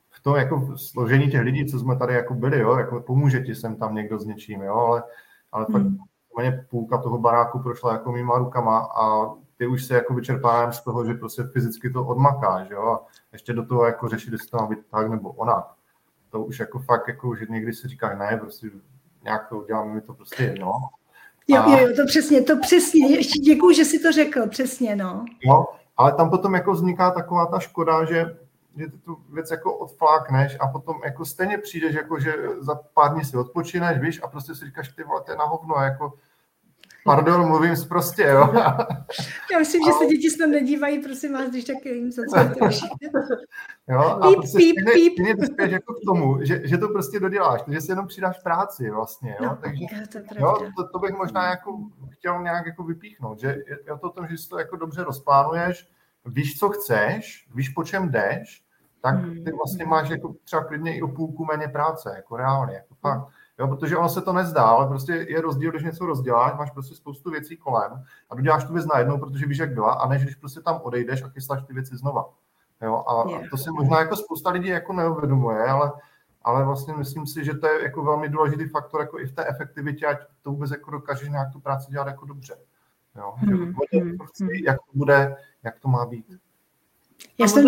v 0.09 0.23
tom 0.23 0.35
jako 0.35 0.77
složení 0.77 1.31
těch 1.31 1.41
lidí, 1.41 1.65
co 1.65 1.79
jsme 1.79 1.95
tady 1.97 2.13
jako 2.13 2.33
byli, 2.33 2.59
jo, 2.59 2.77
jako 2.77 3.01
pomůže 3.01 3.39
ti 3.39 3.55
sem 3.55 3.75
tam 3.75 3.95
někdo 3.95 4.19
s 4.19 4.25
něčím, 4.25 4.61
jo, 4.61 4.75
ale, 4.75 5.03
ale 5.51 5.65
hmm. 5.69 5.73
fakt 5.73 6.07
mě 6.41 6.65
půlka 6.69 6.97
toho 6.97 7.17
baráku 7.17 7.59
prošla 7.59 7.91
jako 7.91 8.11
mýma 8.11 8.37
rukama 8.37 8.79
a 8.79 9.33
ty 9.57 9.67
už 9.67 9.85
se 9.85 9.93
jako 9.93 10.13
vyčerpáváš 10.13 10.77
z 10.77 10.83
toho, 10.83 11.05
že 11.05 11.13
prostě 11.13 11.43
fyzicky 11.43 11.89
to 11.89 12.05
odmakáš, 12.05 12.69
jo, 12.69 12.81
a 12.81 13.05
ještě 13.33 13.53
do 13.53 13.65
toho 13.65 13.85
jako 13.85 14.07
řešit, 14.07 14.31
jestli 14.31 14.47
to 14.47 14.57
má 14.57 14.67
být 14.67 14.79
tak 14.91 15.09
nebo 15.09 15.31
onak. 15.31 15.65
To 16.29 16.43
už 16.43 16.59
jako 16.59 16.79
fakt, 16.79 17.07
jako, 17.07 17.35
že 17.35 17.45
někdy 17.49 17.73
si 17.73 17.87
říkáš, 17.87 18.17
ne, 18.19 18.37
prostě 18.37 18.67
nějak 19.23 19.49
to 19.49 19.57
uděláme, 19.57 19.93
mi 19.93 20.01
to 20.01 20.13
prostě 20.13 20.43
jedno. 20.43 20.71
Jo, 21.47 21.63
jo, 21.67 21.77
jo, 21.77 21.95
to 21.95 22.05
přesně, 22.05 22.41
to 22.41 22.59
přesně, 22.59 23.15
ještě 23.15 23.39
děkuju, 23.39 23.75
že 23.75 23.85
si 23.85 23.99
to 23.99 24.11
řekl, 24.11 24.47
přesně, 24.47 24.95
no. 24.95 25.25
Jo, 25.41 25.65
ale 25.97 26.13
tam 26.13 26.29
potom 26.29 26.53
jako 26.53 26.71
vzniká 26.71 27.11
taková 27.11 27.45
ta 27.45 27.59
škoda, 27.59 28.05
že 28.05 28.37
že 28.77 28.87
ty 28.87 28.97
tu 28.97 29.17
věc 29.33 29.51
jako 29.51 29.77
odflákneš 29.77 30.57
a 30.59 30.67
potom 30.67 31.01
jako 31.03 31.25
stejně 31.25 31.57
přijdeš, 31.57 31.95
jako 31.95 32.19
že 32.19 32.33
za 32.59 32.75
pár 32.93 33.13
dní 33.13 33.25
si 33.25 33.37
odpočineš, 33.37 33.99
víš, 33.99 34.21
a 34.23 34.27
prostě 34.27 34.55
si 34.55 34.65
říkáš, 34.65 34.89
ty 34.89 35.03
vole, 35.03 35.21
to 35.25 35.31
je 35.31 35.37
na 35.37 35.45
hovno, 35.45 35.75
jako 35.75 36.13
Pardon, 37.03 37.47
mluvím 37.47 37.75
prostě, 37.89 38.23
jo. 38.23 38.53
Já 39.51 39.59
myslím, 39.59 39.81
že 39.85 39.91
se 39.91 40.05
děti 40.05 40.29
snad 40.29 40.47
nedívají, 40.47 40.99
prosím 40.99 41.33
vás, 41.33 41.49
když 41.49 41.65
tak 41.65 41.85
jim 41.85 42.11
se 42.11 42.21
Jo, 43.89 43.99
a 43.99 44.27
píp, 44.27 44.35
prostě 44.37 44.57
píp, 44.57 45.15
píp. 45.15 45.43
Stejně 45.53 45.73
jako 45.73 45.93
k 45.93 46.05
tomu, 46.05 46.45
že, 46.45 46.61
že 46.67 46.77
to 46.77 46.87
prostě 46.87 47.19
doděláš, 47.19 47.61
že 47.67 47.81
si 47.81 47.91
jenom 47.91 48.07
přidáš 48.07 48.39
práci 48.43 48.89
vlastně, 48.89 49.37
jo. 49.41 49.45
No, 49.45 49.57
Takže 49.61 49.85
to, 50.11 50.19
jo, 50.35 50.57
to, 50.77 50.87
to, 50.87 50.99
bych 50.99 51.17
možná 51.17 51.49
jako 51.49 51.77
chtěl 52.09 52.41
nějak 52.41 52.65
jako 52.65 52.83
vypíchnout, 52.83 53.39
že 53.39 53.55
je 53.67 53.97
to 54.01 54.07
o 54.07 54.09
tom, 54.09 54.27
že 54.27 54.37
si 54.37 54.49
to 54.49 54.59
jako 54.59 54.75
dobře 54.75 55.03
rozplánuješ, 55.03 55.87
víš, 56.25 56.59
co 56.59 56.69
chceš, 56.69 57.47
víš, 57.55 57.69
po 57.69 57.83
čem 57.83 58.09
jdeš, 58.09 58.63
tak 59.01 59.15
hmm. 59.15 59.43
ty 59.43 59.51
vlastně 59.51 59.85
máš 59.85 60.09
jako 60.09 60.35
třeba 60.43 60.63
klidně 60.63 60.97
i 60.97 61.01
o 61.01 61.07
půlku 61.07 61.45
méně 61.45 61.67
práce, 61.67 62.13
jako 62.15 62.37
reálně, 62.37 62.73
jako 62.73 62.95
fakt. 62.95 63.27
Jo, 63.59 63.67
protože 63.67 63.97
ono 63.97 64.09
se 64.09 64.21
to 64.21 64.33
nezdá, 64.33 64.63
ale 64.63 64.87
prostě 64.87 65.25
je 65.29 65.41
rozdíl, 65.41 65.71
když 65.71 65.83
něco 65.83 66.05
rozděláš, 66.05 66.57
máš 66.57 66.71
prostě 66.71 66.95
spoustu 66.95 67.31
věcí 67.31 67.57
kolem 67.57 68.03
a 68.29 68.35
doděláš 68.35 68.63
tu 68.63 68.73
věc 68.73 68.85
najednou, 68.85 69.17
protože 69.17 69.45
víš, 69.45 69.57
jak 69.57 69.73
byla, 69.73 69.93
a 69.93 70.07
než 70.07 70.23
když 70.23 70.35
prostě 70.35 70.61
tam 70.61 70.79
odejdeš 70.83 71.23
a 71.23 71.29
chystáš 71.29 71.63
ty 71.63 71.73
věci 71.73 71.97
znova. 71.97 72.29
Jo, 72.81 73.03
a, 73.07 73.21
a 73.21 73.41
to 73.51 73.57
si 73.57 73.71
možná 73.71 73.99
jako 73.99 74.15
spousta 74.15 74.49
lidí 74.49 74.67
jako 74.67 74.93
neuvědomuje, 74.93 75.63
ale, 75.63 75.91
ale 76.41 76.65
vlastně 76.65 76.93
myslím 76.93 77.27
si, 77.27 77.45
že 77.45 77.53
to 77.53 77.67
je 77.67 77.83
jako 77.83 78.03
velmi 78.03 78.29
důležitý 78.29 78.67
faktor 78.67 79.01
jako 79.01 79.19
i 79.19 79.25
v 79.25 79.33
té 79.33 79.45
efektivitě, 79.45 80.05
ať 80.05 80.17
to 80.41 80.51
vůbec 80.51 80.71
jako 80.71 80.91
dokážeš 80.91 81.29
nějak 81.29 81.53
tu 81.53 81.59
práci 81.59 81.91
dělat 81.91 82.07
jako 82.07 82.25
dobře. 82.25 82.57
Jo, 83.15 83.33
hmm. 83.37 83.75
že 83.91 83.99
hmm. 83.99 84.17
Prostě, 84.17 84.45
jak 84.65 84.77
to 84.77 84.91
bude, 84.93 85.35
jak 85.63 85.79
to 85.79 85.87
má 85.87 86.05
být. 86.05 86.25
Já 87.37 87.47
jsem 87.47 87.65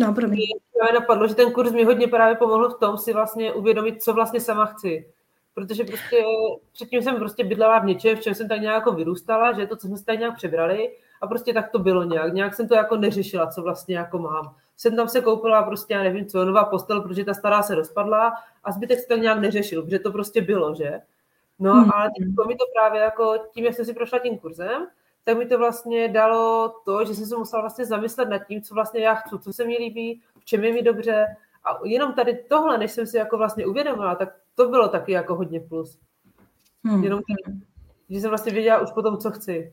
No, 0.00 0.14
promiň. 0.14 0.38
Mě 0.38 1.00
napadlo, 1.00 1.28
že 1.28 1.34
ten 1.34 1.52
kurz 1.52 1.72
mi 1.72 1.84
hodně 1.84 2.08
právě 2.08 2.36
pomohl 2.36 2.68
v 2.68 2.78
tom 2.78 2.98
si 2.98 3.12
vlastně 3.12 3.52
uvědomit, 3.52 4.02
co 4.02 4.12
vlastně 4.12 4.40
sama 4.40 4.66
chci. 4.66 5.12
Protože 5.54 5.84
prostě 5.84 6.24
předtím 6.72 7.02
jsem 7.02 7.16
prostě 7.16 7.44
bydlela 7.44 7.78
v 7.78 7.84
něčem, 7.84 8.16
v 8.16 8.20
čem 8.20 8.34
jsem 8.34 8.48
tak 8.48 8.60
nějak 8.60 8.74
jako 8.74 8.92
vyrůstala, 8.92 9.52
že 9.52 9.66
to, 9.66 9.76
co 9.76 9.86
jsme 9.86 9.96
si 9.96 10.04
tak 10.04 10.18
nějak 10.18 10.36
přebrali 10.36 10.92
a 11.20 11.26
prostě 11.26 11.52
tak 11.52 11.70
to 11.70 11.78
bylo 11.78 12.04
nějak. 12.04 12.34
Nějak 12.34 12.54
jsem 12.54 12.68
to 12.68 12.74
jako 12.74 12.96
neřešila, 12.96 13.46
co 13.46 13.62
vlastně 13.62 13.96
jako 13.96 14.18
mám. 14.18 14.54
Jsem 14.76 14.96
tam 14.96 15.08
se 15.08 15.20
koupila 15.20 15.62
prostě, 15.62 15.94
já 15.94 16.02
nevím 16.02 16.26
co, 16.26 16.44
nová 16.44 16.64
postel, 16.64 17.00
protože 17.00 17.24
ta 17.24 17.34
stará 17.34 17.62
se 17.62 17.74
rozpadla 17.74 18.32
a 18.64 18.72
zbytek 18.72 18.98
se 18.98 19.06
tak 19.06 19.20
nějak 19.20 19.38
neřešil, 19.38 19.82
protože 19.82 19.98
to 19.98 20.12
prostě 20.12 20.42
bylo, 20.42 20.74
že? 20.74 21.00
No, 21.58 21.72
hmm. 21.72 21.90
ale 21.94 22.10
teď 22.18 22.46
mi 22.48 22.56
to 22.56 22.64
právě 22.74 23.00
jako 23.00 23.36
tím, 23.54 23.64
jak 23.64 23.74
jsem 23.74 23.84
si 23.84 23.94
prošla 23.94 24.18
tím 24.18 24.38
kurzem, 24.38 24.86
tak 25.26 25.38
mi 25.38 25.46
to 25.46 25.58
vlastně 25.58 26.08
dalo 26.08 26.74
to, 26.84 27.04
že 27.04 27.14
jsem 27.14 27.26
se 27.26 27.36
musela 27.36 27.62
vlastně 27.62 27.84
zamyslet 27.84 28.28
nad 28.28 28.38
tím, 28.38 28.62
co 28.62 28.74
vlastně 28.74 29.00
já 29.00 29.14
chci, 29.14 29.38
co 29.38 29.52
se 29.52 29.64
mi 29.64 29.76
líbí, 29.76 30.22
v 30.40 30.44
čem 30.44 30.64
je 30.64 30.72
mi 30.72 30.82
dobře. 30.82 31.36
A 31.64 31.78
jenom 31.84 32.12
tady 32.12 32.44
tohle, 32.48 32.78
než 32.78 32.92
jsem 32.92 33.06
si 33.06 33.16
jako 33.16 33.38
vlastně 33.38 33.66
uvědomila, 33.66 34.14
tak 34.14 34.36
to 34.54 34.68
bylo 34.68 34.88
taky 34.88 35.12
jako 35.12 35.34
hodně 35.34 35.60
plus. 35.60 35.98
Hmm. 36.84 37.04
Jenom 37.04 37.20
že 38.10 38.20
jsem 38.20 38.30
vlastně 38.30 38.52
věděla 38.52 38.80
už 38.80 38.90
potom, 38.90 39.18
co 39.18 39.30
chci. 39.30 39.72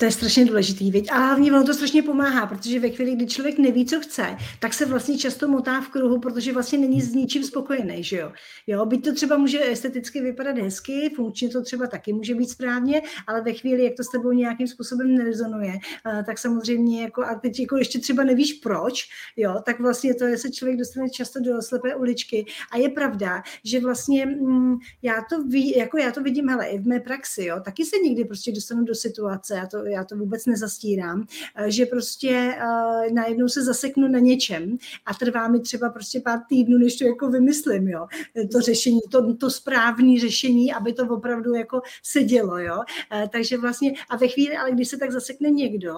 To 0.00 0.06
je 0.06 0.12
strašně 0.12 0.44
důležitý, 0.44 0.90
viď? 0.90 1.08
A 1.12 1.18
hlavně 1.18 1.52
ono 1.52 1.64
to 1.64 1.74
strašně 1.74 2.02
pomáhá, 2.02 2.46
protože 2.46 2.80
ve 2.80 2.88
chvíli, 2.88 3.16
kdy 3.16 3.26
člověk 3.26 3.58
neví, 3.58 3.86
co 3.86 4.00
chce, 4.00 4.36
tak 4.60 4.74
se 4.74 4.86
vlastně 4.86 5.18
často 5.18 5.48
motá 5.48 5.80
v 5.80 5.88
kruhu, 5.88 6.20
protože 6.20 6.52
vlastně 6.52 6.78
není 6.78 7.00
s 7.00 7.14
ničím 7.14 7.44
spokojený, 7.44 8.04
že 8.04 8.16
jo? 8.16 8.32
Jo, 8.66 8.86
byť 8.86 9.04
to 9.04 9.14
třeba 9.14 9.36
může 9.36 9.70
esteticky 9.70 10.20
vypadat 10.20 10.58
hezky, 10.58 11.12
funkčně 11.16 11.48
to 11.48 11.62
třeba 11.62 11.86
taky 11.86 12.12
může 12.12 12.34
být 12.34 12.50
správně, 12.50 13.02
ale 13.26 13.42
ve 13.42 13.52
chvíli, 13.52 13.84
jak 13.84 13.94
to 13.96 14.04
s 14.04 14.08
tebou 14.08 14.32
nějakým 14.32 14.68
způsobem 14.68 15.14
nerezonuje, 15.14 15.72
eh, 16.06 16.24
tak 16.26 16.38
samozřejmě 16.38 17.02
jako, 17.02 17.22
a 17.22 17.34
teď 17.34 17.60
jako 17.60 17.76
ještě 17.76 17.98
třeba 17.98 18.24
nevíš 18.24 18.52
proč, 18.52 19.08
jo, 19.36 19.54
tak 19.66 19.80
vlastně 19.80 20.14
to 20.14 20.24
je, 20.24 20.38
se 20.38 20.50
člověk 20.50 20.78
dostane 20.78 21.10
často 21.10 21.40
do 21.40 21.62
slepé 21.62 21.94
uličky. 21.94 22.46
A 22.72 22.76
je 22.76 22.88
pravda, 22.88 23.42
že 23.64 23.80
vlastně 23.80 24.26
mm, 24.26 24.76
já 25.02 25.14
to 25.30 25.42
ví, 25.42 25.76
jako 25.78 25.98
já 25.98 26.12
to 26.12 26.22
vidím, 26.22 26.48
hele, 26.48 26.66
i 26.66 26.78
v 26.78 26.86
mé 26.86 27.00
praxi, 27.00 27.44
jo, 27.44 27.60
taky 27.64 27.84
se 27.84 27.96
někdy 28.04 28.24
prostě 28.24 28.52
dostanu 28.52 28.84
do 28.84 28.94
situace, 28.94 29.60
a 29.60 29.66
to 29.66 29.89
já 29.90 30.04
to 30.04 30.16
vůbec 30.16 30.46
nezastírám, 30.46 31.26
eh, 31.56 31.70
že 31.70 31.86
prostě 31.86 32.54
uh, 32.56 33.14
najednou 33.14 33.48
se 33.48 33.64
zaseknu 33.64 34.08
na 34.08 34.18
něčem 34.18 34.78
a 35.06 35.14
trvá 35.14 35.48
mi 35.48 35.60
třeba 35.60 35.90
prostě 35.90 36.20
pár 36.20 36.38
týdnů, 36.48 36.78
než 36.78 36.96
to 36.96 37.04
jako 37.04 37.28
vymyslím, 37.28 37.88
jo, 37.88 38.06
to 38.52 38.60
řešení, 38.60 39.00
to, 39.10 39.34
to 39.34 39.50
správné 39.50 40.20
řešení, 40.20 40.72
aby 40.72 40.92
to 40.92 41.08
opravdu 41.08 41.54
jako 41.54 41.80
sedělo, 42.02 42.58
jo, 42.58 42.76
uh, 42.76 43.28
takže 43.28 43.58
vlastně 43.58 43.92
a 44.10 44.16
ve 44.16 44.28
chvíli, 44.28 44.56
ale 44.56 44.72
když 44.72 44.88
se 44.88 44.96
tak 44.96 45.10
zasekne 45.10 45.50
někdo, 45.50 45.94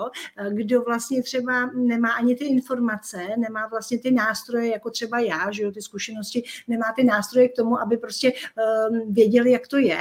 kdo 0.50 0.82
vlastně 0.82 1.22
třeba 1.22 1.70
nemá 1.74 2.12
ani 2.12 2.36
ty 2.36 2.44
informace, 2.44 3.18
nemá 3.38 3.66
vlastně 3.66 3.98
ty 3.98 4.10
nástroje, 4.10 4.70
jako 4.70 4.90
třeba 4.90 5.18
já, 5.20 5.50
že 5.50 5.62
jo, 5.62 5.72
ty 5.72 5.82
zkušenosti, 5.82 6.42
nemá 6.68 6.84
ty 6.96 7.04
nástroje 7.04 7.48
k 7.48 7.56
tomu, 7.56 7.80
aby 7.80 7.96
prostě 7.96 8.32
um, 8.32 9.12
věděli, 9.12 9.50
jak 9.50 9.68
to 9.68 9.78
je, 9.78 9.98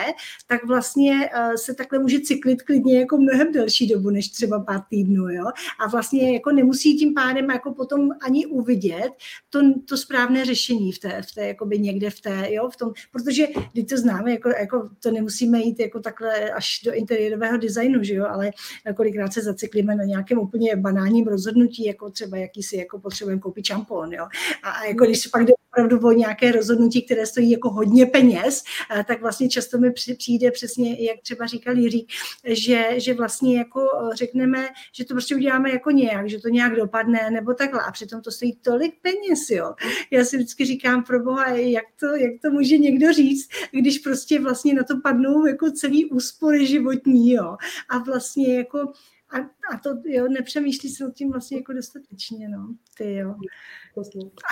tak 0.47 0.65
vlastně 0.65 1.11
uh, 1.11 1.55
se 1.55 1.73
takhle 1.73 1.99
může 1.99 2.19
cyklit 2.19 2.61
klidně 2.61 2.99
jako 2.99 3.17
mnohem 3.17 3.51
delší 3.51 3.70
delší 3.71 3.87
dobu 3.87 4.09
než 4.09 4.29
třeba 4.29 4.59
pár 4.59 4.81
týdnů, 4.89 5.29
jo. 5.29 5.45
A 5.79 5.87
vlastně 5.87 6.33
jako 6.33 6.51
nemusí 6.51 6.97
tím 6.97 7.13
pádem 7.13 7.49
jako 7.49 7.73
potom 7.73 8.09
ani 8.21 8.45
uvidět 8.45 9.11
to, 9.49 9.59
to 9.89 9.97
správné 9.97 10.45
řešení 10.45 10.91
v 10.91 10.99
té, 10.99 11.21
v 11.21 11.35
té 11.35 11.47
jakoby 11.47 11.79
někde 11.79 12.09
v 12.09 12.21
té, 12.21 12.47
jo, 12.49 12.69
v 12.69 12.77
tom, 12.77 12.91
protože 13.11 13.47
když 13.73 13.85
to 13.85 13.97
známe, 13.97 14.31
jako, 14.31 14.49
jako 14.49 14.89
to 15.03 15.11
nemusíme 15.11 15.59
jít 15.59 15.79
jako 15.79 15.99
takhle 15.99 16.51
až 16.51 16.81
do 16.85 16.93
interiérového 16.93 17.57
designu, 17.57 18.03
že 18.03 18.13
jo, 18.13 18.25
ale 18.29 18.51
kolikrát 18.95 19.33
se 19.33 19.41
zacyklíme 19.41 19.95
na 19.95 20.03
nějakém 20.03 20.39
úplně 20.39 20.75
banálním 20.75 21.27
rozhodnutí, 21.27 21.85
jako 21.85 22.09
třeba 22.09 22.37
jaký 22.37 22.63
si 22.63 22.77
jako 22.77 22.99
potřebujeme 22.99 23.41
koupit 23.41 23.65
šampon, 23.65 24.13
jo. 24.13 24.27
A, 24.63 24.71
a 24.71 24.85
jako 24.85 25.05
když 25.05 25.27
pak 25.27 25.45
jde 25.45 25.53
opravdu 25.71 26.07
o 26.07 26.11
nějaké 26.11 26.51
rozhodnutí, 26.51 27.01
které 27.01 27.25
stojí 27.25 27.51
jako 27.51 27.69
hodně 27.69 28.05
peněz, 28.05 28.63
tak 29.07 29.21
vlastně 29.21 29.49
často 29.49 29.77
mi 29.77 29.91
přijde 30.17 30.51
přesně, 30.51 31.05
jak 31.05 31.21
třeba 31.21 31.45
říkal 31.45 31.77
Jiří, 31.77 32.07
že, 32.45 32.85
že 32.97 33.13
vlastně 33.13 33.60
jako 33.61 33.81
eh, 33.81 34.15
řekneme, 34.15 34.67
že 34.95 35.05
to 35.05 35.13
prostě 35.13 35.35
uděláme 35.35 35.71
jako 35.71 35.91
nějak, 35.91 36.29
že 36.29 36.39
to 36.39 36.49
nějak 36.49 36.75
dopadne, 36.75 37.29
nebo 37.31 37.53
takhle. 37.53 37.81
A 37.87 37.91
přitom 37.91 38.21
to 38.21 38.31
stojí 38.31 38.55
tolik 38.55 38.93
peněz, 39.01 39.49
jo. 39.49 39.73
Já 40.11 40.25
si 40.25 40.37
vždycky 40.37 40.65
říkám, 40.65 41.03
pro 41.03 41.19
boha, 41.23 41.47
jak 41.49 41.85
to, 41.99 42.05
jak 42.05 42.31
to 42.41 42.51
může 42.51 42.77
někdo 42.77 43.13
říct, 43.13 43.49
když 43.71 43.99
prostě 43.99 44.39
vlastně 44.39 44.73
na 44.73 44.83
to 44.83 44.93
padnou 45.03 45.45
jako 45.45 45.71
celý 45.71 46.05
úspory 46.05 46.67
životní, 46.67 47.31
jo. 47.31 47.57
A 47.89 47.97
vlastně 47.97 48.57
jako 48.57 48.93
a, 49.31 49.37
a 49.73 49.77
to, 49.83 49.89
jo, 50.05 50.27
nepřemýšlí 50.27 50.89
se 50.89 51.07
o 51.07 51.11
tím 51.11 51.31
vlastně 51.31 51.57
jako 51.57 51.73
dostatečně, 51.73 52.49
no, 52.49 52.75
ty 52.97 53.15
jo. 53.15 53.35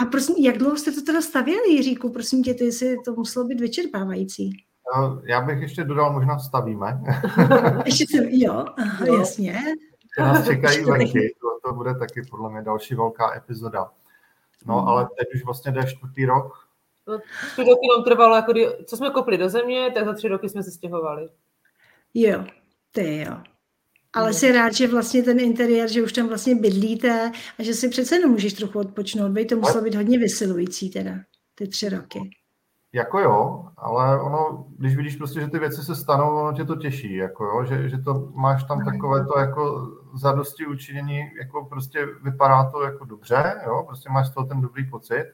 A 0.01 0.05
prosím, 0.05 0.35
jak 0.35 0.57
dlouho 0.57 0.77
jste 0.77 0.91
to 0.91 1.01
teda 1.01 1.21
stavěli, 1.21 1.71
Jiříku, 1.71 2.09
prosím 2.09 2.43
tě, 2.43 2.53
ty 2.53 2.71
si 2.71 2.97
to 3.05 3.13
muselo 3.13 3.45
být 3.45 3.61
vyčerpávající. 3.61 4.68
Já 5.23 5.41
bych 5.41 5.61
ještě 5.61 5.83
dodal, 5.83 6.13
možná 6.13 6.39
stavíme. 6.39 7.01
ještě 7.85 8.05
se, 8.07 8.17
jo, 8.29 8.65
no. 9.07 9.15
jasně. 9.15 9.59
Nás 10.19 10.45
čekají 10.45 10.85
venky, 10.85 11.35
to, 11.41 11.69
to 11.69 11.75
bude 11.75 11.95
taky 11.95 12.21
podle 12.29 12.51
mě 12.51 12.61
další 12.61 12.95
velká 12.95 13.35
epizoda. 13.37 13.91
No, 14.65 14.79
hmm. 14.79 14.87
ale 14.87 15.07
teď 15.17 15.27
už 15.35 15.45
vlastně 15.45 15.71
jde 15.71 15.85
čtvrtý 15.87 16.25
rok. 16.25 16.53
No, 17.07 17.19
tři 17.51 17.63
roky 17.63 17.87
nám 17.95 18.03
trvalo, 18.03 18.35
jako 18.35 18.51
kdy, 18.51 18.67
co 18.85 18.97
jsme 18.97 19.09
kopli 19.09 19.37
do 19.37 19.49
země, 19.49 19.91
tak 19.93 20.05
za 20.05 20.13
tři 20.13 20.27
roky 20.27 20.49
jsme 20.49 20.63
se 20.63 20.71
stěhovali. 20.71 21.29
Jo, 22.13 22.45
ty 22.91 23.17
jo. 23.17 23.37
Ale 24.13 24.27
no. 24.27 24.33
jsi 24.33 24.51
rád, 24.51 24.73
že 24.73 24.87
vlastně 24.87 25.23
ten 25.23 25.39
interiér, 25.39 25.91
že 25.91 26.03
už 26.03 26.13
tam 26.13 26.27
vlastně 26.27 26.55
bydlíte 26.55 27.31
a 27.59 27.63
že 27.63 27.73
si 27.73 27.89
přece 27.89 28.19
nemůžeš 28.19 28.53
trochu 28.53 28.79
odpočnout. 28.79 29.31
By 29.31 29.45
to 29.45 29.55
muselo 29.55 29.83
být 29.83 29.95
hodně 29.95 30.19
vysilující 30.19 30.89
teda, 30.89 31.11
ty 31.55 31.67
tři 31.67 31.89
roky. 31.89 32.19
Jako 32.93 33.19
jo, 33.19 33.65
ale 33.77 34.21
ono, 34.21 34.65
když 34.77 34.95
vidíš 34.95 35.15
prostě, 35.15 35.41
že 35.41 35.47
ty 35.47 35.59
věci 35.59 35.83
se 35.83 35.95
stanou, 35.95 36.35
ono 36.35 36.53
tě 36.53 36.65
to 36.65 36.75
těší, 36.75 37.15
jako 37.15 37.45
jo, 37.45 37.65
že, 37.65 37.89
že 37.89 37.97
to 37.97 38.29
máš 38.33 38.63
tam 38.63 38.85
takové 38.85 39.25
to 39.25 39.39
jako 39.39 39.87
zadosti 40.13 40.65
učinění, 40.65 41.23
jako 41.39 41.65
prostě 41.65 42.05
vypadá 42.23 42.69
to 42.71 42.83
jako 42.83 43.05
dobře, 43.05 43.61
jo, 43.65 43.83
prostě 43.87 44.09
máš 44.09 44.27
z 44.27 44.33
toho 44.33 44.45
ten 44.45 44.61
dobrý 44.61 44.89
pocit 44.89 45.25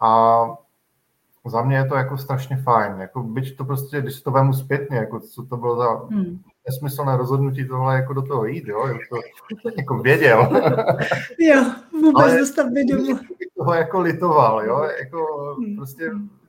a 0.00 0.40
za 1.46 1.62
mě 1.62 1.76
je 1.76 1.84
to 1.84 1.94
jako 1.94 2.16
strašně 2.16 2.56
fajn. 2.56 3.00
Jako 3.00 3.22
byť 3.22 3.56
to 3.56 3.64
prostě, 3.64 4.00
když 4.00 4.20
to 4.20 4.30
vemu 4.30 4.52
zpětně, 4.52 4.96
jako 4.96 5.20
co 5.20 5.46
to 5.46 5.56
bylo 5.56 5.76
za 5.76 5.88
hmm. 5.90 6.40
nesmyslné 6.68 7.16
rozhodnutí 7.16 7.68
tohle 7.68 7.96
jako 7.96 8.12
do 8.12 8.22
toho 8.22 8.44
jít, 8.46 8.68
jo, 8.68 8.88
to 9.10 9.16
jako 9.76 9.98
věděl. 9.98 10.48
jo, 11.38 11.64
vůbec 11.92 12.24
Ale 12.24 12.38
dostavit 12.38 12.88
domů. 12.90 13.18
toho 13.56 13.74
jako 13.74 14.00
litoval, 14.00 14.64
jo, 14.64 14.88
jako 15.00 15.26
hmm. 15.58 15.76
prostě 15.76 16.10
v 16.10 16.41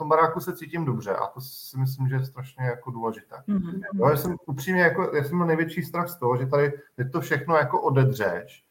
tom 0.00 0.08
baráku 0.08 0.40
se 0.40 0.56
cítím 0.56 0.84
dobře 0.84 1.16
a 1.16 1.26
to 1.26 1.40
si 1.40 1.78
myslím, 1.78 2.08
že 2.08 2.14
je 2.14 2.24
strašně 2.24 2.64
jako 2.64 2.90
důležité. 2.90 3.36
Hmm. 3.48 3.80
Jo, 3.94 4.08
já 4.08 4.16
jsem 4.16 4.36
upřímně, 4.46 4.82
jako, 4.82 5.16
já 5.16 5.24
jsem 5.24 5.34
měl 5.34 5.46
největší 5.46 5.82
strach 5.82 6.08
z 6.08 6.18
toho, 6.18 6.36
že 6.36 6.46
tady 6.46 6.72
je 6.98 7.08
to 7.08 7.20
všechno 7.20 7.56
jako 7.56 7.82
odedřeš 7.82 8.64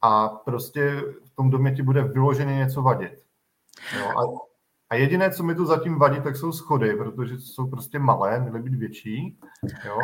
a 0.00 0.28
prostě 0.28 1.02
v 1.24 1.30
tom 1.34 1.50
domě 1.50 1.72
ti 1.72 1.82
bude 1.82 2.02
vyloženě 2.02 2.56
něco 2.56 2.82
vadit. 2.82 3.24
Jo, 3.98 4.08
a 4.08 4.51
a 4.92 4.94
jediné, 4.94 5.30
co 5.30 5.42
mi 5.42 5.54
tu 5.54 5.64
zatím 5.64 5.98
vadí, 5.98 6.20
tak 6.20 6.36
jsou 6.36 6.52
schody, 6.52 6.94
protože 6.94 7.40
jsou 7.40 7.66
prostě 7.66 7.98
malé, 7.98 8.40
měly 8.40 8.62
být 8.62 8.74
větší, 8.74 9.38
jo. 9.86 9.98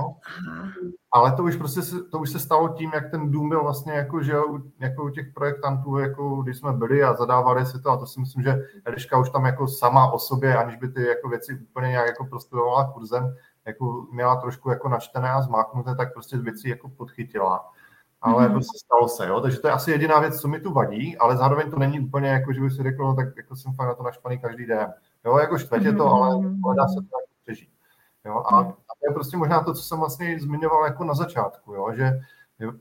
Ale 1.13 1.33
to 1.33 1.43
už 1.43 1.57
prostě 1.57 1.83
se, 1.83 2.03
to 2.03 2.19
už 2.19 2.31
se 2.31 2.39
stalo 2.39 2.69
tím, 2.69 2.91
jak 2.95 3.11
ten 3.11 3.31
dům 3.31 3.49
byl 3.49 3.63
vlastně 3.63 3.93
jako, 3.93 4.23
že 4.23 4.33
jako 4.81 5.05
u 5.05 5.09
těch 5.09 5.33
projektantů, 5.35 5.99
jako 5.99 6.43
když 6.43 6.59
jsme 6.59 6.73
byli 6.73 7.03
a 7.03 7.15
zadávali 7.15 7.67
si 7.67 7.83
to, 7.83 7.91
a 7.91 7.97
to 7.97 8.07
si 8.07 8.21
myslím, 8.21 8.43
že 8.43 8.59
Eliška 8.85 9.19
už 9.19 9.31
tam 9.31 9.45
jako 9.45 9.69
sama 9.69 10.13
o 10.13 10.19
sobě, 10.19 10.57
aniž 10.57 10.77
by 10.77 10.89
ty 10.89 11.07
jako 11.07 11.29
věci 11.29 11.55
úplně 11.71 11.89
nějak 11.89 12.07
jako 12.07 12.25
prostudovala 12.25 12.93
kurzem, 12.93 13.37
jako 13.67 14.07
měla 14.13 14.37
trošku 14.37 14.71
jako 14.71 14.89
načtené 14.89 15.31
a 15.31 15.43
zmáknuté, 15.43 15.95
tak 15.95 16.13
prostě 16.13 16.39
věci 16.39 16.69
jako 16.69 16.89
podchytila 16.89 17.65
ale 18.21 18.49
mm-hmm. 18.49 18.53
prostě 18.53 18.79
stalo 18.79 19.09
se, 19.09 19.29
jo. 19.29 19.41
Takže 19.41 19.59
to 19.59 19.67
je 19.67 19.73
asi 19.73 19.91
jediná 19.91 20.21
věc, 20.21 20.41
co 20.41 20.49
mi 20.49 20.61
tu 20.61 20.73
vadí, 20.73 21.19
ale 21.19 21.37
zároveň 21.37 21.71
to 21.71 21.79
není 21.79 22.01
úplně 22.01 22.29
jako, 22.29 22.53
že 22.53 22.61
by 22.61 22.71
si 22.71 22.83
řekl, 22.83 23.05
no 23.05 23.15
tak 23.15 23.29
jako 23.37 23.57
jsem 23.57 23.73
fakt 23.73 23.89
na 23.89 23.95
to 23.95 24.03
naštvaný 24.03 24.39
každý 24.39 24.67
den. 24.67 24.95
Jo, 25.25 25.39
jako 25.39 25.59
štvetě 25.59 25.93
to, 25.93 26.13
ale, 26.13 26.37
mhm. 26.37 26.61
ale 26.65 26.75
dá 26.77 26.89
se 26.89 26.95
to 26.95 27.01
jako 27.01 27.33
přežít. 27.43 27.71
Jo, 28.25 28.43
a, 28.47 28.61
mhm. 28.61 28.71
a 28.71 28.93
to 29.01 29.11
je 29.11 29.15
prostě 29.15 29.37
možná 29.37 29.63
to, 29.63 29.75
co 29.75 29.83
jsem 29.83 29.99
vlastně 29.99 30.41
zmiňoval 30.41 30.85
jako 30.85 31.05
na 31.05 31.15
začátku, 31.15 31.75
jo, 31.75 31.93
že 31.97 32.21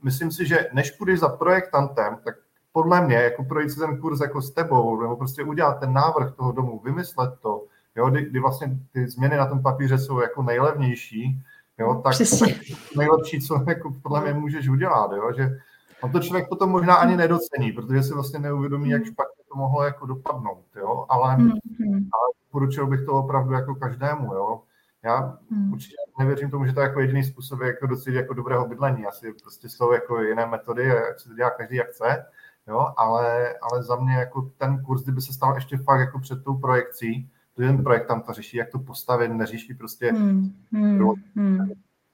myslím 0.04 0.32
si, 0.32 0.46
že 0.46 0.70
než 0.74 0.92
půjdeš 0.92 1.20
za 1.20 1.30
projektantem, 1.30 2.18
tak 2.24 2.36
podle 2.72 3.06
mě, 3.06 3.16
jako 3.16 3.44
projít 3.44 3.72
si 3.72 3.80
ten 3.80 4.02
kurz 4.02 4.22
jako 4.22 4.42
s 4.42 4.52
tebou, 4.52 5.02
nebo 5.02 5.16
prostě 5.16 5.44
udělat 5.44 5.80
ten 5.80 5.94
návrh 5.94 6.36
toho 6.36 6.52
domu, 6.52 6.80
vymyslet 6.80 7.40
to, 7.40 7.66
jo, 7.96 8.10
kdy, 8.10 8.26
kdy 8.26 8.40
vlastně 8.40 8.78
ty 8.92 9.08
změny 9.08 9.38
na 9.38 9.46
tom 9.46 9.62
papíře 9.62 9.98
jsou 9.98 10.20
jako 10.20 10.44
nejlevnější, 10.44 11.42
Jo, 11.80 12.02
tak, 12.04 12.14
tak 12.40 12.50
nejlepší, 12.98 13.42
co 13.42 13.64
jako 13.68 13.94
podle 14.04 14.22
mě 14.22 14.34
můžeš 14.34 14.70
udělat, 14.70 15.12
jo, 15.12 15.32
že 15.38 15.58
on 16.02 16.12
to 16.12 16.20
člověk 16.20 16.50
potom 16.50 16.70
možná 16.70 16.96
ani 16.96 17.18
nedocení, 17.18 17.72
protože 17.72 18.04
si 18.04 18.14
vlastně 18.14 18.40
neuvědomí, 18.40 18.90
jak 18.90 19.06
špatně 19.06 19.44
to 19.52 19.58
mohlo 19.58 19.84
jako 19.84 20.06
dopadnout, 20.06 20.66
jo, 20.76 21.06
ale, 21.10 21.36
mm-hmm. 21.36 22.08
ale 22.14 22.28
poručil 22.52 22.88
bych 22.88 23.06
to 23.06 23.14
opravdu 23.14 23.54
jako 23.54 23.76
každému, 23.76 24.34
jo. 24.34 24.62
Já 25.04 25.38
mm. 25.50 25.74
určitě 25.74 25.96
nevěřím 26.20 26.52
tomu, 26.52 26.66
že 26.66 26.74
to 26.74 26.80
je 26.80 26.88
jako 26.88 27.00
jediný 27.00 27.24
způsob, 27.24 27.62
jako 27.62 27.88
docílit 27.88 28.18
jako 28.18 28.34
dobrého 28.34 28.68
bydlení. 28.68 29.06
Asi 29.06 29.34
prostě 29.44 29.70
jsou 29.70 29.92
jako 29.92 30.22
jiné 30.22 30.46
metody, 30.46 30.84
jak 30.84 31.20
se 31.20 31.30
to 31.30 31.36
dělá 31.36 31.50
každý 31.50 31.76
jak 31.76 31.90
chce, 31.90 32.26
jo, 32.68 32.88
ale, 32.98 33.54
ale 33.62 33.84
za 33.84 33.96
mě 33.96 34.14
jako 34.14 34.52
ten 34.58 34.84
kurz, 34.84 35.04
kdyby 35.04 35.22
se 35.22 35.34
stal 35.34 35.56
ještě 35.56 35.78
fakt 35.78 36.00
jako 36.00 36.20
před 36.20 36.44
tou 36.44 36.58
projekcí, 36.58 37.30
ten 37.66 37.84
projekt 37.84 38.08
tam 38.08 38.22
to 38.22 38.34
řeší, 38.34 38.58
jak 38.58 38.70
to 38.70 38.80
postavit, 38.80 39.28
neřeší 39.28 39.74
prostě 39.74 40.12
hmm, 40.12 40.52
hmm, 40.72 41.14
hmm. 41.36 41.72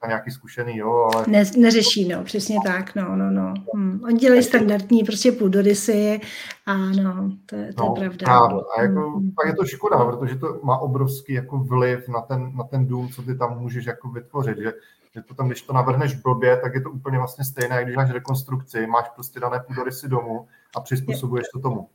nějaký 0.07 0.31
zkušený, 0.31 0.77
jo, 0.77 1.09
ale... 1.13 1.25
Ne, 1.27 1.43
neřeší, 1.57 2.07
no, 2.07 2.23
přesně 2.23 2.57
tak, 2.65 2.95
no, 2.95 3.15
no, 3.15 3.31
no. 3.31 3.53
Hmm. 3.75 4.01
Oni 4.03 4.17
dělají 4.17 4.43
standardní 4.43 5.03
prostě 5.03 5.31
půdorysy 5.31 6.21
a 6.65 6.77
no, 6.77 7.31
to, 7.45 7.55
je, 7.55 7.73
to 7.73 7.83
no, 7.83 7.93
je 7.97 8.09
pravda. 8.09 8.25
Právě. 8.25 8.57
A 8.77 8.81
jako, 8.81 9.09
hmm. 9.09 9.31
tak 9.31 9.47
je 9.47 9.55
to 9.55 9.65
škoda, 9.65 10.05
protože 10.05 10.35
to 10.35 10.59
má 10.63 10.77
obrovský 10.77 11.33
jako 11.33 11.57
vliv 11.57 12.07
na 12.07 12.21
ten, 12.21 12.55
na 12.55 12.63
ten 12.63 12.85
dům, 12.85 13.09
co 13.09 13.21
ty 13.21 13.35
tam 13.35 13.59
můžeš 13.59 13.85
jako 13.85 14.09
vytvořit, 14.09 14.57
že 14.57 14.73
že 15.15 15.21
to 15.21 15.33
tam, 15.33 15.47
když 15.47 15.61
to 15.61 15.73
navrhneš 15.73 16.15
blbě, 16.15 16.57
tak 16.57 16.73
je 16.73 16.81
to 16.81 16.91
úplně 16.91 17.17
vlastně 17.17 17.45
stejné, 17.45 17.83
když 17.83 17.95
máš 17.95 18.11
rekonstrukci, 18.11 18.87
máš 18.87 19.09
prostě 19.09 19.39
dané 19.39 19.59
půdorysy 19.67 20.07
domu 20.07 20.47
a 20.75 20.81
přizpůsobuješ 20.81 21.47
to 21.53 21.59
tomu. 21.59 21.89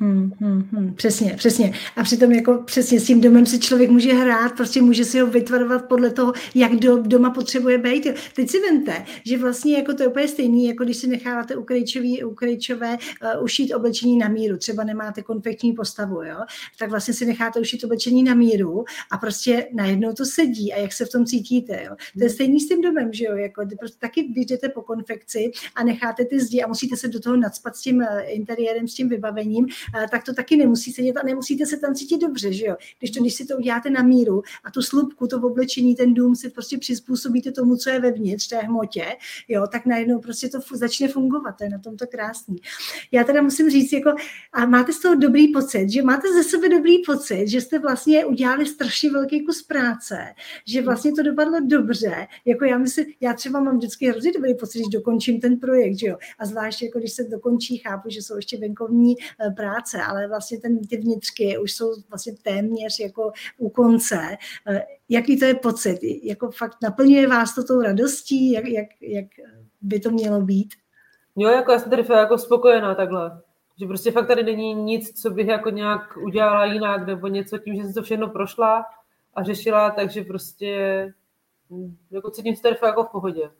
Hmm, 0.00 0.32
hmm, 0.40 0.68
hmm, 0.72 0.94
přesně, 0.94 1.34
přesně. 1.36 1.72
A 1.96 2.02
přitom 2.02 2.32
jako 2.32 2.62
přesně 2.64 3.00
s 3.00 3.06
tím 3.06 3.20
domem 3.20 3.46
si 3.46 3.58
člověk 3.58 3.90
může 3.90 4.12
hrát, 4.12 4.52
prostě 4.56 4.82
může 4.82 5.04
si 5.04 5.20
ho 5.20 5.26
vytvarovat 5.26 5.88
podle 5.88 6.10
toho, 6.10 6.32
jak 6.54 6.76
do, 6.76 7.02
doma 7.02 7.30
potřebuje 7.30 7.78
být. 7.78 8.06
Teď 8.34 8.50
si 8.50 8.60
vemte, 8.60 9.04
že 9.24 9.38
vlastně 9.38 9.76
jako 9.76 9.94
to 9.94 10.02
je 10.02 10.08
úplně 10.08 10.28
stejný, 10.28 10.66
jako 10.66 10.84
když 10.84 10.96
si 10.96 11.06
necháváte 11.06 11.56
u, 11.56 11.62
krejčový, 11.62 12.24
u 12.24 12.34
krejčové 12.34 12.98
uh, 13.36 13.44
ušít 13.44 13.74
oblečení 13.74 14.18
na 14.18 14.28
míru, 14.28 14.56
třeba 14.56 14.84
nemáte 14.84 15.22
konfektní 15.22 15.72
postavu, 15.72 16.22
jo? 16.22 16.38
tak 16.78 16.90
vlastně 16.90 17.14
si 17.14 17.26
necháte 17.26 17.60
ušít 17.60 17.84
oblečení 17.84 18.22
na 18.22 18.34
míru 18.34 18.84
a 19.10 19.18
prostě 19.18 19.66
najednou 19.74 20.12
to 20.12 20.24
sedí 20.24 20.72
a 20.72 20.76
jak 20.76 20.92
se 20.92 21.04
v 21.04 21.08
tom 21.08 21.24
cítíte. 21.24 21.84
Jo? 21.84 21.96
To 22.18 22.24
je 22.24 22.30
stejný 22.30 22.60
s 22.60 22.68
tím 22.68 22.80
domem, 22.80 23.12
že 23.12 23.24
jo? 23.24 23.36
Jako, 23.36 23.62
prostě 23.78 23.98
taky 24.00 24.22
když 24.22 24.46
jdete 24.46 24.68
po 24.68 24.82
konfekci 24.82 25.50
a 25.74 25.84
necháte 25.84 26.24
ty 26.24 26.40
zdi 26.40 26.62
a 26.62 26.68
musíte 26.68 26.96
se 26.96 27.08
do 27.08 27.20
toho 27.20 27.36
nadspat 27.36 27.76
s 27.76 27.80
tím 27.80 28.02
eh, 28.02 28.22
interiérem, 28.22 28.88
s 28.88 28.94
tím 28.94 29.08
vybavením, 29.08 29.57
oblečením, 29.58 30.08
tak 30.10 30.24
to 30.24 30.34
taky 30.34 30.56
nemusí 30.56 30.92
sedět 30.92 31.16
a 31.16 31.22
nemusíte 31.22 31.66
se 31.66 31.76
tam 31.76 31.94
cítit 31.94 32.20
dobře, 32.20 32.52
že 32.52 32.66
jo? 32.66 32.76
Když, 32.98 33.10
to, 33.10 33.20
když 33.20 33.34
si 33.34 33.46
to 33.46 33.56
uděláte 33.56 33.90
na 33.90 34.02
míru 34.02 34.42
a 34.64 34.70
tu 34.70 34.82
slupku, 34.82 35.26
to 35.26 35.36
oblečení, 35.40 35.94
ten 35.94 36.14
dům 36.14 36.36
si 36.36 36.50
prostě 36.50 36.78
přizpůsobíte 36.78 37.52
tomu, 37.52 37.76
co 37.76 37.90
je 37.90 38.00
vevnitř, 38.00 38.48
té 38.48 38.58
hmotě, 38.58 39.04
jo, 39.48 39.66
tak 39.72 39.86
najednou 39.86 40.20
prostě 40.20 40.48
to 40.48 40.58
začne 40.72 41.08
fungovat, 41.08 41.52
to 41.52 41.64
je 41.64 41.70
na 41.70 41.78
tom 41.78 41.96
to 41.96 42.06
krásný. 42.06 42.56
Já 43.12 43.24
teda 43.24 43.42
musím 43.42 43.70
říct, 43.70 43.92
jako, 43.92 44.10
a 44.52 44.66
máte 44.66 44.92
z 44.92 45.00
toho 45.00 45.14
dobrý 45.14 45.52
pocit, 45.52 45.90
že 45.90 46.02
máte 46.02 46.32
ze 46.32 46.44
sebe 46.44 46.68
dobrý 46.68 47.02
pocit, 47.06 47.48
že 47.48 47.60
jste 47.60 47.78
vlastně 47.78 48.24
udělali 48.24 48.66
strašně 48.66 49.10
velký 49.10 49.44
kus 49.44 49.62
práce, 49.62 50.18
že 50.66 50.82
vlastně 50.82 51.12
to 51.12 51.22
dopadlo 51.22 51.60
dobře, 51.60 52.26
jako 52.44 52.64
já 52.64 52.78
myslím, 52.78 53.06
já 53.20 53.34
třeba 53.34 53.60
mám 53.60 53.76
vždycky 53.76 54.08
hrozně 54.08 54.32
dobrý 54.32 54.54
pocit, 54.54 54.78
když 54.78 54.88
dokončím 54.88 55.40
ten 55.40 55.56
projekt, 55.56 55.98
že 55.98 56.06
jo, 56.06 56.16
a 56.38 56.46
zvláště 56.46 56.84
jako 56.84 56.98
když 56.98 57.12
se 57.12 57.24
dokončí, 57.24 57.76
chápu, 57.76 58.10
že 58.10 58.22
jsou 58.22 58.36
ještě 58.36 58.58
venkovní 58.58 59.16
Eh, 59.37 59.37
práce, 59.56 60.02
ale 60.02 60.28
vlastně 60.28 60.60
ten, 60.60 60.78
ty 60.80 60.96
vnitřky 60.96 61.58
už 61.58 61.72
jsou 61.72 61.92
vlastně 62.08 62.32
téměř 62.42 63.00
jako 63.00 63.32
u 63.58 63.68
konce. 63.68 64.36
Eh, 64.68 64.82
jaký 65.08 65.38
to 65.38 65.44
je 65.44 65.54
pocit? 65.54 65.98
Jako 66.22 66.50
fakt 66.50 66.76
naplňuje 66.82 67.28
vás 67.28 67.54
to 67.54 67.64
tou 67.64 67.80
radostí? 67.80 68.52
Jak, 68.52 68.64
jak, 68.64 68.88
jak 69.00 69.26
by 69.80 70.00
to 70.00 70.10
mělo 70.10 70.40
být? 70.40 70.74
Jo, 71.36 71.50
jako 71.50 71.72
já 71.72 71.78
jsem 71.78 71.90
tady 71.90 72.04
jako 72.10 72.38
spokojená 72.38 72.94
takhle. 72.94 73.40
Že 73.80 73.86
prostě 73.86 74.12
fakt 74.12 74.26
tady 74.26 74.42
není 74.42 74.74
nic, 74.74 75.22
co 75.22 75.30
bych 75.30 75.46
jako 75.46 75.70
nějak 75.70 76.16
udělala 76.16 76.64
jinak, 76.64 77.06
nebo 77.06 77.28
něco 77.28 77.58
tím, 77.58 77.76
že 77.76 77.82
jsem 77.82 77.92
to 77.92 78.02
všechno 78.02 78.28
prošla 78.28 78.84
a 79.34 79.42
řešila, 79.42 79.90
takže 79.90 80.24
prostě 80.24 81.04
hm, 81.70 81.96
jako 82.10 82.30
cítím 82.30 82.56
se 82.56 82.62
tady 82.62 82.76
jako 82.82 83.04
v 83.04 83.10
pohodě. 83.10 83.50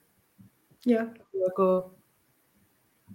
Jo. 0.87 1.07
Jako 1.43 1.91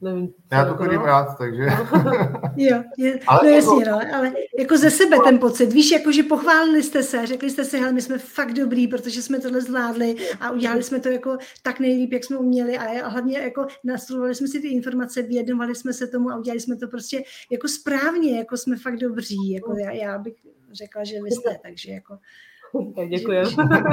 nevím. 0.03 0.33
Já 0.51 0.65
to 0.65 0.75
chodím 0.75 1.01
rád, 1.01 1.37
takže... 1.37 1.63
jo, 2.55 2.83
je, 2.97 3.19
ale 3.27 3.39
no 3.43 3.49
jako... 3.49 3.79
jasně, 3.79 3.91
no, 3.91 4.15
ale 4.15 4.33
jako 4.59 4.77
ze 4.77 4.91
sebe 4.91 5.17
ten 5.23 5.39
pocit, 5.39 5.73
víš, 5.73 5.91
jako 5.91 6.11
že 6.11 6.23
pochválili 6.23 6.83
jste 6.83 7.03
se, 7.03 7.25
řekli 7.25 7.49
jste 7.49 7.65
si, 7.65 7.79
hele, 7.79 7.91
my 7.91 8.01
jsme 8.01 8.17
fakt 8.17 8.53
dobrý, 8.53 8.87
protože 8.87 9.21
jsme 9.21 9.39
tohle 9.39 9.61
zvládli 9.61 10.15
a 10.39 10.51
udělali 10.51 10.83
jsme 10.83 10.99
to 10.99 11.09
jako 11.09 11.37
tak 11.63 11.79
nejlíp, 11.79 12.13
jak 12.13 12.23
jsme 12.23 12.37
uměli 12.37 12.77
a 12.77 13.07
hlavně 13.07 13.37
jako 13.37 13.67
nastudovali 13.83 14.35
jsme 14.35 14.47
si 14.47 14.59
ty 14.59 14.67
informace, 14.67 15.21
vědovali 15.21 15.75
jsme 15.75 15.93
se 15.93 16.07
tomu 16.07 16.29
a 16.29 16.37
udělali 16.37 16.59
jsme 16.59 16.75
to 16.75 16.87
prostě 16.87 17.23
jako 17.51 17.67
správně, 17.67 18.37
jako 18.37 18.57
jsme 18.57 18.75
fakt 18.77 18.97
dobří, 18.97 19.51
jako 19.51 19.77
já, 19.77 19.91
já 19.91 20.17
bych 20.17 20.35
řekla, 20.71 21.03
že 21.03 21.15
vy 21.23 21.31
jste, 21.31 21.57
takže 21.63 21.91
jako... 21.91 22.17
Tak 22.95 23.09
děkuji. 23.09 23.41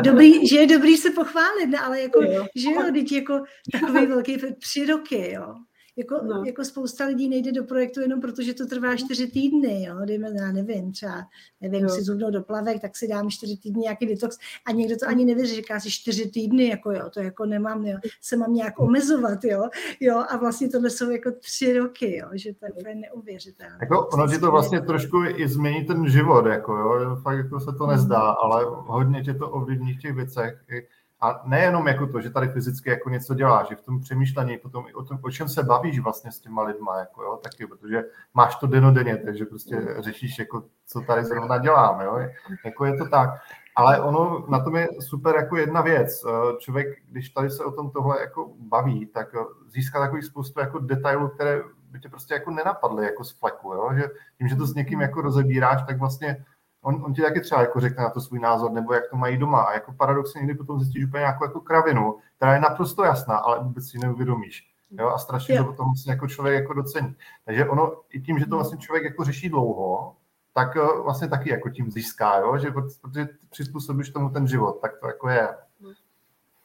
Dobrý, 0.02 0.46
že 0.48 0.56
je 0.56 0.66
dobrý 0.66 0.96
se 0.96 1.10
pochválit, 1.10 1.66
ne? 1.66 1.78
ale 1.78 2.00
jako, 2.00 2.22
jo. 2.22 2.46
že 2.56 2.70
jo, 2.70 2.82
teď 2.92 3.12
jako 3.12 3.42
takový 3.72 4.06
velký 4.06 4.36
tři 4.58 4.86
roky, 4.86 5.32
jo. 5.32 5.54
Jako, 6.00 6.20
no. 6.24 6.44
jako 6.46 6.64
spousta 6.64 7.06
lidí 7.06 7.28
nejde 7.28 7.52
do 7.52 7.64
projektu 7.64 8.00
jenom 8.00 8.20
proto, 8.20 8.42
že 8.42 8.54
to 8.54 8.66
trvá 8.66 8.96
čtyři 8.96 9.26
týdny, 9.26 9.84
jo, 9.84 9.96
dejme, 10.04 10.28
já 10.40 10.52
nevím, 10.52 10.92
třeba, 10.92 11.22
nevím, 11.60 11.82
jo. 11.82 11.88
si 11.88 12.02
zubnou 12.02 12.30
do 12.30 12.42
plavek, 12.42 12.80
tak 12.80 12.96
si 12.96 13.08
dám 13.08 13.30
čtyři 13.30 13.56
týdny 13.56 13.80
nějaký 13.80 14.06
detox 14.06 14.38
a 14.66 14.72
někdo 14.72 14.96
to 14.96 15.08
ani 15.08 15.24
nevěří, 15.24 15.56
říká 15.56 15.80
si 15.80 15.90
čtyři 15.90 16.30
týdny, 16.30 16.68
jako 16.68 16.92
jo, 16.92 17.10
to 17.14 17.20
jako 17.20 17.46
nemám, 17.46 17.86
jo, 17.86 17.98
se 18.20 18.36
mám 18.36 18.54
nějak 18.54 18.80
omezovat, 18.80 19.44
jo, 19.44 19.68
jo, 20.00 20.24
a 20.28 20.36
vlastně 20.36 20.68
tohle 20.68 20.90
jsou 20.90 21.10
jako 21.10 21.30
tři 21.30 21.78
roky, 21.78 22.16
jo, 22.16 22.28
že 22.32 22.54
to 22.54 22.66
je 22.66 22.72
úplně 22.72 22.94
neuvěřitelné. 22.94 23.78
Jako 23.80 24.06
ono 24.06 24.28
ti 24.28 24.38
to 24.38 24.50
vlastně 24.50 24.80
trošku 24.80 25.24
i 25.24 25.48
změní 25.48 25.84
ten 25.84 26.08
život, 26.08 26.46
jako 26.46 26.76
jo, 26.76 27.16
fakt 27.22 27.36
jako 27.36 27.60
se 27.60 27.72
to 27.78 27.86
nezdá, 27.86 28.20
ale 28.20 28.64
hodně 28.68 29.22
tě 29.22 29.34
to 29.34 29.50
ovlivní 29.50 29.94
v 29.94 30.00
těch 30.00 30.14
věcech, 30.14 30.60
i 30.70 30.86
a 31.20 31.42
nejenom 31.44 31.88
jako 31.88 32.06
to, 32.06 32.20
že 32.20 32.30
tady 32.30 32.48
fyzicky 32.48 32.90
jako 32.90 33.10
něco 33.10 33.34
děláš, 33.34 33.68
že 33.68 33.76
v 33.76 33.82
tom 33.82 34.00
přemýšlení 34.00 34.58
potom 34.58 34.84
i 34.88 34.94
o 34.94 35.04
tom, 35.04 35.18
o 35.22 35.30
čem 35.30 35.48
se 35.48 35.62
bavíš 35.62 35.98
vlastně 35.98 36.32
s 36.32 36.40
těma 36.40 36.62
lidma, 36.62 36.98
jako 36.98 37.22
jo, 37.22 37.40
taky, 37.42 37.66
protože 37.66 38.04
máš 38.34 38.56
to 38.56 38.66
denodenně, 38.66 39.16
takže 39.16 39.44
prostě 39.44 39.80
řešíš, 39.98 40.38
jako, 40.38 40.64
co 40.86 41.00
tady 41.00 41.24
zrovna 41.24 41.58
děláme, 41.58 42.04
jo, 42.04 42.18
jako 42.64 42.84
je 42.84 42.96
to 42.96 43.08
tak. 43.08 43.30
Ale 43.76 44.00
ono 44.00 44.46
na 44.48 44.60
tom 44.64 44.76
je 44.76 44.88
super 45.00 45.36
jako 45.36 45.56
jedna 45.56 45.80
věc. 45.80 46.24
Člověk, 46.58 46.86
když 47.08 47.28
tady 47.28 47.50
se 47.50 47.64
o 47.64 47.72
tom 47.72 47.90
tohle 47.90 48.20
jako 48.20 48.52
baví, 48.58 49.06
tak 49.06 49.28
získá 49.68 50.00
takový 50.00 50.22
spoustu 50.22 50.60
jako 50.60 50.78
detailů, 50.78 51.28
které 51.28 51.62
by 51.90 52.00
tě 52.00 52.08
prostě 52.08 52.34
jako 52.34 52.50
nenapadly 52.50 53.04
jako 53.04 53.24
z 53.24 53.38
fleku, 53.38 53.72
jo? 53.74 53.90
že 53.94 54.04
tím, 54.38 54.48
že 54.48 54.56
to 54.56 54.66
s 54.66 54.74
někým 54.74 55.00
jako 55.00 55.20
rozebíráš, 55.20 55.82
tak 55.86 55.98
vlastně 55.98 56.44
on, 56.82 57.02
on 57.04 57.14
ti 57.14 57.22
taky 57.22 57.40
třeba 57.40 57.60
jako 57.60 57.80
řekne 57.80 58.02
na 58.02 58.10
to 58.10 58.20
svůj 58.20 58.38
názor, 58.38 58.72
nebo 58.72 58.92
jak 58.92 59.10
to 59.10 59.16
mají 59.16 59.38
doma. 59.38 59.62
A 59.62 59.72
jako 59.72 59.92
paradoxně 59.92 60.38
někdy 60.38 60.54
potom 60.54 60.80
zjistíš 60.80 61.04
úplně 61.04 61.20
nějakou 61.20 61.44
jako 61.44 61.60
kravinu, 61.60 62.18
která 62.36 62.54
je 62.54 62.60
naprosto 62.60 63.04
jasná, 63.04 63.36
ale 63.36 63.64
vůbec 63.64 63.90
si 63.90 63.98
neuvědomíš. 63.98 64.70
Jo? 64.90 65.08
A 65.08 65.18
strašně 65.18 65.58
to 65.58 65.64
potom 65.64 65.86
vlastně 65.86 66.12
jako 66.12 66.28
člověk 66.28 66.60
jako 66.60 66.74
docení. 66.74 67.16
Takže 67.44 67.68
ono 67.68 67.92
i 68.10 68.20
tím, 68.20 68.38
že 68.38 68.46
to 68.46 68.56
vlastně 68.56 68.78
člověk 68.78 69.04
jako 69.04 69.24
řeší 69.24 69.48
dlouho, 69.48 70.16
tak 70.54 70.76
eh, 70.76 71.02
vlastně 71.02 71.28
taky 71.28 71.50
jako 71.50 71.70
tím 71.70 71.90
získá, 71.90 72.38
jo? 72.38 72.58
že 72.58 72.70
protože 72.70 73.28
přizpůsobíš 73.50 74.10
tomu 74.10 74.30
ten 74.30 74.46
život, 74.46 74.80
tak 74.80 75.00
to 75.00 75.06
jako 75.06 75.28
je. 75.28 75.48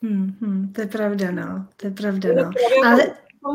Hmm, 0.02 0.38
hmm, 0.42 0.74
to 0.74 0.82
je 0.82 0.88
pravda, 0.88 1.32
no. 1.32 1.66
To 1.78 1.88
je 1.88 1.92
pravda, 1.92 2.30
no. 2.36 2.52
Ale... 2.86 3.04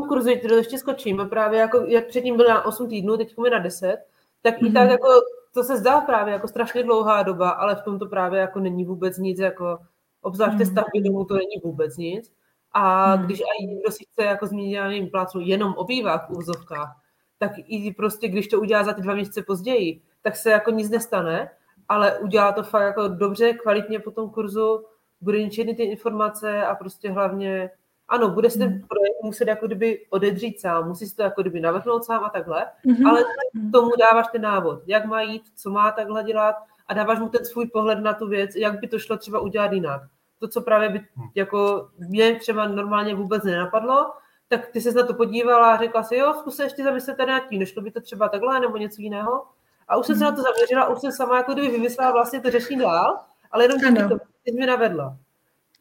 V 0.05 0.09
kurzu, 0.09 0.31
to 0.49 0.55
ještě 0.55 0.79
skočím, 0.79 1.27
právě 1.31 1.61
jako, 1.61 1.79
jak 1.79 2.07
předtím 2.07 2.37
byl 2.37 2.49
na 2.49 2.67
8 2.67 2.89
týdnů, 2.89 3.17
teď 3.17 3.35
je 3.45 3.51
na 3.51 3.59
10, 3.59 3.97
tak 4.43 4.55
mm-hmm. 4.55 4.67
i 4.67 4.73
tak 4.73 4.91
jako 4.91 5.09
to 5.55 5.65
se 5.65 5.77
zdá 5.77 6.01
právě 6.01 6.33
jako 6.33 6.49
strašně 6.49 6.83
dlouhá 6.83 7.23
doba, 7.23 7.51
ale 7.51 7.77
v 7.77 7.83
tom 7.83 7.99
to 7.99 8.07
právě 8.07 8.41
jako 8.41 8.61
není 8.61 8.85
vůbec 8.85 9.19
nic, 9.19 9.39
jako 9.39 9.79
obzvlášť 10.23 10.59
mm. 10.59 10.67
stavbě 10.67 11.03
domů 11.03 11.25
to 11.25 11.35
není 11.35 11.61
vůbec 11.65 11.97
nic. 11.97 12.33
A 12.73 13.17
mm. 13.17 13.25
když 13.25 13.41
aj 13.41 13.67
někdo 13.67 13.91
si 13.91 14.05
chce 14.05 14.25
jako 14.25 14.47
změnit, 14.47 14.73
já 14.73 14.89
nevím, 14.89 15.11
plácnu 15.11 15.41
jenom 15.41 15.75
obývá 15.75 16.19
v 16.19 16.31
úzovkách, 16.31 16.97
tak 17.39 17.53
i 17.57 17.95
prostě, 17.95 18.29
když 18.29 18.49
to 18.49 18.61
udělá 18.61 18.85
za 18.85 18.93
ty 18.93 19.03
dva 19.03 19.15
měsíce 19.15 19.43
později, 19.43 20.03
tak 20.23 20.37
se 20.37 20.51
jako 20.51 20.71
nic 20.71 20.91
nestane, 20.91 21.51
ale 21.89 22.19
udělá 22.19 22.53
to 22.53 22.63
fakt 22.63 22.83
jako 22.83 23.09
dobře, 23.09 23.53
kvalitně 23.53 24.01
po 24.01 24.11
tom 24.11 24.31
kurzu, 24.31 24.85
bude 25.21 25.43
ničit 25.43 25.77
ty 25.77 25.83
informace 25.83 26.63
a 26.67 26.75
prostě 26.75 27.11
hlavně 27.11 27.71
ano, 28.11 28.29
bude 28.29 28.51
si 28.51 28.59
ten 28.59 28.69
hmm. 28.69 28.81
projekt 28.89 29.23
muset 29.23 29.49
jako 29.49 29.67
kdyby 29.67 30.07
odedřít 30.11 30.61
sám, 30.61 30.89
musí 30.89 31.07
si 31.07 31.17
to 31.17 31.23
jako 31.23 31.41
kdyby 31.43 31.61
navrhnout 31.61 32.05
sám 32.05 32.25
a 32.25 32.29
takhle, 32.29 32.67
mm-hmm. 32.87 33.09
ale 33.09 33.23
k 33.23 33.73
tomu 33.73 33.91
dáváš 33.97 34.27
ten 34.33 34.43
návod, 34.43 34.83
jak 34.87 35.05
má 35.05 35.23
jít, 35.23 35.43
co 35.57 35.71
má 35.71 35.91
takhle 35.91 36.25
dělat 36.25 36.57
a 36.87 36.95
dáváš 36.95 37.19
mu 37.19 37.29
ten 37.29 37.45
svůj 37.45 37.67
pohled 37.67 37.99
na 37.99 38.13
tu 38.13 38.29
věc, 38.29 38.57
jak 38.57 38.81
by 38.81 38.89
to 38.89 38.99
šlo 38.99 39.17
třeba 39.17 39.41
udělat 39.41 39.73
jinak. 39.73 40.03
To, 40.39 40.49
co 40.49 40.61
právě 40.61 40.89
by 40.89 40.99
hmm. 40.99 41.29
jako 41.35 41.89
mě 41.99 42.35
třeba 42.35 42.69
normálně 42.69 43.15
vůbec 43.15 43.45
nenapadlo, 43.45 44.13
tak 44.49 44.67
ty 44.67 44.81
se 44.81 44.93
na 44.93 45.07
to 45.07 45.15
podívala 45.15 45.75
a 45.75 45.79
řekla 45.79 46.03
si, 46.03 46.17
jo, 46.17 46.35
zkus 46.39 46.57
se 46.57 46.63
ještě 46.63 46.85
zamyslet 46.85 47.17
tady 47.17 47.33
nad 47.33 47.49
tím, 47.49 47.59
nešlo 47.59 47.83
by 47.83 47.91
to 47.91 48.01
třeba 48.01 48.29
takhle 48.29 48.61
nebo 48.61 48.77
něco 48.77 49.03
jiného. 49.03 49.45
A 49.89 49.97
už 49.97 50.07
jsem 50.07 50.17
se 50.17 50.25
na 50.25 50.33
to 50.33 50.43
zaměřila, 50.43 50.89
už 50.89 51.01
jsem 51.01 51.13
sama 51.13 51.37
jako 51.37 51.53
kdyby 51.53 51.69
vymyslela 51.69 52.13
vlastně 52.13 52.41
to 52.41 52.51
řešení 52.51 52.81
dál, 52.81 53.19
ale 53.51 53.65
jenom 53.65 53.79
díky 53.79 54.09
tomu, 54.09 54.21
mě 54.53 54.67
navedla. 54.67 55.17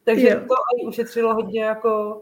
Takže 0.09 0.29
jo. 0.29 0.39
to 0.39 0.55
ani 0.73 0.87
ušetřilo 0.87 1.33
hodně 1.33 1.63
jako 1.63 2.21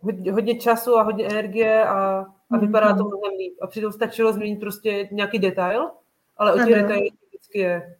hodně, 0.00 0.32
hodně 0.32 0.58
času 0.60 0.96
a 0.96 1.02
hodně 1.02 1.26
energie 1.26 1.84
a, 1.84 2.26
a 2.50 2.58
vypadá 2.58 2.88
to 2.88 3.04
mhm. 3.04 3.06
mnohem 3.06 3.38
líp. 3.38 3.54
A 3.62 3.66
přitom 3.66 3.92
stačilo 3.92 4.32
změnit 4.32 4.60
prostě 4.60 5.08
nějaký 5.12 5.38
detail, 5.38 5.90
ale 6.36 6.54
o 6.54 6.56
těch 6.56 6.74
detailů 6.74 7.08
vždycky 7.28 7.58
je 7.58 7.96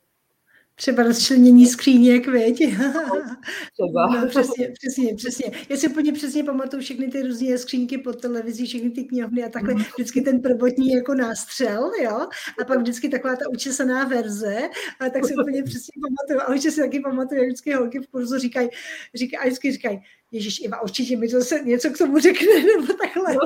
Třeba 0.83 1.03
rozčlenění 1.03 1.67
skříněk, 1.67 2.29
věď? 2.29 2.59
Třeba. 3.73 4.21
No, 4.21 4.29
přesně, 4.29 4.73
přesně, 4.81 5.15
přesně. 5.15 5.45
Já 5.69 5.77
si 5.77 5.89
úplně 5.89 6.13
přesně 6.13 6.45
pamatuju 6.45 6.83
všechny 6.83 7.09
ty 7.09 7.23
různé 7.23 7.59
skřínky 7.59 7.99
pod 7.99 8.21
televizí, 8.21 8.67
všechny 8.67 8.91
ty 8.91 9.05
knihovny 9.05 9.45
a 9.45 9.49
takhle. 9.49 9.75
Mhm. 9.75 9.85
Vždycky 9.97 10.21
ten 10.21 10.41
prvotní 10.41 10.93
jako 10.93 11.15
nástřel, 11.15 11.91
jo? 12.03 12.27
A 12.61 12.65
pak 12.67 12.79
vždycky 12.79 13.09
taková 13.09 13.37
ta 13.37 13.45
učesaná 13.53 14.05
verze. 14.05 14.57
A 15.01 15.11
tak 15.11 15.27
si 15.27 15.35
úplně 15.35 15.63
přesně 15.71 15.93
pamatuju. 16.03 16.41
A 16.41 16.49
určitě 16.49 16.71
si 16.71 16.81
taky 16.81 17.01
pamatuju, 17.01 17.41
jak 17.41 17.49
vždycky 17.49 17.73
holky 17.75 17.99
v 18.01 18.07
kurzu 18.07 18.39
říkají, 18.39 18.69
říkají, 19.15 19.39
a 19.39 19.47
vždycky 19.47 19.73
říkají, 19.73 20.01
Ježíš 20.33 20.61
Iva, 20.61 20.81
určitě 20.81 21.17
mi 21.17 21.29
to 21.29 21.41
se 21.41 21.61
něco 21.61 21.91
k 21.91 21.99
tomu 21.99 22.19
řekne, 22.19 22.47
nebo 22.77 22.93
takhle. 22.93 23.37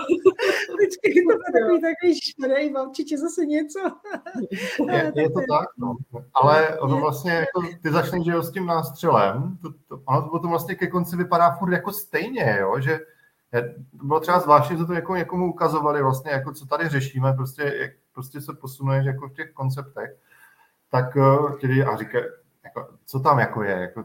Vždycky 0.74 1.14
to 1.14 1.26
bylo 1.26 1.38
takový, 1.52 1.80
takový 1.80 2.20
šmaré, 2.20 2.62
Iva, 2.62 2.82
určitě 2.82 3.18
zase 3.18 3.46
něco. 3.46 3.78
je, 4.92 5.12
je 5.16 5.30
to 5.30 5.40
tak, 5.50 5.68
no. 5.78 5.96
Ale 6.34 6.78
ono 6.78 7.00
vlastně, 7.00 7.32
jako, 7.32 7.62
ty 7.82 7.90
začneš 7.90 8.24
že 8.24 8.32
jo, 8.32 8.42
s 8.42 8.52
tím 8.52 8.66
nástřelem, 8.66 9.58
to, 9.62 9.70
to, 9.88 10.02
ono 10.04 10.22
to 10.22 10.28
potom 10.28 10.50
vlastně 10.50 10.74
ke 10.74 10.86
konci 10.86 11.16
vypadá 11.16 11.50
furt 11.50 11.72
jako 11.72 11.92
stejně, 11.92 12.56
jo, 12.60 12.80
že 12.80 13.00
to 14.00 14.06
bylo 14.06 14.20
třeba 14.20 14.40
zvláštní, 14.40 14.78
že 14.78 14.84
to 14.84 14.92
jako 14.92 15.16
někomu 15.16 15.50
ukazovali 15.50 16.02
vlastně, 16.02 16.30
jako 16.30 16.52
co 16.52 16.66
tady 16.66 16.88
řešíme, 16.88 17.32
prostě, 17.32 17.62
jak 17.80 17.90
prostě 18.12 18.40
se 18.40 18.52
posunuješ 18.52 19.06
jako 19.06 19.28
v 19.28 19.32
těch 19.32 19.52
konceptech, 19.52 20.16
tak 20.90 21.16
eh, 21.16 21.56
tedy 21.60 21.84
a 21.84 21.96
říká, 21.96 22.18
jako, 22.64 22.88
co 23.06 23.20
tam 23.20 23.38
jako 23.38 23.62
je, 23.62 23.72
jako, 23.72 24.04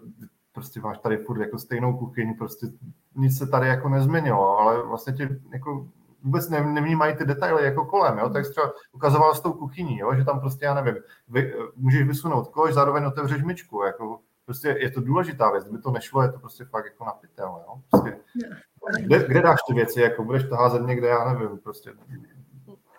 prostě 0.52 0.80
máš 0.80 0.97
tady 0.97 1.18
furt 1.18 1.41
jako 1.41 1.58
stejnou 1.58 1.97
kuchyň, 1.97 2.38
prostě 2.38 2.68
nic 3.16 3.38
se 3.38 3.47
tady 3.47 3.68
jako 3.68 3.89
nezměnilo, 3.89 4.58
ale 4.58 4.88
vlastně 4.88 5.14
tě 5.14 5.39
jako 5.52 5.88
vůbec 6.24 6.49
ne, 6.49 6.64
nevnímají 6.64 7.16
ty 7.16 7.26
detaily 7.26 7.64
jako 7.64 7.86
kolem, 7.86 8.18
jo? 8.18 8.30
tak 8.30 8.49
třeba 8.49 8.72
ukazoval 8.91 9.36
s 9.36 9.41
tou 9.41 9.54
kuchyní, 9.54 9.97
jo? 9.97 10.16
že 10.16 10.26
tam 10.26 10.39
prostě, 10.39 10.66
já 10.66 10.74
nevím, 10.74 10.95
vy, 11.28 11.54
můžeš 11.76 12.08
vysunout 12.08 12.47
koš, 12.47 12.74
zároveň 12.74 13.06
otevřeš 13.06 13.43
myčku, 13.43 13.84
jako 13.84 14.20
prostě 14.45 14.78
je 14.80 14.91
to 14.91 15.02
důležitá 15.02 15.52
věc, 15.52 15.64
kdyby 15.64 15.82
to 15.82 15.91
nešlo, 15.91 16.22
je 16.22 16.32
to 16.32 16.39
prostě 16.39 16.66
fakt 16.66 16.86
jako 16.86 17.06
na 17.06 17.12
pytel, 17.12 17.64
jo? 17.68 17.82
Prostě, 17.91 18.18
kde, 19.06 19.28
kde 19.28 19.41
dáš 19.41 19.60
ty 19.68 19.74
věci, 19.74 20.02
jako 20.02 20.24
budeš 20.24 20.43
to 20.49 20.56
házet 20.56 20.82
někde, 20.82 21.08
já 21.08 21.34
nevím, 21.34 21.58
prostě 21.58 21.91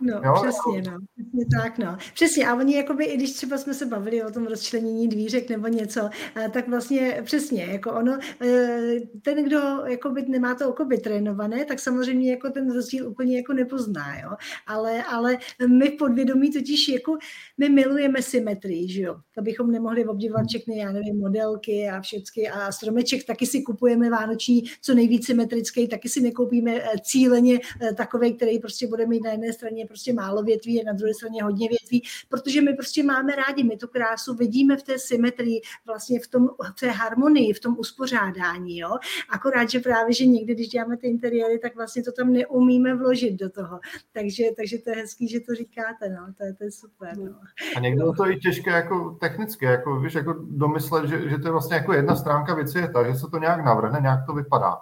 No, 0.03 0.21
jo? 0.25 0.35
přesně, 0.35 0.91
no. 0.91 0.99
Přesně 1.15 1.45
tak, 1.63 1.79
no. 1.79 1.97
Přesně, 2.15 2.47
a 2.47 2.55
oni, 2.55 2.77
jakoby, 2.77 3.05
i 3.05 3.17
když 3.17 3.33
třeba 3.33 3.59
jsme 3.59 3.75
se 3.75 3.87
bavili 3.87 4.25
o 4.25 4.31
tom 4.31 4.47
rozčlenění 4.47 5.09
dvířek 5.09 5.51
nebo 5.51 5.69
něco, 5.69 6.11
eh, 6.37 6.49
tak 6.49 6.69
vlastně 6.69 7.21
přesně, 7.25 7.65
jako 7.65 7.93
ono, 7.93 8.19
eh, 8.43 8.95
ten, 9.23 9.45
kdo 9.45 9.59
jakoby 9.87 10.25
nemá 10.29 10.55
to 10.55 10.69
oko 10.69 10.89
trénované, 11.05 11.65
tak 11.65 11.81
samozřejmě 11.81 12.31
jako 12.31 12.51
ten 12.51 12.73
rozdíl 12.73 13.09
úplně 13.09 13.37
jako 13.37 13.53
nepozná, 13.53 14.21
jo. 14.21 14.31
Ale, 14.67 15.05
ale 15.05 15.39
my 15.69 15.91
v 15.91 15.97
podvědomí 15.97 16.53
totiž 16.53 16.89
jako, 16.89 17.17
my 17.59 17.69
milujeme 17.69 18.23
symetrii, 18.23 18.93
že 18.93 19.03
jo. 19.03 19.17
To 19.35 19.43
bychom 19.43 19.71
nemohli 19.71 20.05
obdivovat 20.05 20.47
všechny, 20.49 20.79
já 20.79 20.93
nevím, 20.93 21.19
modelky 21.19 21.89
a 21.89 22.01
všechny 22.01 22.49
a 22.49 22.73
stromeček 22.73 23.25
taky 23.25 23.47
si 23.47 23.63
kupujeme 23.63 24.11
vánoční, 24.11 24.63
co 24.83 24.95
nejvíc 24.95 25.27
symetrický, 25.27 25.89
taky 25.89 26.09
si 26.09 26.21
nekoupíme 26.21 26.73
eh, 26.75 26.89
cíleně 27.03 27.61
takový, 27.97 28.35
který 28.35 28.59
prostě 28.59 28.87
bude 28.87 29.07
mít 29.07 29.25
na 29.25 29.31
jedné 29.31 29.53
straně 29.53 29.87
prostě 29.93 30.13
málo 30.13 30.43
větví 30.43 30.83
a 30.83 30.87
na 30.87 30.93
druhé 30.93 31.15
straně 31.15 31.43
hodně 31.43 31.69
větví, 31.69 32.03
protože 32.29 32.61
my 32.61 32.75
prostě 32.75 33.03
máme 33.03 33.37
rádi, 33.37 33.65
my 33.65 33.77
tu 33.77 33.89
krásu 33.89 34.35
vidíme 34.35 34.77
v 34.77 34.83
té 34.83 34.99
symetrii, 34.99 35.61
vlastně 35.87 36.21
v, 36.21 36.29
tom, 36.29 36.49
v 36.77 36.81
té 36.81 36.91
harmonii, 36.91 37.53
v 37.53 37.61
tom 37.61 37.77
uspořádání, 37.79 38.79
jo. 38.79 38.91
Akorát, 39.31 39.71
že 39.71 39.81
právě, 39.81 40.15
že 40.15 40.27
někdy, 40.27 40.55
když 40.55 40.69
děláme 40.69 40.97
ty 40.97 41.07
interiéry, 41.07 41.59
tak 41.59 41.77
vlastně 41.77 42.03
to 42.03 42.13
tam 42.13 42.33
neumíme 42.33 42.95
vložit 42.95 43.35
do 43.35 43.51
toho. 43.51 43.81
Takže, 44.13 44.45
takže 44.57 44.79
to 44.79 44.91
je 44.91 44.97
hezký, 44.97 45.29
že 45.29 45.41
to 45.41 45.55
říkáte, 45.55 46.09
no, 46.09 46.35
to 46.39 46.45
je, 46.45 46.55
to 46.55 46.65
je 46.65 46.71
super. 46.71 47.17
No. 47.19 47.35
A 47.77 47.81
někdo 47.81 48.13
to 48.13 48.31
i 48.31 48.37
těžké 48.37 48.71
jako 48.71 49.17
technicky, 49.21 49.65
jako, 49.65 50.01
víš, 50.01 50.15
jako 50.15 50.33
domyslet, 50.51 51.09
že, 51.09 51.29
že 51.29 51.39
to 51.39 51.49
je 51.49 51.53
vlastně 51.53 51.77
jako 51.77 51.93
jedna 51.93 52.17
stránka 52.17 52.55
věci 52.55 52.79
je 52.79 52.89
ta, 52.89 53.07
že 53.07 53.15
se 53.15 53.27
to 53.31 53.39
nějak 53.39 53.65
navrhne, 53.65 54.01
nějak 54.01 54.27
to 54.27 54.33
vypadá. 54.33 54.81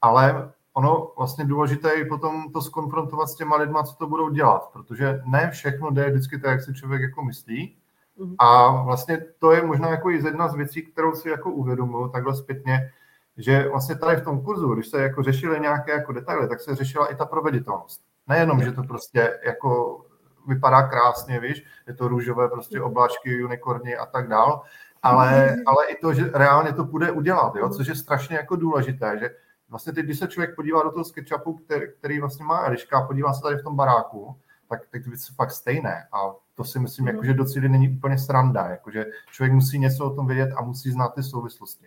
Ale 0.00 0.52
ono 0.76 1.12
vlastně 1.16 1.44
důležité 1.44 1.94
je 1.94 2.04
potom 2.04 2.52
to 2.52 2.62
skonfrontovat 2.62 3.28
s 3.28 3.34
těma 3.34 3.56
lidma, 3.56 3.82
co 3.82 3.94
to 3.94 4.06
budou 4.06 4.30
dělat, 4.30 4.70
protože 4.72 5.20
ne 5.24 5.50
všechno 5.50 5.90
jde 5.90 6.10
vždycky 6.10 6.38
tak, 6.38 6.50
jak 6.50 6.62
si 6.62 6.74
člověk 6.74 7.02
jako 7.02 7.24
myslí. 7.24 7.76
Mhm. 8.18 8.34
A 8.38 8.70
vlastně 8.82 9.24
to 9.38 9.52
je 9.52 9.62
možná 9.62 9.88
jako 9.88 10.10
i 10.10 10.24
jedna 10.24 10.48
z 10.48 10.54
věcí, 10.54 10.82
kterou 10.82 11.14
si 11.14 11.28
jako 11.28 11.50
uvědomuji 11.50 12.08
takhle 12.08 12.34
zpětně, 12.34 12.90
že 13.36 13.68
vlastně 13.68 13.94
tady 13.94 14.16
v 14.16 14.24
tom 14.24 14.40
kurzu, 14.40 14.74
když 14.74 14.88
se 14.88 15.02
jako 15.02 15.22
řešily 15.22 15.60
nějaké 15.60 15.92
jako 15.92 16.12
detaily, 16.12 16.48
tak 16.48 16.60
se 16.60 16.74
řešila 16.74 17.06
i 17.06 17.16
ta 17.16 17.24
proveditelnost. 17.24 18.00
Nejenom, 18.26 18.62
že 18.62 18.72
to 18.72 18.82
prostě 18.82 19.40
jako 19.46 20.00
vypadá 20.46 20.82
krásně, 20.82 21.40
víš, 21.40 21.64
je 21.86 21.94
to 21.94 22.08
růžové 22.08 22.48
prostě 22.48 22.78
mhm. 22.78 22.86
obláčky, 22.86 23.44
unikorny 23.44 23.96
a 23.96 24.06
tak 24.06 24.28
dál, 24.28 24.62
ale, 25.02 25.46
mhm. 25.50 25.62
ale 25.66 25.86
i 25.86 25.96
to, 26.00 26.14
že 26.14 26.30
reálně 26.34 26.72
to 26.72 26.84
půjde 26.84 27.10
udělat, 27.10 27.56
jo, 27.56 27.68
což 27.68 27.86
je 27.86 27.94
strašně 27.94 28.36
jako 28.36 28.56
důležité, 28.56 29.18
že 29.18 29.30
vlastně 29.70 29.92
teď, 29.92 30.04
když 30.04 30.18
se 30.18 30.28
člověk 30.28 30.56
podívá 30.56 30.82
do 30.82 30.90
toho 30.90 31.04
SketchUpu, 31.04 31.54
který, 31.54 31.86
který 31.98 32.20
vlastně 32.20 32.44
má 32.44 32.64
Eliška, 32.64 32.98
a 32.98 33.06
podívá 33.06 33.32
se 33.32 33.42
tady 33.42 33.56
v 33.56 33.62
tom 33.62 33.76
baráku, 33.76 34.36
tak, 34.68 34.80
tak 34.90 35.02
ty 35.02 35.10
věci 35.10 35.24
jsou 35.24 35.34
fakt 35.34 35.50
stejné. 35.50 36.08
A 36.12 36.34
to 36.54 36.64
si 36.64 36.78
myslím, 36.78 37.06
jako, 37.06 37.24
že 37.24 37.34
do 37.34 37.44
cíli 37.44 37.68
není 37.68 37.96
úplně 37.96 38.18
sranda. 38.18 38.68
Jako, 38.68 38.90
že 38.90 39.06
člověk 39.32 39.52
musí 39.52 39.78
něco 39.78 40.04
o 40.04 40.14
tom 40.14 40.26
vědět 40.26 40.50
a 40.56 40.62
musí 40.62 40.90
znát 40.90 41.14
ty 41.14 41.22
souvislosti. 41.22 41.86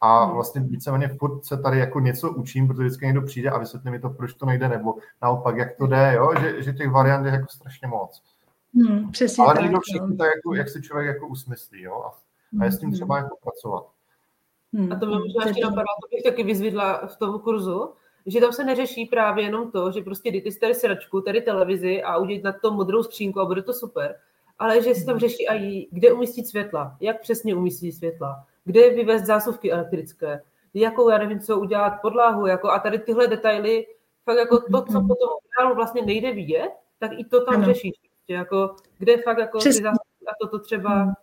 A 0.00 0.24
hmm. 0.24 0.34
vlastně 0.34 0.60
víceméně 0.60 1.08
furt 1.08 1.44
se 1.44 1.56
tady 1.56 1.78
jako 1.78 2.00
něco 2.00 2.32
učím, 2.32 2.68
protože 2.68 2.86
vždycky 2.86 3.06
někdo 3.06 3.22
přijde 3.22 3.50
a 3.50 3.58
vysvětlí 3.58 3.90
mi 3.90 4.00
to, 4.00 4.10
proč 4.10 4.34
to 4.34 4.46
nejde, 4.46 4.68
nebo 4.68 4.94
naopak, 5.22 5.56
jak 5.56 5.76
to 5.76 5.86
jde, 5.86 6.12
jo? 6.14 6.32
Že, 6.40 6.62
že 6.62 6.72
těch 6.72 6.90
variant 6.90 7.26
je 7.26 7.32
jako 7.32 7.46
strašně 7.50 7.88
moc. 7.88 8.22
Hmm, 8.74 9.10
přesně 9.10 9.44
Ale 9.44 9.62
někdo 9.62 9.78
všechno 9.80 10.16
tak, 10.16 10.30
jako, 10.36 10.54
jak 10.54 10.68
si 10.68 10.82
člověk 10.82 11.06
jako 11.06 11.26
usmyslí, 11.26 11.82
jo? 11.82 12.02
A, 12.06 12.12
a 12.60 12.64
je 12.64 12.72
s 12.72 12.78
tím 12.78 12.88
hmm. 12.88 12.96
třeba 12.96 13.16
jako 13.16 13.36
pracovat. 13.42 13.84
Hmm. 14.74 14.92
A 14.92 14.96
to 14.96 15.06
mě 15.06 15.18
možná 15.18 15.46
ještě 15.46 15.64
napadá, 15.64 15.86
to 16.02 16.16
bych 16.16 16.22
taky 16.22 16.42
vyzvidla 16.42 17.06
v 17.06 17.16
tom 17.16 17.40
kurzu, 17.40 17.92
že 18.26 18.40
tam 18.40 18.52
se 18.52 18.64
neřeší 18.64 19.06
právě 19.06 19.44
jenom 19.44 19.70
to, 19.70 19.92
že 19.92 20.00
prostě 20.00 20.32
ty 20.32 20.58
tady 20.60 20.74
sračku, 20.74 21.20
tady 21.20 21.40
televizi 21.40 22.02
a 22.02 22.16
udělat 22.16 22.42
na 22.42 22.52
to 22.52 22.72
modrou 22.72 23.02
skřínku 23.02 23.40
a 23.40 23.44
bude 23.44 23.62
to 23.62 23.72
super, 23.72 24.16
ale 24.58 24.82
že 24.82 24.94
se 24.94 25.04
tam 25.04 25.18
řeší 25.18 25.46
i, 25.50 25.88
kde 25.90 26.12
umístit 26.12 26.46
světla, 26.46 26.96
jak 27.00 27.20
přesně 27.20 27.54
umístit 27.54 27.92
světla, 27.92 28.44
kde 28.64 28.90
vyvést 28.90 29.26
zásuvky 29.26 29.72
elektrické, 29.72 30.42
jakou, 30.74 31.08
já 31.08 31.18
nevím, 31.18 31.40
co 31.40 31.60
udělat 31.60 31.92
podlahu, 32.02 32.46
jako 32.46 32.70
a 32.70 32.78
tady 32.78 32.98
tyhle 32.98 33.26
detaily 33.26 33.86
fakt 34.24 34.38
jako 34.38 34.58
to, 34.58 34.82
co 34.92 35.00
mhm. 35.00 35.08
potom 35.08 35.76
vlastně 35.76 36.02
nejde 36.02 36.32
vidět, 36.32 36.70
tak 36.98 37.10
i 37.18 37.24
to 37.24 37.44
tam 37.44 37.54
ano. 37.54 37.64
řešíš. 37.64 37.94
Jako, 38.28 38.74
kde 38.98 39.16
fakt 39.16 39.38
jako 39.38 39.58
a 40.28 40.32
toto 40.40 40.58
třeba. 40.58 41.14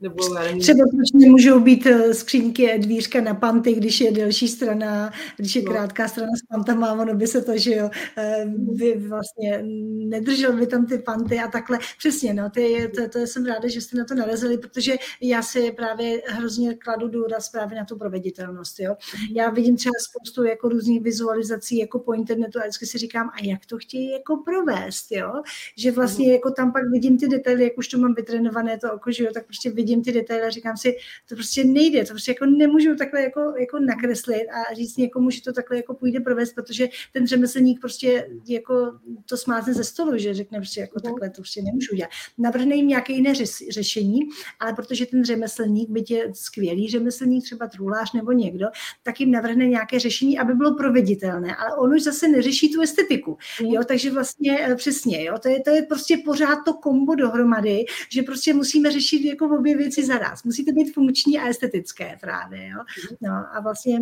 Nebo 0.00 0.34
já 0.34 0.42
nevím. 0.42 0.60
Třeba 0.60 0.84
proč 0.96 1.12
nemůžou 1.14 1.60
být 1.60 1.86
eh, 1.86 2.14
skřínky 2.14 2.78
dvířka 2.78 3.20
na 3.20 3.34
panty, 3.34 3.74
když 3.74 4.00
je 4.00 4.12
delší 4.12 4.48
strana, 4.48 5.12
když 5.36 5.56
je 5.56 5.62
no. 5.62 5.72
krátká 5.72 6.08
strana 6.08 6.32
s 6.36 6.46
pantama, 6.46 6.92
ono 6.92 7.14
by 7.14 7.26
se 7.26 7.42
to, 7.42 7.58
že 7.58 7.74
jo, 7.74 7.90
eh, 8.18 8.44
by 8.46 8.94
vlastně 9.08 9.62
nedržel 10.08 10.56
by 10.56 10.66
tam 10.66 10.86
ty 10.86 10.98
panty 10.98 11.38
a 11.38 11.48
takhle. 11.48 11.78
Přesně, 11.98 12.34
no, 12.34 12.50
to, 12.50 12.60
je, 12.60 12.88
to, 12.88 13.08
to 13.08 13.18
jsem 13.18 13.46
ráda, 13.46 13.68
že 13.68 13.80
jste 13.80 13.98
na 13.98 14.04
to 14.04 14.14
narazili, 14.14 14.58
protože 14.58 14.96
já 15.20 15.42
si 15.42 15.72
právě 15.72 16.22
hrozně 16.26 16.74
kladu 16.74 17.08
důraz 17.08 17.48
právě 17.48 17.78
na 17.78 17.84
tu 17.84 17.98
proveditelnost, 17.98 18.80
jo. 18.80 18.96
Já 19.34 19.50
vidím 19.50 19.76
třeba 19.76 19.94
spoustu 20.00 20.44
jako 20.44 20.68
různých 20.68 21.02
vizualizací 21.02 21.78
jako 21.78 21.98
po 21.98 22.12
internetu 22.12 22.58
a 22.58 22.62
vždycky 22.62 22.86
si 22.86 22.98
říkám, 22.98 23.28
a 23.28 23.44
jak 23.44 23.66
to 23.66 23.78
chtějí 23.78 24.10
jako 24.10 24.36
provést, 24.36 25.12
jo, 25.12 25.32
že 25.76 25.90
vlastně 25.90 26.24
mhm. 26.24 26.32
jako 26.32 26.50
tam 26.50 26.72
pak 26.72 26.82
vidím 26.92 27.18
ty 27.18 27.28
detaily, 27.28 27.64
jak 27.64 27.78
už 27.78 27.88
to 27.88 27.98
mám 27.98 28.14
vytrénované 28.14 28.78
to 28.78 28.92
oko, 28.92 29.12
že 29.12 29.24
jo, 29.24 29.30
tak 29.34 29.46
prostě 29.46 29.69
vidím 29.70 30.02
ty 30.02 30.12
detaily 30.12 30.42
a 30.42 30.50
říkám 30.50 30.76
si, 30.76 30.96
to 31.28 31.34
prostě 31.34 31.64
nejde, 31.64 32.04
to 32.04 32.10
prostě 32.10 32.30
jako 32.30 32.46
nemůžu 32.46 32.96
takhle 32.96 33.22
jako, 33.22 33.40
jako 33.60 33.78
nakreslit 33.78 34.42
a 34.48 34.74
říct 34.74 34.96
někomu, 34.96 35.30
že 35.30 35.42
to 35.42 35.52
takhle 35.52 35.76
jako 35.76 35.94
půjde 35.94 36.20
provést, 36.20 36.52
protože 36.52 36.88
ten 37.12 37.26
řemeslník 37.26 37.80
prostě 37.80 38.28
jako 38.48 38.92
to 39.28 39.36
smázne 39.36 39.74
ze 39.74 39.84
stolu, 39.84 40.18
že 40.18 40.34
řekne 40.34 40.58
prostě 40.58 40.80
jako 40.80 41.00
takhle 41.00 41.30
to 41.30 41.42
prostě 41.42 41.62
nemůžu 41.62 41.96
dělat. 41.96 42.10
Navrhne 42.38 42.74
jim 42.74 42.88
nějaké 42.88 43.12
jiné 43.12 43.34
řešení, 43.70 44.20
ale 44.60 44.72
protože 44.72 45.06
ten 45.06 45.24
řemeslník, 45.24 45.90
byť 45.90 46.10
je 46.10 46.30
skvělý 46.34 46.88
řemeslník, 46.88 47.44
třeba 47.44 47.66
truhlář 47.66 48.12
nebo 48.12 48.32
někdo, 48.32 48.66
tak 49.02 49.20
jim 49.20 49.30
navrhne 49.30 49.66
nějaké 49.66 49.98
řešení, 49.98 50.38
aby 50.38 50.54
bylo 50.54 50.74
proveditelné, 50.74 51.56
ale 51.56 51.76
on 51.76 51.94
už 51.94 52.02
zase 52.02 52.28
neřeší 52.28 52.72
tu 52.72 52.80
estetiku. 52.80 53.38
Jo, 53.60 53.82
takže 53.84 54.10
vlastně 54.10 54.58
eh, 54.60 54.74
přesně, 54.74 55.24
jo, 55.24 55.38
to 55.42 55.48
je, 55.48 55.62
to 55.62 55.70
je 55.70 55.82
prostě 55.82 56.16
pořád 56.24 56.58
to 56.64 56.74
kombo 56.74 57.14
dohromady, 57.14 57.84
že 58.08 58.22
prostě 58.22 58.54
musíme 58.54 58.90
řešit 58.90 59.24
jako 59.24 59.48
obě 59.60 59.76
věci 59.76 60.06
zaraz. 60.06 60.44
Musí 60.44 60.64
to 60.64 60.72
být 60.72 60.92
funkční 60.94 61.38
a 61.38 61.48
estetické 61.48 62.18
právě. 62.20 62.68
Jo? 62.68 62.78
No 63.20 63.32
a 63.52 63.60
vlastně 63.60 64.00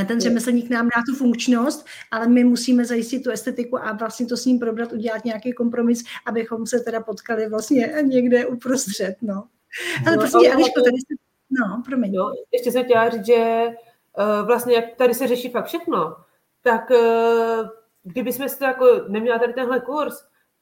eh, 0.00 0.04
ten 0.04 0.20
řemeslník 0.20 0.70
nám 0.70 0.88
dá 0.96 1.02
tu 1.06 1.14
funkčnost, 1.14 1.86
ale 2.10 2.28
my 2.28 2.44
musíme 2.44 2.84
zajistit 2.84 3.22
tu 3.22 3.30
estetiku 3.30 3.82
a 3.84 3.92
vlastně 3.92 4.26
to 4.26 4.36
s 4.36 4.44
ním 4.44 4.58
probrat, 4.58 4.92
udělat 4.92 5.24
nějaký 5.24 5.52
kompromis, 5.52 6.04
abychom 6.26 6.66
se 6.66 6.80
teda 6.80 7.00
potkali 7.00 7.48
vlastně 7.48 7.94
někde 8.02 8.46
uprostřed. 8.46 9.16
No. 9.22 9.44
Ale 10.06 10.16
no, 10.16 10.20
prostě, 10.20 10.52
Eliško, 10.52 10.80
tady 10.80 10.96
se... 10.96 11.14
No, 11.50 11.82
promiň. 11.86 12.12
No, 12.12 12.32
ještě 12.52 12.72
jsem 12.72 12.84
chtěla 12.84 13.08
říct, 13.08 13.26
že 13.26 13.66
uh, 14.18 14.46
vlastně 14.46 14.74
jak 14.74 14.84
tady 14.96 15.14
se 15.14 15.26
řeší 15.26 15.50
fakt 15.50 15.66
všechno, 15.66 16.16
tak 16.62 16.90
uh, 16.90 17.68
kdyby 18.02 18.32
jsme 18.32 18.48
si 18.48 18.64
jako 18.64 18.86
neměla 19.08 19.38
tady 19.38 19.52
tenhle 19.52 19.80
kurz, 19.80 20.14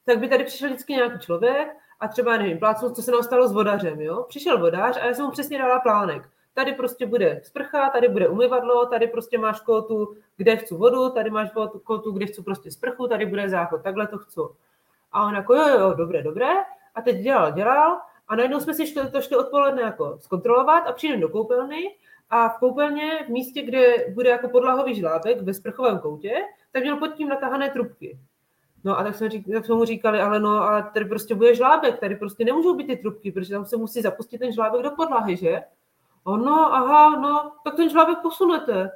tak 0.04 0.18
by 0.18 0.28
tady 0.28 0.44
přišel 0.44 0.68
vždycky 0.68 0.92
nějaký 0.92 1.18
člověk 1.18 1.68
a 2.00 2.08
třeba, 2.08 2.36
nevím, 2.36 2.58
plácnu, 2.58 2.90
co 2.90 3.02
se 3.02 3.10
nám 3.10 3.22
stalo 3.22 3.48
s 3.48 3.52
vodařem, 3.52 4.00
jo? 4.00 4.24
Přišel 4.28 4.58
vodař 4.58 4.96
a 4.96 5.06
já 5.06 5.14
jsem 5.14 5.24
mu 5.24 5.30
přesně 5.30 5.58
dala 5.58 5.80
plánek. 5.80 6.28
Tady 6.54 6.72
prostě 6.72 7.06
bude 7.06 7.40
sprcha, 7.44 7.90
tady 7.90 8.08
bude 8.08 8.28
umyvadlo, 8.28 8.86
tady 8.86 9.06
prostě 9.06 9.38
máš 9.38 9.60
koutu, 9.60 10.16
kde 10.36 10.56
chci 10.56 10.74
vodu, 10.74 11.10
tady 11.10 11.30
máš 11.30 11.50
koutu, 11.84 12.12
kde 12.12 12.26
chci 12.26 12.42
prostě 12.42 12.70
sprchu, 12.70 13.08
tady 13.08 13.26
bude 13.26 13.48
záchod, 13.48 13.82
takhle 13.82 14.06
to 14.06 14.18
chci. 14.18 14.40
A 15.12 15.26
on 15.26 15.34
jako, 15.34 15.54
jo, 15.54 15.68
jo, 15.68 15.94
dobré, 15.94 16.22
dobré. 16.22 16.48
A 16.94 17.02
teď 17.02 17.16
dělal, 17.16 17.52
dělal 17.52 18.00
a 18.28 18.36
najednou 18.36 18.60
jsme 18.60 18.74
si 18.74 18.86
šli, 18.86 19.10
to 19.10 19.20
šli 19.20 19.36
odpoledne 19.36 19.82
jako 19.82 20.18
zkontrolovat 20.20 20.86
a 20.86 20.92
přijdem 20.92 21.20
do 21.20 21.28
koupelny 21.28 21.96
a 22.30 22.48
v 22.48 22.58
koupelně 22.58 23.24
v 23.26 23.28
místě, 23.28 23.62
kde 23.62 23.94
bude 24.14 24.30
jako 24.30 24.48
podlahový 24.48 24.94
žlábek 24.94 25.40
ve 25.42 25.54
sprchovém 25.54 25.98
koutě, 25.98 26.32
tak 26.72 26.82
měl 26.82 26.96
pod 26.96 27.14
tím 27.14 27.28
natahané 27.28 27.70
trubky. 27.70 28.18
No 28.84 28.98
a 28.98 29.04
tak 29.04 29.14
jsme, 29.14 29.30
řík, 29.30 29.46
tak 29.52 29.66
jsme 29.66 29.74
mu 29.74 29.84
říkali, 29.84 30.20
ale 30.20 30.40
no, 30.40 30.62
ale 30.62 30.90
tady 30.94 31.04
prostě 31.04 31.34
bude 31.34 31.54
žlábek, 31.54 31.98
tady 31.98 32.16
prostě 32.16 32.44
nemůžou 32.44 32.74
být 32.74 32.86
ty 32.86 32.96
trubky, 32.96 33.32
protože 33.32 33.50
tam 33.50 33.64
se 33.64 33.76
musí 33.76 34.02
zapustit 34.02 34.38
ten 34.38 34.52
žlábek 34.52 34.82
do 34.82 34.90
podlahy, 34.90 35.36
že? 35.36 35.60
no, 36.26 36.74
aha, 36.74 37.20
no, 37.20 37.52
tak 37.64 37.76
ten 37.76 37.90
žlábek 37.90 38.18
posunete. 38.22 38.90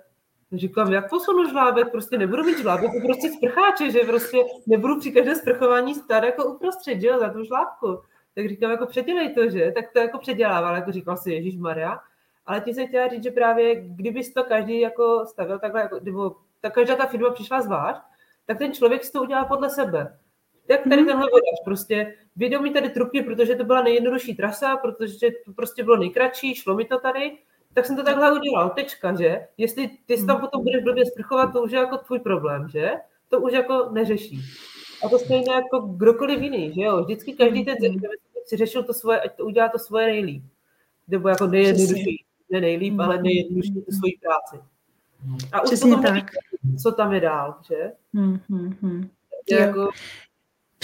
Říkám, 0.52 0.92
jak 0.92 1.10
posunu 1.10 1.48
žlábek, 1.48 1.90
prostě 1.90 2.18
nebudu 2.18 2.42
mít 2.42 2.58
žlábek, 2.58 2.90
to 2.92 3.06
prostě 3.06 3.30
sprcháče, 3.32 3.90
že 3.90 4.00
prostě 4.00 4.38
nebudu 4.66 5.00
při 5.00 5.12
každé 5.12 5.34
sprchování 5.34 5.94
stát 5.94 6.24
jako 6.24 6.44
uprostřed, 6.44 7.00
že 7.00 7.06
jo, 7.06 7.18
za 7.18 7.28
tu 7.28 7.44
žlábku. 7.44 8.00
Tak 8.34 8.48
říkám, 8.48 8.70
jako 8.70 8.86
předělej 8.86 9.34
to, 9.34 9.50
že? 9.50 9.72
Tak 9.72 9.92
to 9.92 9.98
jako 9.98 10.18
předělával, 10.18 10.74
jako 10.74 10.92
říkal 10.92 11.16
si 11.16 11.32
Ježíš 11.32 11.56
Maria. 11.56 12.00
Ale 12.46 12.60
ti 12.60 12.74
se 12.74 12.86
chtěla 12.86 13.08
říct, 13.08 13.22
že 13.22 13.30
právě 13.30 13.74
kdyby 13.74 14.24
to 14.24 14.44
každý 14.44 14.80
jako 14.80 15.26
stavil 15.26 15.58
takhle, 15.58 15.80
jako, 15.80 16.00
nebo 16.02 16.36
tak 16.60 16.74
každá 16.74 16.96
ta 16.96 17.06
firma 17.06 17.30
přišla 17.30 17.60
zvlášť, 17.60 18.00
tak 18.46 18.58
ten 18.58 18.72
člověk 18.72 19.04
si 19.04 19.12
to 19.12 19.22
udělá 19.22 19.44
podle 19.44 19.70
sebe. 19.70 20.18
Jak 20.68 20.82
tady 20.82 21.02
mm. 21.02 21.06
tenhle 21.06 21.26
vodář, 21.30 21.64
prostě 21.64 22.14
vědomí 22.36 22.72
tady 22.72 22.88
trubky, 22.88 23.22
protože 23.22 23.54
to 23.54 23.64
byla 23.64 23.82
nejjednodušší 23.82 24.34
trasa, 24.34 24.76
protože 24.76 25.28
to 25.44 25.52
prostě 25.52 25.84
bylo 25.84 25.96
nejkratší, 25.96 26.54
šlo 26.54 26.74
mi 26.74 26.84
to 26.84 26.98
tady, 26.98 27.38
tak 27.74 27.86
jsem 27.86 27.96
to 27.96 28.02
takhle 28.02 28.32
udělal, 28.32 28.70
tečka, 28.70 29.14
že? 29.14 29.46
Jestli 29.58 29.90
ty 30.06 30.16
si 30.16 30.26
tam 30.26 30.40
potom 30.40 30.62
budeš 30.62 30.82
blbě 30.82 31.06
sprchovat, 31.06 31.52
to 31.52 31.62
už 31.62 31.72
je 31.72 31.78
jako 31.78 31.96
tvůj 31.96 32.18
problém, 32.18 32.68
že? 32.68 32.92
To 33.28 33.40
už 33.40 33.52
jako 33.52 33.88
neřeší. 33.92 34.40
A 35.04 35.08
to 35.08 35.18
stejně 35.18 35.52
jako 35.52 35.78
kdokoliv 35.80 36.40
jiný, 36.42 36.72
že 36.74 36.80
jo? 36.80 37.02
Vždycky 37.02 37.32
každý 37.32 37.64
ten 37.64 37.76
mhm. 37.80 38.00
si 38.44 38.56
řešil 38.56 38.82
to 38.82 38.94
svoje, 38.94 39.20
ať 39.20 39.36
to 39.36 39.44
udělá 39.44 39.68
to 39.68 39.78
svoje 39.78 40.06
nejlíp. 40.06 40.44
Nebo 41.08 41.28
jako 41.28 41.46
nejjednodušší, 41.46 42.24
ne 42.50 42.60
nejlíp, 42.60 43.00
ale 43.00 43.22
nejjednodušší 43.22 43.72
tu 43.72 43.92
svoji 43.92 44.18
práci. 44.22 44.73
A 45.52 45.60
už 45.60 45.66
Přesně 45.68 45.90
potom 45.96 46.14
tak. 46.14 46.30
co 46.82 46.92
tam 46.92 47.12
je 47.12 47.20
dál, 47.20 47.54
že? 47.68 47.92
Hmm, 48.14 48.40
hmm, 48.48 48.76
hmm. 48.82 49.08
Jako, 49.50 49.90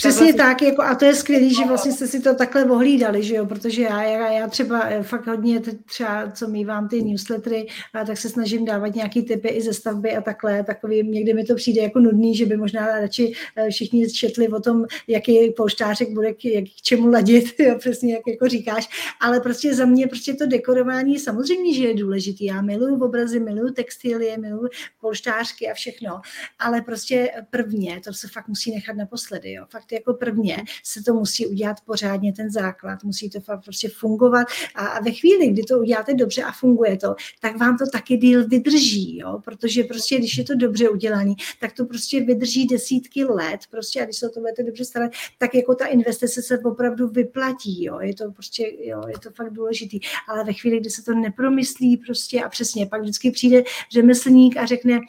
Přesně 0.00 0.34
tak, 0.34 0.62
jako, 0.62 0.82
a 0.82 0.94
to 0.94 1.04
je 1.04 1.14
skvělé, 1.14 1.50
že 1.50 1.64
vlastně 1.64 1.92
jste 1.92 2.06
si 2.06 2.20
to 2.20 2.34
takhle 2.34 2.64
ohlídali, 2.64 3.22
že 3.22 3.34
jo, 3.34 3.46
protože 3.46 3.82
já, 3.82 4.02
já, 4.02 4.32
já 4.32 4.48
třeba 4.48 4.80
eh, 4.80 5.02
fakt 5.02 5.26
hodně, 5.26 5.60
třeba 5.86 6.30
co 6.30 6.48
mývám 6.48 6.88
ty 6.88 7.02
newslettery, 7.02 7.66
a 7.94 8.04
tak 8.04 8.18
se 8.18 8.28
snažím 8.28 8.64
dávat 8.64 8.94
nějaký 8.94 9.22
typy 9.22 9.48
i 9.48 9.62
ze 9.62 9.74
stavby 9.74 10.16
a 10.16 10.20
takhle, 10.20 10.64
takový, 10.64 11.02
někdy 11.02 11.34
mi 11.34 11.44
to 11.44 11.54
přijde 11.54 11.82
jako 11.82 11.98
nudný, 11.98 12.36
že 12.36 12.46
by 12.46 12.56
možná 12.56 12.86
radši 12.86 13.32
eh, 13.56 13.70
všichni 13.70 14.10
četli 14.10 14.48
o 14.48 14.60
tom, 14.60 14.84
jaký 15.08 15.50
polštářek 15.50 16.10
bude 16.10 16.32
k, 16.32 16.44
jak, 16.44 16.64
k 16.64 16.82
čemu 16.82 17.10
ladit, 17.10 17.54
jo, 17.58 17.74
přesně 17.78 18.14
jak 18.14 18.22
jako 18.26 18.48
říkáš, 18.48 18.88
ale 19.20 19.40
prostě 19.40 19.74
za 19.74 19.84
mě 19.84 20.06
prostě 20.06 20.34
to 20.34 20.46
dekorování 20.46 21.18
samozřejmě, 21.18 21.74
že 21.74 21.84
je 21.88 21.94
důležitý, 21.94 22.44
já 22.44 22.62
miluju 22.62 23.04
obrazy, 23.04 23.40
miluju 23.40 23.72
textilie, 23.72 24.38
miluju 24.38 24.68
polštářky 25.00 25.68
a 25.68 25.74
všechno, 25.74 26.20
ale 26.58 26.80
prostě 26.80 27.30
prvně, 27.50 28.00
to 28.04 28.12
se 28.12 28.28
fakt 28.28 28.48
musí 28.48 28.74
nechat 28.74 28.96
naposledy, 28.96 29.52
jo, 29.52 29.64
fakt 29.70 29.89
jako 29.92 30.14
prvně 30.14 30.56
se 30.84 31.02
to 31.02 31.14
musí 31.14 31.46
udělat 31.46 31.76
pořádně 31.86 32.32
ten 32.32 32.50
základ, 32.50 33.04
musí 33.04 33.30
to 33.30 33.40
fakt 33.40 33.64
prostě 33.64 33.88
fungovat 33.88 34.46
a 34.74 35.00
ve 35.00 35.10
chvíli, 35.10 35.48
kdy 35.48 35.62
to 35.62 35.78
uděláte 35.78 36.14
dobře 36.14 36.42
a 36.42 36.52
funguje 36.52 36.96
to, 36.96 37.14
tak 37.40 37.56
vám 37.56 37.78
to 37.78 37.84
taky 37.92 38.16
díl 38.16 38.48
vydrží, 38.48 39.18
jo? 39.18 39.40
protože 39.44 39.84
prostě, 39.84 40.18
když 40.18 40.38
je 40.38 40.44
to 40.44 40.54
dobře 40.54 40.88
udělané, 40.88 41.34
tak 41.60 41.72
to 41.72 41.84
prostě 41.84 42.20
vydrží 42.20 42.66
desítky 42.66 43.24
let, 43.24 43.60
prostě 43.70 44.00
a 44.00 44.04
když 44.04 44.16
se 44.16 44.28
to 44.28 44.40
budete 44.40 44.62
dobře 44.62 44.84
starat, 44.84 45.12
tak 45.38 45.54
jako 45.54 45.74
ta 45.74 45.86
investice 45.86 46.42
se 46.42 46.58
opravdu 46.58 47.08
vyplatí, 47.08 47.84
jo? 47.84 48.00
je 48.00 48.14
to 48.14 48.32
prostě, 48.32 48.72
jo, 48.80 49.02
je 49.08 49.18
to 49.18 49.30
fakt 49.30 49.52
důležitý, 49.52 50.00
ale 50.28 50.44
ve 50.44 50.52
chvíli, 50.52 50.80
kdy 50.80 50.90
se 50.90 51.02
to 51.02 51.14
nepromyslí 51.14 51.96
prostě 51.96 52.42
a 52.42 52.48
přesně, 52.48 52.86
pak 52.86 53.00
vždycky 53.00 53.30
přijde 53.30 53.62
řemeslník 53.92 54.56
a 54.56 54.66
řekne, 54.66 55.00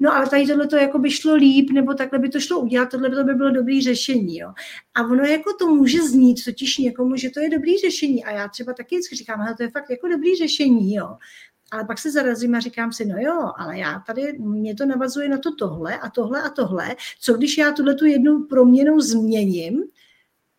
no 0.00 0.14
ale 0.16 0.28
tady 0.28 0.46
tohle 0.46 0.66
to 0.66 0.76
jako 0.76 0.98
by 0.98 1.10
šlo 1.10 1.34
líp, 1.34 1.70
nebo 1.70 1.94
takhle 1.94 2.18
by 2.18 2.28
to 2.28 2.40
šlo 2.40 2.60
udělat, 2.60 2.90
tohle 2.90 3.08
by 3.08 3.16
to 3.16 3.24
by 3.24 3.34
bylo 3.34 3.50
dobrý 3.50 3.82
řešení, 3.82 4.19
řešení. 4.20 4.38
Jo. 4.38 4.52
A 4.94 5.02
ono 5.02 5.24
jako 5.24 5.52
to 5.58 5.66
může 5.66 6.02
znít 6.02 6.44
totiž 6.44 6.78
někomu, 6.78 7.16
že 7.16 7.30
to 7.30 7.40
je 7.40 7.50
dobrý 7.50 7.78
řešení. 7.78 8.24
A 8.24 8.30
já 8.30 8.48
třeba 8.48 8.72
taky 8.72 8.96
vždycky 8.96 9.16
říkám, 9.16 9.40
ale 9.40 9.54
to 9.54 9.62
je 9.62 9.70
fakt 9.70 9.90
jako 9.90 10.08
dobrý 10.08 10.36
řešení. 10.36 10.94
Jo. 10.94 11.16
Ale 11.72 11.84
pak 11.84 11.98
se 11.98 12.10
zarazím 12.10 12.54
a 12.54 12.60
říkám 12.60 12.92
si, 12.92 13.04
no 13.04 13.14
jo, 13.18 13.52
ale 13.56 13.78
já 13.78 14.02
tady, 14.06 14.38
mě 14.38 14.74
to 14.74 14.86
navazuje 14.86 15.28
na 15.28 15.38
to 15.38 15.54
tohle 15.54 15.98
a 15.98 16.10
tohle 16.10 16.42
a 16.42 16.50
tohle. 16.50 16.96
Co 17.20 17.34
když 17.34 17.58
já 17.58 17.72
tuhle 17.72 17.94
tu 17.94 18.04
jednu 18.06 18.44
proměnou 18.44 19.00
změním, 19.00 19.82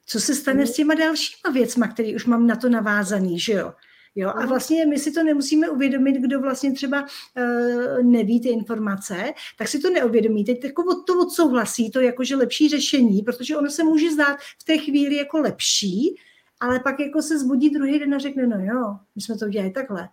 co 0.06 0.20
se 0.20 0.36
stane 0.36 0.68
s 0.68 0.74
těma 0.74 0.94
dalšíma 0.94 1.54
věcma, 1.54 1.88
které 1.88 2.16
už 2.16 2.26
mám 2.26 2.48
na 2.48 2.56
to 2.56 2.70
navázaný, 2.70 3.40
že 3.40 3.54
jo? 3.54 3.74
Jo? 4.16 4.30
A 4.36 4.46
vlastně 4.46 4.86
my 4.86 5.00
si 5.00 5.12
to 5.12 5.24
nemusíme 5.24 5.70
uvědomit, 5.70 6.16
kdo 6.16 6.40
vlastně 6.40 6.74
třeba 6.74 7.02
uh, 7.02 8.04
neví 8.04 8.42
ty 8.42 8.50
informace, 8.50 9.34
tak 9.58 9.68
si 9.68 9.80
to 9.80 9.90
neuvědomí. 9.90 10.46
Teď 10.46 10.64
jako 10.64 10.84
od 10.84 11.06
to 11.06 11.20
odsouhlasí 11.20 11.92
to 11.92 12.00
jakože 12.00 12.36
lepší 12.36 12.70
řešení, 12.70 13.22
protože 13.22 13.58
ono 13.58 13.70
se 13.70 13.84
může 13.84 14.12
zdát 14.12 14.38
v 14.62 14.64
té 14.64 14.78
chvíli 14.78 15.16
jako 15.16 15.38
lepší, 15.38 16.16
ale 16.60 16.80
pak 16.80 17.00
jako 17.00 17.22
se 17.22 17.40
zbudí 17.40 17.70
druhý 17.70 18.00
den 18.00 18.16
a 18.16 18.18
řekne, 18.18 18.48
no 18.48 18.60
jo, 18.60 18.96
my 19.16 19.22
jsme 19.22 19.38
to 19.38 19.46
udělali 19.46 19.72
takhle. 19.72 20.10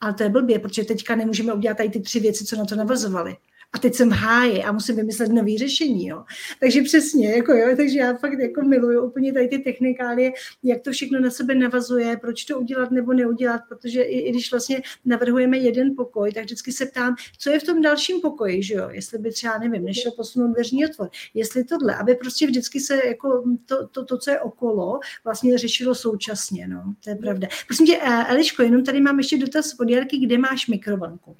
Ale 0.00 0.14
to 0.14 0.22
je 0.22 0.28
blbě, 0.28 0.58
protože 0.58 0.84
teďka 0.84 1.16
nemůžeme 1.16 1.52
udělat 1.52 1.76
tady 1.76 1.88
ty 1.88 2.00
tři 2.00 2.20
věci, 2.20 2.44
co 2.44 2.56
na 2.56 2.64
to 2.64 2.76
navazovaly. 2.76 3.36
A 3.72 3.78
teď 3.78 3.94
jsem 3.94 4.10
v 4.10 4.12
háji 4.12 4.62
a 4.62 4.72
musím 4.72 4.96
vymyslet 4.96 5.32
nový 5.32 5.58
řešení, 5.58 6.06
jo. 6.06 6.24
Takže 6.60 6.82
přesně, 6.82 7.32
jako 7.36 7.52
jo, 7.52 7.76
takže 7.76 7.98
já 7.98 8.14
fakt 8.14 8.38
jako 8.38 8.62
miluju 8.62 9.06
úplně 9.06 9.32
tady 9.32 9.48
ty 9.48 9.58
technikálie, 9.58 10.32
jak 10.62 10.82
to 10.82 10.92
všechno 10.92 11.20
na 11.20 11.30
sebe 11.30 11.54
navazuje, 11.54 12.16
proč 12.16 12.44
to 12.44 12.58
udělat 12.58 12.90
nebo 12.90 13.12
neudělat, 13.12 13.60
protože 13.68 14.02
i, 14.02 14.18
i 14.18 14.30
když 14.30 14.50
vlastně 14.50 14.82
navrhujeme 15.04 15.58
jeden 15.58 15.96
pokoj, 15.96 16.32
tak 16.32 16.44
vždycky 16.44 16.72
se 16.72 16.86
ptám, 16.86 17.14
co 17.38 17.50
je 17.50 17.60
v 17.60 17.62
tom 17.62 17.82
dalším 17.82 18.20
pokoji, 18.20 18.62
že 18.62 18.74
jo, 18.74 18.88
jestli 18.90 19.18
by 19.18 19.30
třeba, 19.30 19.58
nevím, 19.58 19.84
nešel 19.84 20.12
posunout 20.12 20.52
dveřní 20.52 20.86
otvor, 20.86 21.10
jestli 21.34 21.64
tohle, 21.64 21.96
aby 21.96 22.14
prostě 22.14 22.46
vždycky 22.46 22.80
se 22.80 23.00
jako 23.06 23.44
to, 23.66 23.88
to, 23.88 24.04
to 24.04 24.18
co 24.18 24.30
je 24.30 24.40
okolo, 24.40 25.00
vlastně 25.24 25.58
řešilo 25.58 25.94
současně, 25.94 26.68
no, 26.68 26.94
to 27.04 27.10
je 27.10 27.16
pravda. 27.16 27.48
Prosím 27.66 27.86
tě, 27.86 27.98
eh, 28.02 28.24
Eliško, 28.28 28.62
jenom 28.62 28.84
tady 28.84 29.00
mám 29.00 29.18
ještě 29.18 29.38
dotaz 29.38 29.74
od 29.80 29.90
Jarky, 29.90 30.18
kde 30.18 30.38
máš 30.38 30.66
mikrovlnku? 30.66 31.36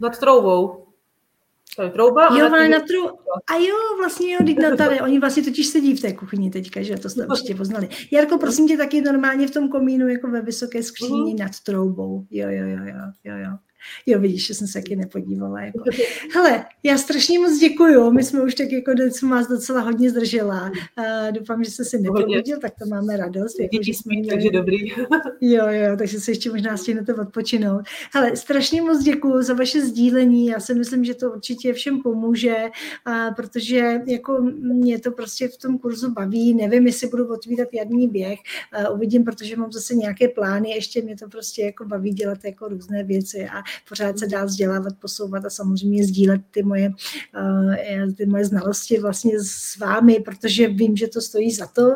Nad 0.00 0.18
troubou. 0.18 0.87
To 1.78 1.84
je 1.84 1.90
trouba? 1.90 2.28
Jo, 2.38 2.46
ale 2.46 2.68
na 2.68 2.80
trou... 2.80 3.06
A 3.50 3.56
jo, 3.56 3.76
vlastně 3.98 4.32
jo, 4.32 4.38
na 4.62 4.76
tady. 4.76 5.00
Oni 5.00 5.18
vlastně 5.18 5.42
totiž 5.42 5.66
sedí 5.66 5.96
v 5.96 6.00
té 6.00 6.12
kuchyni 6.12 6.50
teďka, 6.50 6.82
že 6.82 6.98
to 6.98 7.10
jste 7.10 7.26
určitě 7.26 7.54
poznali. 7.54 7.88
Jarko, 8.12 8.38
prosím 8.38 8.68
tě, 8.68 8.76
taky 8.76 9.00
normálně 9.00 9.48
v 9.48 9.50
tom 9.50 9.68
komínu, 9.68 10.08
jako 10.08 10.30
ve 10.30 10.42
vysoké 10.42 10.82
skříni 10.82 11.34
uh-huh. 11.34 11.38
nad 11.38 11.60
troubou. 11.60 12.26
Jo, 12.30 12.48
jo, 12.50 12.66
jo, 12.66 12.78
jo, 12.84 13.12
jo, 13.24 13.36
jo. 13.38 13.50
Jo, 14.06 14.20
vidíš, 14.20 14.46
že 14.46 14.54
jsem 14.54 14.66
se 14.66 14.78
taky 14.78 14.96
nepodívala. 14.96 15.60
Jako. 15.60 15.84
Hele, 16.34 16.64
já 16.82 16.98
strašně 16.98 17.38
moc 17.38 17.58
děkuju. 17.58 18.10
My 18.10 18.24
jsme 18.24 18.42
už 18.42 18.54
tak 18.54 18.72
jako 18.72 18.92
jsem 19.10 19.30
vás 19.30 19.48
docela 19.48 19.80
hodně 19.80 20.10
zdržela. 20.10 20.70
Uh, 20.98 21.32
doufám, 21.32 21.64
že 21.64 21.70
jste 21.70 21.84
si 21.84 21.98
neprobudil, 21.98 22.58
tak 22.58 22.72
to 22.82 22.86
máme 22.88 23.16
radost. 23.16 23.60
Jako, 23.60 23.82
že 23.82 23.92
jsme, 23.92 24.14
takže 24.30 24.50
dobrý. 24.50 24.88
jo, 25.40 25.66
jo, 25.68 25.96
takže 25.98 26.20
se 26.20 26.30
ještě 26.30 26.50
možná 26.50 26.76
stihnete 26.76 27.14
odpočinout. 27.14 27.80
Hele, 28.14 28.36
strašně 28.36 28.82
moc 28.82 29.04
děkuju 29.04 29.42
za 29.42 29.54
vaše 29.54 29.80
sdílení. 29.80 30.46
Já 30.46 30.60
si 30.60 30.74
myslím, 30.74 31.04
že 31.04 31.14
to 31.14 31.30
určitě 31.30 31.72
všem 31.72 32.02
pomůže, 32.02 32.56
uh, 33.08 33.34
protože 33.34 34.00
jako 34.06 34.38
mě 34.60 35.00
to 35.00 35.10
prostě 35.10 35.48
v 35.48 35.56
tom 35.56 35.78
kurzu 35.78 36.12
baví. 36.12 36.54
Nevím, 36.54 36.86
jestli 36.86 37.08
budu 37.08 37.32
otvírat 37.32 37.68
jarní 37.72 38.08
běh. 38.08 38.38
Uh, 38.88 38.94
uvidím, 38.96 39.24
protože 39.24 39.56
mám 39.56 39.72
zase 39.72 39.94
nějaké 39.94 40.28
plány. 40.28 40.70
Ještě 40.70 41.02
mě 41.02 41.16
to 41.16 41.28
prostě 41.28 41.62
jako 41.62 41.84
baví 41.84 42.10
dělat 42.10 42.38
jako 42.44 42.68
různé 42.68 43.04
věci 43.04 43.48
a 43.48 43.67
pořád 43.88 44.18
se 44.18 44.26
dál 44.26 44.46
vzdělávat, 44.46 44.92
posouvat 45.00 45.44
a 45.44 45.50
samozřejmě 45.50 46.04
sdílet 46.04 46.40
ty 46.50 46.62
moje, 46.62 46.92
eh, 47.78 48.06
ty 48.16 48.26
moje 48.26 48.44
znalosti 48.44 48.98
vlastně 48.98 49.32
s 49.40 49.76
vámi, 49.76 50.20
protože 50.24 50.68
vím, 50.68 50.96
že 50.96 51.08
to 51.08 51.20
stojí 51.20 51.52
za 51.52 51.66
to 51.66 51.90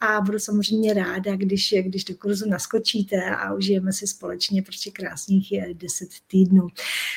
a 0.00 0.20
budu 0.20 0.38
samozřejmě 0.38 0.94
ráda, 0.94 1.36
když, 1.36 1.74
když 1.82 2.04
do 2.04 2.14
kurzu 2.14 2.48
naskočíte 2.48 3.16
a 3.24 3.54
užijeme 3.54 3.92
si 3.92 4.06
společně 4.06 4.62
prostě 4.62 4.90
krásných 4.90 5.52
eh, 5.52 5.74
deset 5.74 6.08
týdnů. 6.30 6.66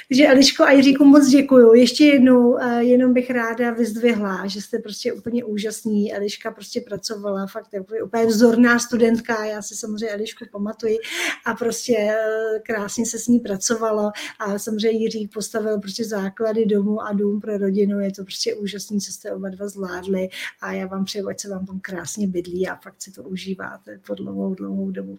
Takže 0.07 0.27
Eliško 0.27 0.63
a 0.63 0.71
Jiříku 0.71 1.05
moc 1.05 1.27
děkuju. 1.27 1.73
Ještě 1.73 2.05
jednou, 2.05 2.57
eh, 2.57 2.83
jenom 2.83 3.13
bych 3.13 3.29
ráda 3.29 3.71
vyzdvihla, 3.71 4.47
že 4.47 4.61
jste 4.61 4.79
prostě 4.79 5.13
úplně 5.13 5.43
úžasný. 5.43 6.13
Eliška 6.13 6.51
prostě 6.51 6.81
pracovala, 6.81 7.47
fakt 7.47 7.73
je 7.73 8.03
úplně 8.03 8.25
vzorná 8.25 8.79
studentka, 8.79 9.45
já 9.45 9.61
si 9.61 9.75
samozřejmě 9.75 10.09
Elišku 10.09 10.45
pamatuji 10.51 10.97
a 11.45 11.53
prostě 11.53 12.15
krásně 12.63 13.05
se 13.05 13.19
s 13.19 13.27
ní 13.27 13.39
pracovala 13.39 13.94
fungovalo 13.95 14.11
a 14.39 14.59
samozřejmě 14.59 14.99
Jiří 14.99 15.27
postavil 15.27 15.79
prostě 15.79 16.05
základy 16.05 16.65
domu 16.65 17.01
a 17.01 17.13
dům 17.13 17.41
pro 17.41 17.57
rodinu, 17.57 17.99
je 17.99 18.11
to 18.11 18.23
prostě 18.23 18.55
úžasný, 18.55 19.01
co 19.01 19.11
jste 19.11 19.31
oba 19.31 19.49
dva 19.49 19.67
zvládli 19.67 20.29
a 20.61 20.71
já 20.71 20.87
vám 20.87 21.05
přeju, 21.05 21.29
ať 21.29 21.39
se 21.39 21.49
vám 21.49 21.65
tam 21.65 21.79
krásně 21.79 22.27
bydlí 22.27 22.67
a 22.67 22.75
fakt 22.75 23.01
si 23.01 23.11
to 23.11 23.23
užíváte 23.23 23.99
po 24.07 24.15
dlouhou, 24.15 24.55
dlouhou 24.55 24.91
dobu. 24.91 25.17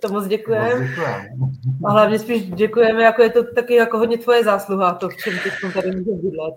To 0.00 0.08
moc 0.08 0.26
děkujeme. 0.26 0.88
A 1.84 1.90
hlavně 1.90 2.18
spíš 2.18 2.50
děkujeme, 2.50 3.02
jako 3.02 3.22
je 3.22 3.30
to 3.30 3.54
taky 3.54 3.74
jako 3.74 3.98
hodně 3.98 4.18
tvoje 4.18 4.44
zásluha, 4.44 4.94
to, 4.94 5.08
v 5.08 5.16
čem 5.16 5.34
teď 5.44 5.52
tady 5.74 5.96
můžeme 5.96 6.16
bydlet. 6.16 6.54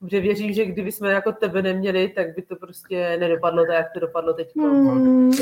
Protože 0.00 0.20
věřím, 0.20 0.52
že 0.52 0.64
kdyby 0.64 0.92
jsme 0.92 1.12
jako 1.12 1.32
tebe 1.32 1.62
neměli, 1.62 2.08
tak 2.08 2.34
by 2.36 2.42
to 2.42 2.56
prostě 2.56 3.16
nedopadlo 3.20 3.66
tak, 3.66 3.74
jak 3.74 3.92
to 3.92 4.00
dopadlo 4.00 4.32
teď. 4.32 4.54
Mm. 4.54 5.32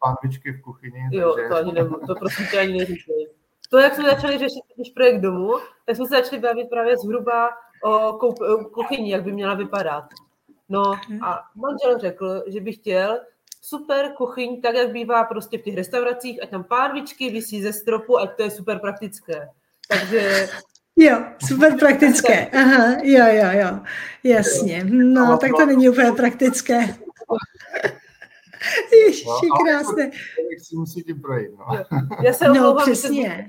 Pánvičky 0.00 0.52
v 0.52 0.60
kuchyni. 0.62 1.08
Jo, 1.10 1.32
takže... 1.32 1.48
to, 1.48 1.56
ani 1.56 1.72
nemů, 1.72 1.96
to 2.06 2.14
prostě 2.14 2.44
tě 2.50 2.58
ani 2.58 2.78
neříkej 2.78 3.28
to, 3.74 3.80
jak 3.80 3.94
jsme 3.94 4.04
začali 4.04 4.38
řešit 4.38 4.62
když 4.76 4.90
projekt 4.90 5.20
domu, 5.20 5.52
tak 5.86 5.96
jsme 5.96 6.04
se 6.06 6.14
začali 6.16 6.42
bavit 6.42 6.68
právě 6.70 6.96
zhruba 6.96 7.48
o, 7.84 8.12
koup, 8.12 8.40
o 8.40 8.64
kuchyni, 8.64 9.10
jak 9.10 9.22
by 9.22 9.32
měla 9.32 9.54
vypadat. 9.54 10.04
No 10.68 10.92
a 11.22 11.40
manžel 11.54 11.98
řekl, 11.98 12.44
že 12.46 12.60
by 12.60 12.72
chtěl 12.72 13.20
super 13.62 14.12
kuchyň, 14.16 14.60
tak 14.60 14.74
jak 14.74 14.92
bývá 14.92 15.24
prostě 15.24 15.58
v 15.58 15.62
těch 15.62 15.76
restauracích, 15.76 16.42
ať 16.42 16.50
tam 16.50 16.64
párvičky 16.64 17.30
visí 17.30 17.62
ze 17.62 17.72
stropu, 17.72 18.18
ať 18.18 18.36
to 18.36 18.42
je 18.42 18.50
super 18.50 18.78
praktické. 18.78 19.48
Takže 19.88 20.48
Jo, 20.96 21.24
super 21.46 21.78
praktické. 21.78 22.46
Aha, 22.46 22.96
jo, 23.02 23.24
jo, 23.26 23.48
jo. 23.52 23.80
Jasně. 24.24 24.84
No, 24.90 25.38
tak 25.38 25.50
to 25.56 25.66
není 25.66 25.88
úplně 25.88 26.12
praktické. 26.12 26.78
Ježiši, 29.06 29.24
no, 29.24 29.64
krásné. 29.64 30.10
si 30.62 30.76
musí 30.76 31.02
tím 31.02 31.20
projít, 31.20 31.50
no. 31.58 31.84
Já 32.24 32.32
se 32.32 32.48
no, 32.48 32.76
přesně. 32.82 33.46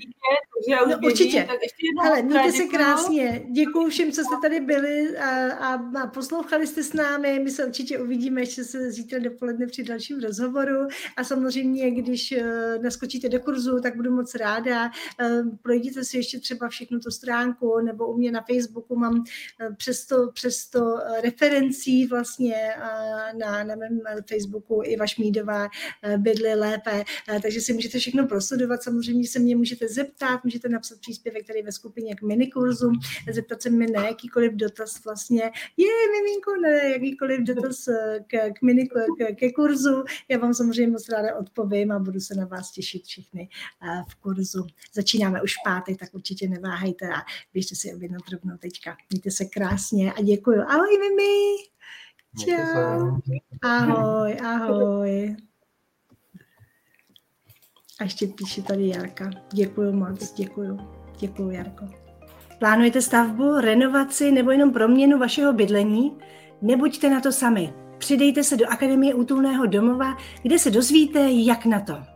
já 0.68 0.84
už 0.84 0.92
no, 0.92 0.98
běžím, 0.98 1.12
určitě. 1.12 1.44
Tak 1.48 1.58
ještě 1.64 1.88
Hele, 2.04 2.22
mějte 2.22 2.52
se 2.52 2.64
krásně. 2.64 3.46
Děkuji 3.52 3.90
všem, 3.90 4.12
co 4.12 4.22
jste 4.22 4.36
tady 4.42 4.60
byli 4.60 5.18
a, 5.18 5.52
a, 5.52 5.74
a 6.02 6.08
poslouchali 6.08 6.68
jste 6.68 6.84
s 6.84 6.94
námi. 6.94 7.40
My 7.40 7.52
se 7.52 7.66
určitě 7.66 8.00
uvidíme 8.00 8.42
ještě 8.42 8.64
se 8.64 8.92
zítra 8.92 9.20
dopoledne 9.20 9.68
při 9.68 9.84
dalším 9.84 10.20
rozhovoru. 10.20 10.88
A 11.18 11.24
samozřejmě, 11.24 11.92
když 11.92 12.32
uh, 12.38 12.84
naskočíte 12.84 13.30
do 13.30 13.40
kurzu, 13.40 13.80
tak 13.82 13.96
budu 13.96 14.12
moc 14.12 14.36
ráda. 14.36 14.92
Uh, 15.22 15.58
projděte 15.62 16.04
si 16.04 16.18
ještě 16.18 16.40
třeba 16.40 16.70
všechnu 16.70 17.00
tu 17.00 17.12
stránku, 17.12 17.80
nebo 17.80 18.08
u 18.08 18.18
mě 18.18 18.32
na 18.32 18.42
Facebooku 18.42 18.96
mám 18.96 19.14
uh, 19.14 19.76
přes 19.76 20.06
to, 20.06 20.32
přes 20.34 20.70
to 20.70 20.80
uh, 20.80 21.22
referencí 21.24 22.08
vlastně 22.08 22.56
uh, 22.78 23.40
na, 23.40 23.64
na 23.64 23.76
mém 23.76 24.00
Facebooku 24.30 24.82
i 24.84 24.96
Šmídová 25.08 25.68
eh, 26.04 26.18
bydly 26.18 26.56
lépe, 26.56 27.04
eh, 27.30 27.40
takže 27.42 27.62
si 27.62 27.74
můžete 27.74 28.00
všechno 28.00 28.28
prosledovat. 28.28 28.84
Samozřejmě 28.84 29.28
se 29.28 29.40
mě 29.40 29.56
můžete 29.56 29.88
zeptat, 29.88 30.44
můžete 30.44 30.70
napsat 30.70 31.00
příspěvek 31.00 31.48
tady 31.48 31.62
ve 31.62 31.72
skupině 31.72 32.16
k 32.16 32.22
minikurzu, 32.22 32.92
zeptat 33.32 33.62
se 33.62 33.70
mi 33.70 33.88
na 33.92 34.08
jakýkoliv 34.08 34.54
dotaz 34.54 35.04
vlastně, 35.04 35.52
je 35.78 35.88
miminko, 36.12 36.52
na 36.62 36.70
jakýkoliv 36.70 37.40
dotaz 37.40 37.88
eh, 37.88 38.20
k, 38.28 38.54
k 38.54 38.62
mini, 38.62 38.88
k, 38.88 39.36
ke 39.36 39.52
kurzu. 39.52 40.04
Já 40.30 40.38
vám 40.38 40.54
samozřejmě 40.54 40.92
moc 40.92 41.10
ráda 41.10 41.36
odpovím 41.36 41.92
a 41.92 42.00
budu 42.00 42.20
se 42.20 42.36
na 42.36 42.46
vás 42.46 42.72
těšit 42.72 43.04
všechny 43.04 43.50
v 44.10 44.16
kurzu. 44.16 44.68
Začínáme 44.94 45.42
už 45.42 45.54
pátek, 45.66 45.98
tak 46.00 46.14
určitě 46.14 46.48
neváhejte 46.48 47.08
a 47.08 47.22
běžte 47.54 47.76
si 47.76 47.94
objednat 47.94 48.22
rovnou 48.32 48.58
teďka. 48.58 48.98
Mějte 49.10 49.32
se 49.32 49.46
krásně 49.46 50.14
a 50.14 50.22
děkuji. 50.22 50.60
Ahoj, 50.60 50.98
Mimi! 51.00 51.76
Ahoj, 53.64 54.38
ahoj. 54.46 55.36
A 58.00 58.04
ještě 58.04 58.28
píše 58.28 58.62
tady 58.62 58.88
Jarka. 58.88 59.30
Děkuji 59.54 59.94
moc, 59.94 60.34
děkuji. 60.34 60.78
Děkuji, 61.20 61.50
Jarko. 61.50 61.86
Plánujete 62.60 63.02
stavbu, 63.02 63.60
renovaci 63.60 64.32
nebo 64.32 64.52
jenom 64.52 64.74
proměnu 64.74 65.18
vašeho 65.18 65.54
bydlení? 65.54 66.18
Nebuďte 66.62 67.10
na 67.10 67.22
to 67.22 67.32
sami. 67.32 67.74
Přidejte 67.98 68.44
se 68.44 68.58
do 68.58 68.70
Akademie 68.70 69.14
útulného 69.14 69.66
domova, 69.66 70.18
kde 70.42 70.60
se 70.60 70.72
dozvíte, 70.72 71.20
jak 71.32 71.66
na 71.66 71.80
to. 71.80 72.15